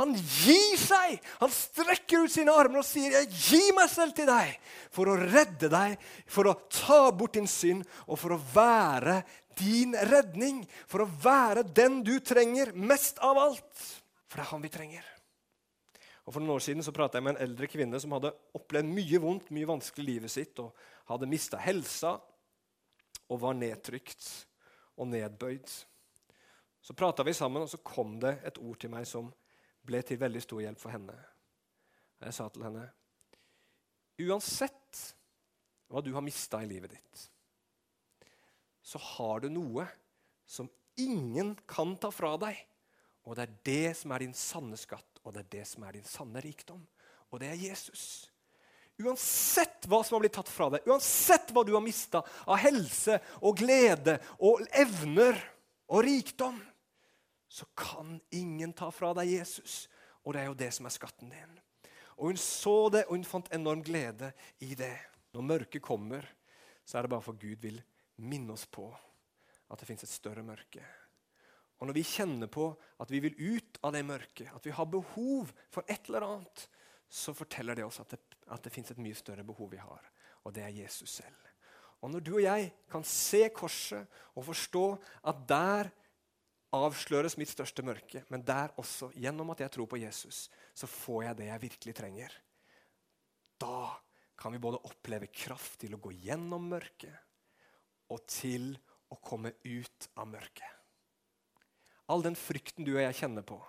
Han 0.00 0.14
gir 0.16 0.76
seg! 0.80 1.18
Han 1.42 1.52
strekker 1.52 2.24
ut 2.24 2.32
sine 2.32 2.52
armer 2.56 2.80
og 2.80 2.86
sier, 2.88 3.12
'Jeg 3.12 3.28
gir 3.28 3.74
meg 3.76 3.90
selv 3.92 4.14
til 4.16 4.26
deg 4.26 4.54
for 4.90 5.10
å 5.10 5.18
redde 5.20 5.68
deg, 5.68 5.98
for 6.26 6.48
å 6.48 6.56
ta 6.72 7.10
bort 7.12 7.36
din 7.36 7.48
synd 7.50 7.84
og 8.06 8.18
for 8.18 8.32
å 8.32 8.40
være 8.54 9.20
din 9.58 9.92
redning.' 9.92 10.64
For 10.88 11.04
å 11.04 11.10
være 11.24 11.62
den 11.62 12.00
du 12.02 12.18
trenger 12.20 12.72
mest 12.72 13.20
av 13.20 13.36
alt. 13.36 13.84
For 14.28 14.40
det 14.40 14.46
er 14.46 14.52
han 14.54 14.64
vi 14.64 14.72
trenger. 14.72 15.04
Og 16.24 16.32
For 16.32 16.40
noen 16.40 16.54
år 16.56 16.64
siden 16.64 16.84
så 16.86 16.94
prata 16.94 17.18
jeg 17.18 17.26
med 17.26 17.36
en 17.36 17.44
eldre 17.44 17.68
kvinne 17.68 18.00
som 18.00 18.14
hadde 18.14 18.32
opplevd 18.56 18.88
mye 18.88 19.20
vondt, 19.20 19.50
mye 19.50 19.68
vanskelig 19.68 20.06
i 20.06 20.10
livet 20.14 20.30
sitt, 20.30 20.58
og 20.62 20.72
hadde 21.10 21.28
mista 21.28 21.58
helsa 21.60 22.14
og 23.28 23.40
var 23.42 23.58
nedtrykt 23.58 24.28
og 24.96 25.10
nedbøyd. 25.10 25.68
Så 26.82 26.94
prata 26.94 27.26
vi 27.26 27.34
sammen, 27.34 27.62
og 27.62 27.70
så 27.70 27.80
kom 27.84 28.16
det 28.22 28.38
et 28.46 28.58
ord 28.62 28.78
til 28.80 28.92
meg 28.92 29.06
som 29.06 29.28
ble 29.86 30.02
til 30.06 30.20
veldig 30.20 30.42
stor 30.44 30.62
hjelp 30.64 30.80
for 30.80 30.94
henne. 30.94 31.16
Jeg 32.22 32.36
sa 32.36 32.48
til 32.52 32.66
henne 32.66 32.86
Uansett 34.22 35.00
hva 35.90 36.02
du 36.04 36.12
har 36.14 36.24
mista 36.24 36.60
i 36.62 36.68
livet 36.68 36.92
ditt, 36.94 37.22
så 38.82 39.00
har 39.02 39.42
du 39.42 39.48
noe 39.52 39.86
som 40.48 40.68
ingen 41.00 41.54
kan 41.68 41.96
ta 42.00 42.10
fra 42.12 42.34
deg. 42.40 42.58
Og 43.26 43.36
det 43.36 43.44
er 43.44 43.56
det 43.66 43.96
som 43.98 44.12
er 44.14 44.24
din 44.24 44.36
sanne 44.36 44.78
skatt, 44.78 45.20
og 45.22 45.34
det 45.34 45.44
er 45.44 45.50
det 45.56 45.64
som 45.70 45.84
er 45.86 45.96
din 45.96 46.06
sanne 46.08 46.42
rikdom. 46.44 46.80
Og 47.30 47.40
det 47.42 47.52
er 47.52 47.60
Jesus. 47.60 48.04
Uansett 49.00 49.86
hva 49.88 50.02
som 50.04 50.16
har 50.16 50.24
blitt 50.24 50.36
tatt 50.36 50.50
fra 50.52 50.68
deg, 50.72 50.86
uansett 50.88 51.52
hva 51.54 51.64
du 51.64 51.72
har 51.76 51.84
mista 51.84 52.20
av 52.44 52.60
helse 52.62 53.18
og 53.40 53.56
glede 53.62 54.18
og 54.42 54.64
evner 54.76 55.38
og 55.92 56.04
rikdom, 56.06 56.58
så 57.52 57.66
kan 57.76 58.16
ingen 58.30 58.72
ta 58.72 58.88
fra 58.90 59.10
deg 59.18 59.28
Jesus. 59.28 59.84
Og 60.24 60.32
det 60.32 60.40
er 60.40 60.48
jo 60.48 60.56
det 60.56 60.70
som 60.72 60.86
er 60.88 60.94
skatten 60.94 61.28
din. 61.28 61.58
Og 62.16 62.30
Hun 62.30 62.38
så 62.40 62.88
det, 62.88 63.02
og 63.04 63.18
hun 63.18 63.26
fant 63.28 63.50
enorm 63.52 63.82
glede 63.84 64.30
i 64.64 64.72
det. 64.78 64.94
Når 65.36 65.44
mørket 65.44 65.84
kommer, 65.84 66.24
så 66.84 66.98
er 66.98 67.04
det 67.04 67.12
bare 67.12 67.24
for 67.24 67.36
Gud 67.36 67.60
vil 67.60 67.76
minne 68.24 68.56
oss 68.56 68.64
på 68.64 68.86
at 69.68 69.80
det 69.80 69.88
fins 69.88 70.04
et 70.04 70.12
større 70.12 70.44
mørke. 70.44 70.80
Og 71.80 71.90
Når 71.90 71.98
vi 71.98 72.08
kjenner 72.08 72.48
på 72.48 72.70
at 73.02 73.12
vi 73.12 73.20
vil 73.20 73.36
ut 73.36 73.80
av 73.84 73.92
det 73.92 74.04
mørket, 74.06 74.48
at 74.54 74.64
vi 74.64 74.72
har 74.72 74.88
behov 74.88 75.52
for 75.68 75.84
et 75.88 76.08
eller 76.08 76.24
annet, 76.24 76.66
så 77.08 77.34
forteller 77.36 77.76
det 77.76 77.84
oss 77.84 78.00
at 78.00 78.14
det, 78.14 78.20
at 78.48 78.64
det 78.64 78.72
fins 78.72 78.92
et 78.94 79.00
mye 79.02 79.16
større 79.18 79.44
behov 79.44 79.74
vi 79.74 79.80
har, 79.82 80.04
og 80.44 80.54
det 80.56 80.64
er 80.64 80.76
Jesus 80.84 81.18
selv. 81.20 81.36
Og 82.00 82.10
Når 82.10 82.20
du 82.24 82.32
og 82.34 82.44
jeg 82.44 82.72
kan 82.90 83.04
se 83.04 83.48
korset 83.54 84.08
og 84.34 84.46
forstå 84.48 84.86
at 85.28 85.44
der 85.48 85.92
avsløres 86.72 87.36
mitt 87.40 87.50
største 87.52 87.84
mørke, 87.84 88.24
men 88.32 88.44
der 88.46 88.72
også, 88.80 89.10
gjennom 89.18 89.52
at 89.52 89.62
jeg 89.64 89.74
tror 89.74 89.88
på 89.90 90.00
Jesus, 90.00 90.46
så 90.74 90.88
får 90.88 91.26
jeg 91.26 91.38
det 91.40 91.48
jeg 91.50 91.64
virkelig 91.66 91.94
trenger. 91.98 92.36
Da 93.60 93.92
kan 94.40 94.54
vi 94.54 94.62
både 94.62 94.80
oppleve 94.88 95.28
kraft 95.30 95.80
til 95.84 95.94
å 95.94 96.00
gå 96.02 96.14
gjennom 96.24 96.70
mørket 96.72 97.14
og 98.12 98.24
til 98.28 98.72
å 99.12 99.18
komme 99.22 99.52
ut 99.64 100.08
av 100.16 100.26
mørket. 100.32 100.80
All 102.10 102.24
den 102.24 102.36
frykten 102.36 102.84
du 102.84 102.96
og 102.96 103.04
jeg 103.04 103.20
kjenner 103.20 103.44
på, 103.46 103.60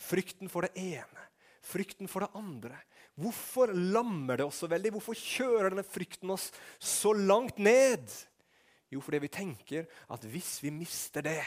frykten 0.00 0.50
for 0.52 0.66
det 0.66 0.74
ene, 0.80 1.28
frykten 1.64 2.10
for 2.10 2.24
det 2.24 2.34
andre 2.36 2.80
Hvorfor 3.14 3.70
lammer 3.70 4.40
det 4.40 4.46
oss 4.48 4.56
så 4.64 4.68
veldig? 4.70 4.96
Hvorfor 4.96 5.14
kjører 5.14 5.70
denne 5.70 5.86
frykten 5.86 6.32
oss 6.34 6.48
så 6.82 7.12
langt 7.14 7.60
ned? 7.62 8.10
Jo, 8.90 8.98
fordi 8.98 9.20
vi 9.22 9.30
tenker 9.30 9.86
at 10.10 10.26
hvis 10.26 10.56
vi 10.64 10.72
mister 10.74 11.22
det, 11.22 11.38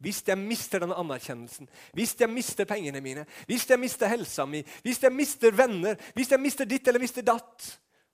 hvis 0.00 0.22
jeg 0.26 0.38
mister 0.40 0.80
denne 0.80 0.96
anerkjennelsen, 0.96 1.68
hvis 1.96 2.14
jeg 2.20 2.32
mister 2.32 2.68
pengene 2.68 3.02
mine, 3.04 3.26
hvis 3.46 3.66
jeg 3.68 3.80
mister 3.80 4.08
helsa 4.08 4.46
mi, 4.48 4.62
hvis 4.84 5.02
jeg 5.02 5.12
mister 5.12 5.52
venner, 5.52 6.00
hvis 6.16 6.32
jeg 6.32 6.40
mister 6.40 6.68
ditt 6.68 6.88
eller 6.88 7.02
mister 7.02 7.26
datt, 7.26 7.66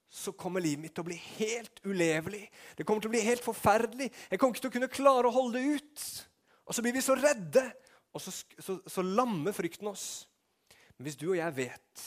så 0.09 0.33
kommer 0.35 0.63
livet 0.63 0.83
mitt 0.83 0.95
til 0.95 1.03
å 1.03 1.07
bli 1.07 1.17
helt 1.37 1.81
ulevelig. 1.85 2.45
Det 2.75 2.85
kommer 2.87 3.03
til 3.03 3.11
å 3.11 3.15
bli 3.15 3.23
helt 3.23 3.43
forferdelig. 3.43 4.07
Jeg 4.31 4.39
kommer 4.39 4.55
ikke 4.55 4.65
til 4.65 4.71
å 4.71 4.75
kunne 4.77 4.91
klare 4.91 5.29
å 5.29 5.35
holde 5.35 5.59
det 5.59 5.79
ut. 5.79 6.05
Og 6.67 6.75
så 6.75 6.83
blir 6.83 6.95
vi 6.95 7.03
så 7.03 7.15
redde, 7.15 7.63
og 8.15 8.23
så, 8.23 8.33
så, 8.59 8.77
så 8.87 9.03
lammer 9.03 9.55
frykten 9.55 9.87
oss. 9.91 10.27
Men 10.97 11.07
hvis 11.07 11.19
du 11.19 11.29
og 11.29 11.39
jeg 11.39 11.55
vet 11.59 12.05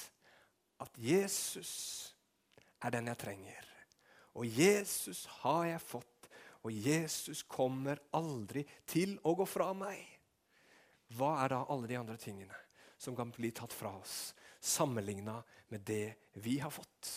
at 0.80 0.96
Jesus 1.00 1.72
er 2.80 2.92
den 2.96 3.08
jeg 3.12 3.20
trenger, 3.20 3.66
og 4.36 4.46
Jesus 4.46 5.26
har 5.40 5.64
jeg 5.68 5.84
fått 5.84 6.09
og 6.60 6.72
Jesus 6.72 7.42
kommer 7.48 8.00
aldri 8.16 8.66
til 8.88 9.16
å 9.24 9.34
gå 9.38 9.46
fra 9.48 9.70
meg. 9.76 10.00
Hva 11.16 11.38
er 11.44 11.54
da 11.54 11.64
alle 11.72 11.88
de 11.90 11.98
andre 11.98 12.18
tingene 12.20 12.56
som 13.00 13.16
kan 13.16 13.32
bli 13.34 13.50
tatt 13.56 13.72
fra 13.74 13.94
oss, 13.96 14.32
sammenligna 14.60 15.40
med 15.72 15.84
det 15.88 16.06
vi 16.44 16.58
har 16.60 16.72
fått? 16.74 17.10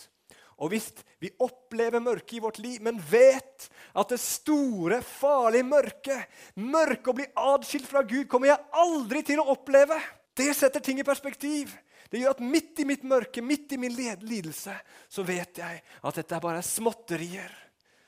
Og 0.63 0.69
hvis 0.71 0.91
vi 1.19 1.31
opplever 1.43 1.99
mørket 2.03 2.37
i 2.37 2.41
vårt 2.43 2.59
liv, 2.61 2.81
men 2.85 3.01
vet 3.09 3.67
at 3.97 4.13
det 4.13 4.19
store, 4.21 5.01
farlige 5.03 5.65
mørket, 5.67 6.35
mørket 6.61 7.09
å 7.09 7.15
bli 7.17 7.25
adskilt 7.41 7.89
fra 7.89 8.03
Gud, 8.05 8.27
kommer 8.31 8.53
jeg 8.53 8.69
aldri 8.79 9.23
til 9.27 9.41
å 9.41 9.49
oppleve. 9.55 9.97
Det 10.37 10.51
setter 10.55 10.83
ting 10.83 11.01
i 11.01 11.07
perspektiv. 11.07 11.73
Det 12.09 12.21
gjør 12.21 12.37
at 12.37 12.45
midt 12.45 12.79
i 12.79 12.85
mitt 12.85 13.03
mørke, 13.09 13.41
midt 13.41 13.73
i 13.73 13.81
min 13.81 13.95
lidelse, 13.97 14.75
så 15.09 15.25
vet 15.25 15.57
jeg 15.59 15.81
at 15.81 16.21
dette 16.21 16.37
er 16.37 16.45
bare 16.45 16.61
er 16.61 16.69
småtterier 16.69 17.59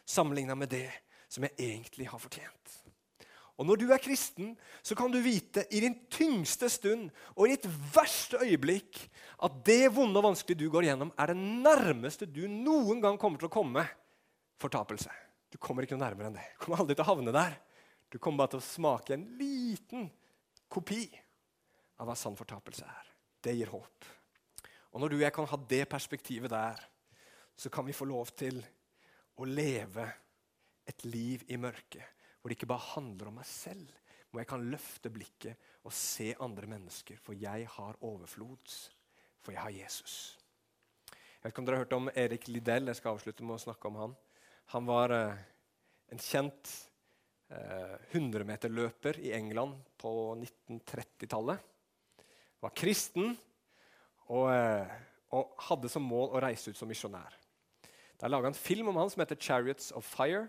sammenligna 0.05 0.55
med 0.55 0.69
det 0.69 0.87
som 1.29 1.45
jeg 1.47 1.55
egentlig 1.57 2.07
har 2.09 2.21
fortjent. 2.21 2.75
Og 3.55 3.63
Når 3.65 3.79
du 3.79 3.85
er 3.93 4.03
kristen, 4.03 4.55
så 4.83 4.97
kan 4.99 5.11
du 5.11 5.21
vite 5.23 5.63
i 5.71 5.79
din 5.79 5.95
tyngste 6.11 6.67
stund 6.69 7.07
og 7.35 7.45
i 7.47 7.53
ditt 7.53 7.67
verste 7.95 8.41
øyeblikk 8.43 8.99
at 9.47 9.61
det 9.67 9.93
vonde 9.95 10.19
og 10.19 10.27
vanskelige 10.27 10.65
du 10.65 10.71
går 10.73 10.89
gjennom, 10.89 11.13
er 11.15 11.31
det 11.31 11.37
nærmeste 11.39 12.27
du 12.27 12.43
noen 12.51 12.99
gang 13.03 13.19
kommer 13.19 13.39
til 13.39 13.47
å 13.47 13.53
komme 13.53 13.85
fortapelse. 14.59 15.11
Du 15.51 15.59
kommer 15.61 15.85
ikke 15.85 15.95
noe 15.95 16.03
nærmere 16.03 16.27
enn 16.27 16.35
det. 16.35 16.49
Du 16.55 16.65
kommer 16.65 16.83
aldri 16.83 16.97
til 16.97 17.05
å 17.05 17.11
havne 17.13 17.35
der. 17.35 17.55
Du 18.11 18.19
kommer 18.19 18.43
bare 18.43 18.55
til 18.55 18.63
å 18.63 18.67
smake 18.67 19.15
en 19.15 19.25
liten 19.39 20.09
kopi 20.71 21.05
av 21.99 22.09
hva 22.09 22.15
sann 22.19 22.35
fortapelse 22.35 22.83
er. 22.83 23.07
Det 23.39 23.55
gir 23.55 23.71
håp. 23.71 24.11
Og 24.91 24.99
når 24.99 25.11
du 25.11 25.17
og 25.17 25.25
jeg 25.25 25.35
kan 25.35 25.47
ha 25.51 25.61
det 25.71 25.81
perspektivet 25.91 26.51
der, 26.51 26.83
så 27.55 27.71
kan 27.71 27.87
vi 27.87 27.95
få 27.95 28.07
lov 28.07 28.35
til 28.35 28.59
å 29.39 29.47
leve 29.47 30.09
et 30.85 31.05
liv 31.07 31.43
i 31.47 31.57
mørket 31.57 32.15
hvor 32.45 32.51
det 32.51 32.59
ikke 32.59 32.69
bare 32.69 32.91
handler 32.93 33.31
om 33.31 33.39
meg 33.39 33.47
selv, 33.49 33.87
hvor 34.29 34.37
jeg 34.37 34.47
kan 34.51 34.65
løfte 34.69 35.09
blikket 35.09 35.69
og 35.81 35.93
se 35.97 36.27
andre 36.45 36.67
mennesker, 36.69 37.17
for 37.17 37.33
jeg 37.33 37.65
har 37.73 37.97
overflod. 38.05 38.73
For 39.41 39.55
jeg 39.55 39.63
har 39.63 39.73
Jesus. 39.73 40.15
Jeg 41.09 41.41
vet 41.41 41.49
ikke 41.49 41.63
om 41.63 41.65
dere 41.65 41.79
har 41.79 41.85
hørt 41.87 41.95
om 41.97 42.11
Erik 42.13 42.45
Lidell. 42.51 42.91
Jeg 42.91 42.99
skal 42.99 43.15
avslutte 43.15 43.45
med 43.45 43.55
å 43.55 43.63
snakke 43.63 43.89
om 43.89 43.97
han. 43.97 44.13
Han 44.75 44.85
var 44.85 45.13
eh, 45.15 45.41
en 46.13 46.21
kjent 46.21 46.69
eh, 47.49 47.95
100-meterløper 48.13 49.17
i 49.21 49.31
England 49.37 49.79
på 50.01 50.11
1930-tallet. 50.37 51.65
Var 52.61 52.75
kristen 52.77 53.31
og, 54.27 54.51
eh, 54.53 54.93
og, 55.33 55.57
hadde 55.69 55.89
som 55.89 56.05
mål 56.05 56.33
å 56.33 56.43
reise 56.45 56.69
ut 56.69 56.77
som 56.77 56.89
misjonær. 56.93 57.37
Der 58.17 58.29
er 58.29 58.33
laga 58.33 58.53
en 58.53 58.57
film 58.57 58.93
om 58.93 59.01
han 59.01 59.09
som 59.09 59.25
heter 59.25 59.41
'Chariots 59.41 59.89
of 59.97 60.05
Fire'. 60.05 60.45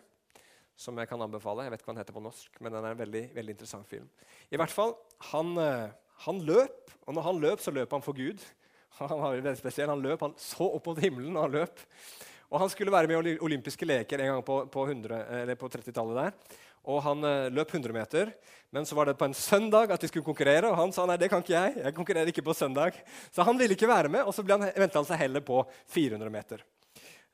Som 0.76 0.98
jeg 1.00 1.08
kan 1.08 1.22
anbefale. 1.24 1.64
Jeg 1.64 1.72
vet 1.72 1.80
ikke 1.80 1.88
hva 1.88 1.94
den 1.96 2.02
heter 2.02 2.16
på 2.16 2.24
norsk, 2.24 2.60
men 2.60 2.74
den 2.74 2.84
er 2.84 2.92
en 2.92 3.00
veldig, 3.00 3.22
veldig 3.36 3.54
interessant 3.56 3.88
film. 3.88 4.06
I 4.52 4.60
hvert 4.60 4.72
fall, 4.72 4.92
han, 5.32 5.54
eh, 5.62 5.88
han, 6.26 6.42
løp, 6.44 6.92
og 7.06 7.16
når 7.16 7.26
han 7.30 7.42
løp, 7.46 7.64
så 7.64 7.72
løp 7.72 7.96
han 7.96 8.04
for 8.04 8.16
Gud. 8.16 8.44
Han 8.96 9.18
var 9.20 9.34
veldig 9.36 9.58
spesiell. 9.58 9.90
Han 9.92 10.00
løp, 10.00 10.22
han 10.24 10.32
så 10.40 10.64
opp 10.72 10.86
mot 10.88 11.00
himmelen 11.02 11.34
når 11.36 11.42
han 11.42 11.56
løp. 11.58 11.82
Og 12.48 12.62
Han 12.62 12.70
skulle 12.72 12.94
være 12.94 13.10
med 13.10 13.26
i 13.28 13.34
olympiske 13.44 13.84
leker 13.84 14.22
en 14.22 14.30
gang 14.30 14.44
på, 14.46 14.54
på, 14.72 14.84
på 14.86 15.68
30-tallet. 15.74 16.16
der. 16.16 16.62
Og 16.86 17.02
Han 17.02 17.24
uh, 17.26 17.50
løp 17.52 17.74
100 17.74 17.92
meter, 17.92 18.30
men 18.70 18.86
så 18.86 18.96
var 18.96 19.10
det 19.10 19.18
på 19.18 19.26
en 19.26 19.34
søndag 19.34 19.90
at 19.90 20.00
de 20.00 20.08
skulle 20.08 20.24
konkurrere. 20.24 20.70
Og 20.70 20.78
han 20.78 20.94
sa 20.94 21.04
nei, 21.04 21.18
det 21.20 21.28
kan 21.32 21.42
ikke 21.42 21.56
jeg. 21.56 21.74
Jeg 21.82 21.96
konkurrerer 21.98 22.32
ikke 22.32 22.46
på 22.46 22.54
søndag. 22.54 22.96
Så 23.34 23.44
han 23.44 23.58
ville 23.58 23.76
ikke 23.76 23.90
være 23.90 24.08
med, 24.08 24.24
og 24.24 24.32
så 24.32 24.46
venta 24.46 25.00
han 25.00 25.08
seg 25.08 25.20
heller 25.26 25.44
på 25.44 25.60
400 25.92 26.32
meter. 26.32 26.64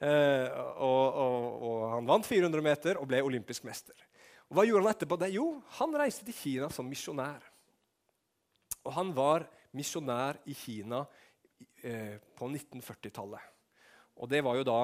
Eh, 0.03 0.49
og, 0.83 1.15
og, 1.15 1.45
og, 1.63 1.83
han 1.93 2.09
vant 2.09 2.27
400 2.27 2.65
meter 2.65 2.99
og 2.99 3.07
ble 3.11 3.21
olympisk 3.23 3.67
mester. 3.69 3.95
Og 4.51 4.57
Hva 4.59 4.65
gjorde 4.67 4.85
han 4.89 4.95
etterpå? 4.97 5.19
det? 5.21 5.31
Jo, 5.37 5.47
han 5.79 5.95
reiste 5.95 6.27
til 6.27 6.35
Kina 6.35 6.71
som 6.75 6.89
misjonær. 6.91 7.45
Og 8.83 8.91
han 8.97 9.13
var 9.15 9.47
misjonær 9.79 10.41
i 10.51 10.57
Kina 10.59 11.05
eh, 11.87 12.19
på 12.35 12.49
1940-tallet. 12.51 13.47
Og 14.19 14.29
det 14.29 14.43
var 14.45 14.59
jo 14.59 14.67
da 14.67 14.81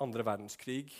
andre 0.00 0.24
verdenskrig 0.24 0.94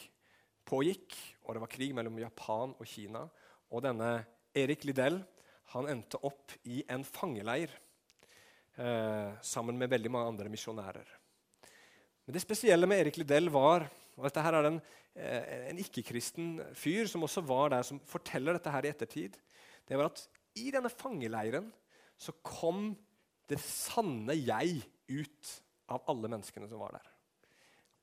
pågikk, 0.66 1.14
og 1.46 1.54
det 1.54 1.62
var 1.62 1.70
krig 1.70 1.94
mellom 1.94 2.18
Japan 2.18 2.74
og 2.74 2.90
Kina. 2.90 3.22
Og 3.70 3.84
denne 3.86 4.10
Erik 4.56 4.84
Lidell 4.88 5.20
han 5.74 5.88
endte 5.90 6.18
opp 6.26 6.54
i 6.66 6.82
en 6.90 7.06
fangeleir 7.06 7.70
eh, 8.74 9.38
sammen 9.42 9.78
med 9.78 9.90
veldig 9.94 10.12
mange 10.12 10.34
andre 10.34 10.50
misjonærer. 10.50 11.15
Men 12.26 12.36
det 12.36 12.42
spesielle 12.42 12.88
med 12.90 13.04
Erik 13.04 13.20
Lidell 13.22 13.48
var 13.54 13.86
og 14.16 14.24
dette 14.24 14.42
her 14.42 14.56
er 14.56 14.70
en, 14.70 14.78
eh, 15.14 15.68
en 15.70 15.80
ikke-kristen 15.80 16.60
fyr 16.74 17.08
som 17.10 17.24
også 17.26 17.44
var 17.44 17.70
der, 17.74 17.84
som 17.84 18.00
forteller 18.00 18.56
dette 18.56 18.72
her 18.72 18.86
i 18.86 18.92
ettertid. 18.92 19.36
Det 19.86 19.96
var 19.96 20.08
at 20.08 20.26
i 20.56 20.70
denne 20.72 20.88
fangeleiren 20.88 21.68
så 22.16 22.32
kom 22.42 22.96
det 23.46 23.60
sanne 23.60 24.32
jeg 24.32 24.80
ut 25.08 25.52
av 25.92 26.02
alle 26.08 26.30
menneskene 26.32 26.68
som 26.68 26.80
var 26.80 26.96
der. 26.96 27.10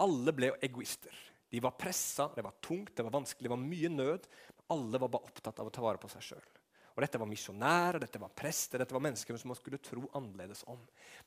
Alle 0.06 0.34
ble 0.36 0.52
egoister. 0.62 1.14
De 1.50 1.60
var 1.62 1.74
pressa, 1.78 2.30
det 2.36 2.44
var 2.46 2.56
tungt, 2.62 2.96
det 2.96 3.06
var 3.06 3.14
vanskelig, 3.14 3.50
det 3.50 3.54
var 3.54 3.62
mye 3.62 3.90
nød. 3.90 4.28
Alle 4.74 5.02
var 5.02 5.10
bare 5.10 5.30
opptatt 5.30 5.60
av 5.60 5.68
å 5.70 5.74
ta 5.74 5.82
vare 5.82 6.02
på 6.02 6.10
seg 6.10 6.22
sjøl. 6.22 6.46
Og 6.94 7.02
Dette 7.02 7.18
var 7.18 7.30
misjonærer, 7.30 8.00
dette 8.00 8.22
var 8.22 8.30
prester, 8.30 8.78
dette 8.78 8.94
var 8.94 9.02
mennesker 9.02 9.38
som 9.38 9.50
man 9.50 9.58
skulle 9.58 9.82
tro 9.82 10.06
annerledes 10.14 10.62
om. 10.70 10.78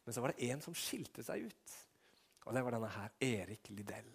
Men 0.05 0.15
så 0.15 0.23
var 0.23 0.33
det 0.33 0.47
en 0.47 0.63
som 0.63 0.75
skilte 0.79 1.27
seg 1.27 1.49
ut. 1.51 1.77
Og 2.47 2.55
det 2.55 2.63
var 2.63 2.77
denne 2.77 2.95
her 2.95 3.15
Erik 3.27 3.71
Lidell. 3.75 4.15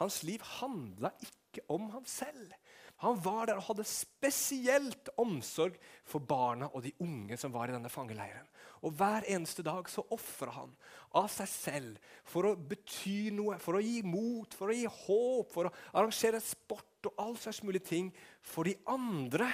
Hans 0.00 0.22
liv 0.26 0.42
handla 0.58 1.12
ikke 1.22 1.62
om 1.70 1.90
ham 1.92 2.04
selv. 2.08 2.54
Han 3.02 3.18
var 3.22 3.48
der 3.48 3.58
og 3.58 3.66
hadde 3.66 3.84
spesielt 3.88 5.10
omsorg 5.18 5.74
for 6.06 6.22
barna 6.22 6.68
og 6.70 6.84
de 6.84 6.92
unge 7.02 7.36
som 7.40 7.52
var 7.54 7.70
i 7.70 7.74
denne 7.74 7.90
fangeleiren. 7.90 8.46
Og 8.82 8.94
Hver 8.98 9.26
eneste 9.30 9.62
dag 9.66 9.88
så 9.90 10.04
ofra 10.14 10.54
han 10.54 10.72
av 11.18 11.28
seg 11.30 11.50
selv 11.50 12.12
for 12.26 12.46
å 12.46 12.56
bety 12.56 13.32
noe, 13.34 13.58
for 13.62 13.78
å 13.78 13.82
gi 13.82 14.00
mot, 14.06 14.54
for 14.54 14.70
å 14.70 14.76
gi 14.76 14.86
håp, 14.86 15.50
for 15.50 15.68
å 15.68 15.74
arrangere 15.92 16.42
sport 16.42 17.10
og 17.10 17.24
all 17.24 17.38
slags 17.38 17.62
mulige 17.66 17.90
ting 17.90 18.12
for 18.38 18.70
de 18.70 18.76
andre 18.90 19.50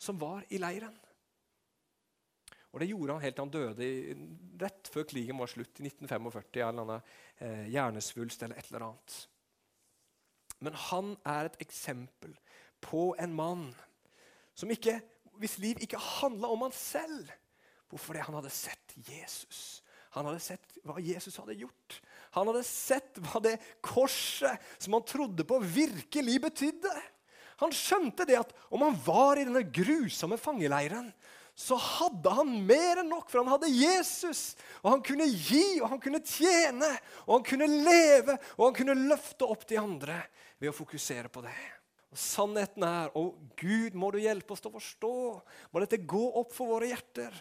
som 0.00 0.20
var 0.20 0.44
i 0.52 0.60
leiren. 0.60 0.96
Og 2.70 2.78
Det 2.80 2.86
gjorde 2.86 3.16
han 3.16 3.24
helt 3.24 3.34
til 3.34 3.42
han 3.42 3.52
døde 3.54 3.86
rett 4.60 4.90
før 4.92 5.06
krigen 5.10 5.40
var 5.40 5.50
slutt, 5.50 5.80
i 5.80 5.88
1945. 5.88 6.60
av 6.62 6.68
en 6.68 6.68
eller 6.68 6.84
annen 6.84 7.08
eh, 7.40 7.66
hjernesvulst 7.72 8.42
eller 8.44 8.60
et 8.60 8.70
eller 8.70 8.86
annet. 8.88 9.18
Men 10.60 10.76
han 10.88 11.14
er 11.24 11.48
et 11.48 11.60
eksempel 11.64 12.34
på 12.84 13.10
en 13.20 13.34
mann 13.36 13.68
som 14.56 14.70
ikke, 14.72 14.98
hvis 15.40 15.58
liv 15.62 15.80
ikke 15.80 16.00
handla 16.20 16.50
om 16.52 16.66
han 16.66 16.74
selv. 16.76 17.30
Hvorfor 17.90 18.14
det? 18.14 18.26
Han 18.26 18.36
hadde 18.36 18.52
sett 18.52 18.94
Jesus. 19.08 19.80
Han 20.14 20.26
hadde 20.28 20.42
sett 20.42 20.76
hva 20.84 21.00
Jesus 21.02 21.38
hadde 21.40 21.56
gjort. 21.58 22.00
Han 22.36 22.50
hadde 22.50 22.64
sett 22.66 23.18
hva 23.24 23.40
det 23.42 23.56
korset 23.82 24.60
som 24.76 24.94
han 24.98 25.06
trodde 25.06 25.46
på, 25.46 25.58
virkelig 25.62 26.36
betydde. 26.44 26.92
Han 27.62 27.74
skjønte 27.74 28.26
det 28.28 28.38
at 28.40 28.52
om 28.72 28.84
han 28.86 28.96
var 29.04 29.38
i 29.38 29.46
denne 29.46 29.62
grusomme 29.64 30.38
fangeleiren, 30.40 31.10
så 31.60 31.76
hadde 31.76 32.32
han 32.32 32.52
mer 32.64 33.02
enn 33.02 33.10
nok, 33.12 33.26
for 33.28 33.42
han 33.42 33.50
hadde 33.52 33.68
Jesus. 33.68 34.54
Og 34.80 34.94
han 34.94 35.02
kunne 35.04 35.26
gi, 35.28 35.80
og 35.82 35.90
han 35.92 36.00
kunne 36.00 36.22
tjene, 36.24 36.88
og 37.26 37.34
han 37.34 37.44
kunne 37.50 37.68
leve, 37.68 38.38
og 38.56 38.70
han 38.70 38.78
kunne 38.78 38.96
løfte 39.10 39.44
opp 39.44 39.66
de 39.68 39.76
andre 39.80 40.16
ved 40.56 40.72
å 40.72 40.76
fokusere 40.76 41.28
på 41.32 41.44
det. 41.44 41.58
Og 42.10 42.18
Sannheten 42.18 42.86
er, 42.88 43.12
og 43.18 43.36
Gud, 43.60 43.98
må 43.98 44.08
du 44.10 44.18
hjelpe 44.22 44.56
oss 44.56 44.64
til 44.64 44.72
å 44.72 44.78
forstå, 44.78 45.12
må 45.70 45.84
dette 45.84 46.00
gå 46.00 46.22
opp 46.40 46.56
for 46.56 46.72
våre 46.72 46.88
hjerter, 46.90 47.36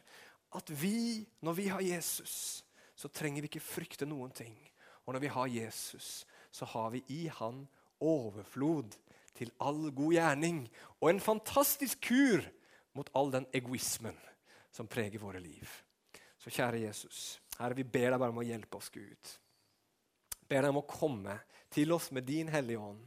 at 0.60 0.76
vi, 0.82 1.24
når 1.46 1.56
vi 1.56 1.70
har 1.72 1.86
Jesus, 1.86 2.36
så 3.00 3.08
trenger 3.14 3.46
vi 3.46 3.54
ikke 3.54 3.64
frykte 3.64 4.10
noen 4.10 4.36
ting. 4.36 4.58
Og 5.08 5.16
når 5.16 5.24
vi 5.24 5.32
har 5.32 5.56
Jesus, 5.56 6.12
så 6.52 6.68
har 6.76 6.92
vi 6.92 7.06
i 7.16 7.24
Han 7.40 7.64
overflod 8.04 9.00
til 9.40 9.52
all 9.64 9.88
god 9.96 10.14
gjerning 10.16 10.64
og 11.00 11.10
en 11.14 11.22
fantastisk 11.24 12.02
kur 12.10 12.44
mot 13.00 13.10
all 13.16 13.32
den 13.32 13.46
egoismen 13.56 14.18
som 14.72 14.88
preger 14.88 15.22
våre 15.24 15.40
liv. 15.40 15.70
Så 16.40 16.52
kjære 16.52 16.82
Jesus, 16.84 17.40
Herre, 17.56 17.78
vi 17.78 17.86
ber 17.88 18.12
deg 18.12 18.20
bare 18.20 18.34
om 18.34 18.42
å 18.42 18.48
hjelpe 18.48 18.80
oss, 18.80 18.90
Gud. 18.92 19.32
Ber 20.50 20.66
deg 20.66 20.74
om 20.74 20.82
å 20.82 20.90
komme 20.90 21.38
til 21.72 21.96
oss 21.96 22.10
med 22.16 22.28
din 22.28 22.52
Hellige 22.52 22.84
Ånd 22.84 23.06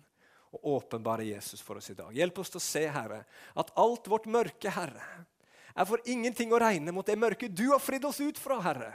og 0.52 0.66
åpenbare 0.78 1.26
Jesus 1.28 1.60
for 1.64 1.80
oss 1.80 1.90
i 1.92 1.96
dag. 1.98 2.12
Hjelp 2.16 2.40
oss 2.40 2.52
til 2.52 2.60
å 2.60 2.64
se, 2.64 2.86
Herre, 2.92 3.22
at 3.52 3.72
alt 3.80 4.08
vårt 4.08 4.28
mørke, 4.32 4.72
Herre, 4.72 5.24
er 5.72 5.88
for 5.88 6.00
ingenting 6.08 6.52
å 6.52 6.60
regne 6.60 6.92
mot 6.92 7.08
det 7.08 7.16
mørke 7.20 7.52
du 7.52 7.66
har 7.70 7.80
fridd 7.80 8.08
oss 8.08 8.20
ut 8.20 8.40
fra, 8.40 8.60
Herre. 8.64 8.92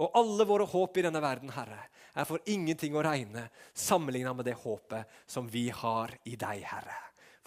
Og 0.00 0.16
alle 0.16 0.48
våre 0.48 0.68
håp 0.68 0.96
i 1.00 1.04
denne 1.08 1.20
verden, 1.24 1.52
Herre, 1.56 1.86
er 2.12 2.28
for 2.28 2.44
ingenting 2.48 2.96
å 2.96 3.04
regne 3.04 3.48
sammenligna 3.72 4.36
med 4.36 4.48
det 4.48 4.56
håpet 4.60 5.20
som 5.28 5.48
vi 5.48 5.68
har 5.68 6.12
i 6.28 6.36
deg, 6.36 6.64
Herre. 6.68 6.96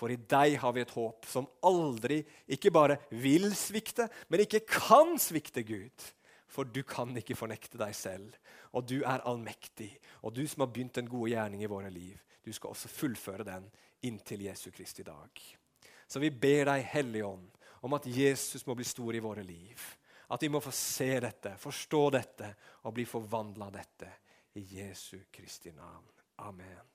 For 0.03 0.11
i 0.11 0.19
deg 0.19 0.57
har 0.59 0.73
vi 0.75 0.81
et 0.83 0.89
håp 0.97 1.23
som 1.31 1.45
aldri 1.63 2.17
ikke 2.51 2.73
bare 2.75 2.97
vil 3.23 3.45
svikte, 3.55 4.09
men 4.27 4.41
ikke 4.43 4.65
kan 4.67 5.13
svikte, 5.15 5.63
Gud. 5.63 6.07
For 6.51 6.67
du 6.67 6.81
kan 6.83 7.15
ikke 7.15 7.37
fornekte 7.39 7.79
deg 7.79 7.95
selv. 7.95 8.35
Og 8.75 8.83
du 8.91 8.97
er 8.99 9.23
allmektig. 9.23 9.93
Og 10.27 10.35
du 10.35 10.41
som 10.43 10.65
har 10.65 10.73
begynt 10.75 10.99
en 10.99 11.07
god 11.07 11.31
gjerning 11.31 11.63
i 11.63 11.71
våre 11.71 11.87
liv, 11.93 12.19
du 12.43 12.51
skal 12.51 12.75
også 12.75 12.91
fullføre 12.91 13.47
den 13.47 13.71
inntil 14.03 14.43
Jesu 14.49 14.73
Kristi 14.75 15.07
dag. 15.07 15.39
Så 16.03 16.19
vi 16.19 16.33
ber 16.35 16.67
deg, 16.73 16.83
Hellige 16.97 17.31
Ånd, 17.31 17.47
om 17.87 17.95
at 17.95 18.11
Jesus 18.11 18.67
må 18.67 18.75
bli 18.75 18.87
stor 18.87 19.15
i 19.15 19.23
våre 19.23 19.47
liv. 19.47 19.87
At 20.35 20.43
vi 20.43 20.51
må 20.51 20.59
få 20.59 20.75
se 20.75 21.13
dette, 21.23 21.55
forstå 21.63 22.03
dette 22.17 22.51
og 22.83 22.99
bli 22.99 23.07
forvandla 23.07 23.71
dette. 23.71 24.11
I 24.59 24.67
Jesu 24.81 25.29
Kristi 25.31 25.71
navn. 25.71 26.11
Amen. 26.43 26.91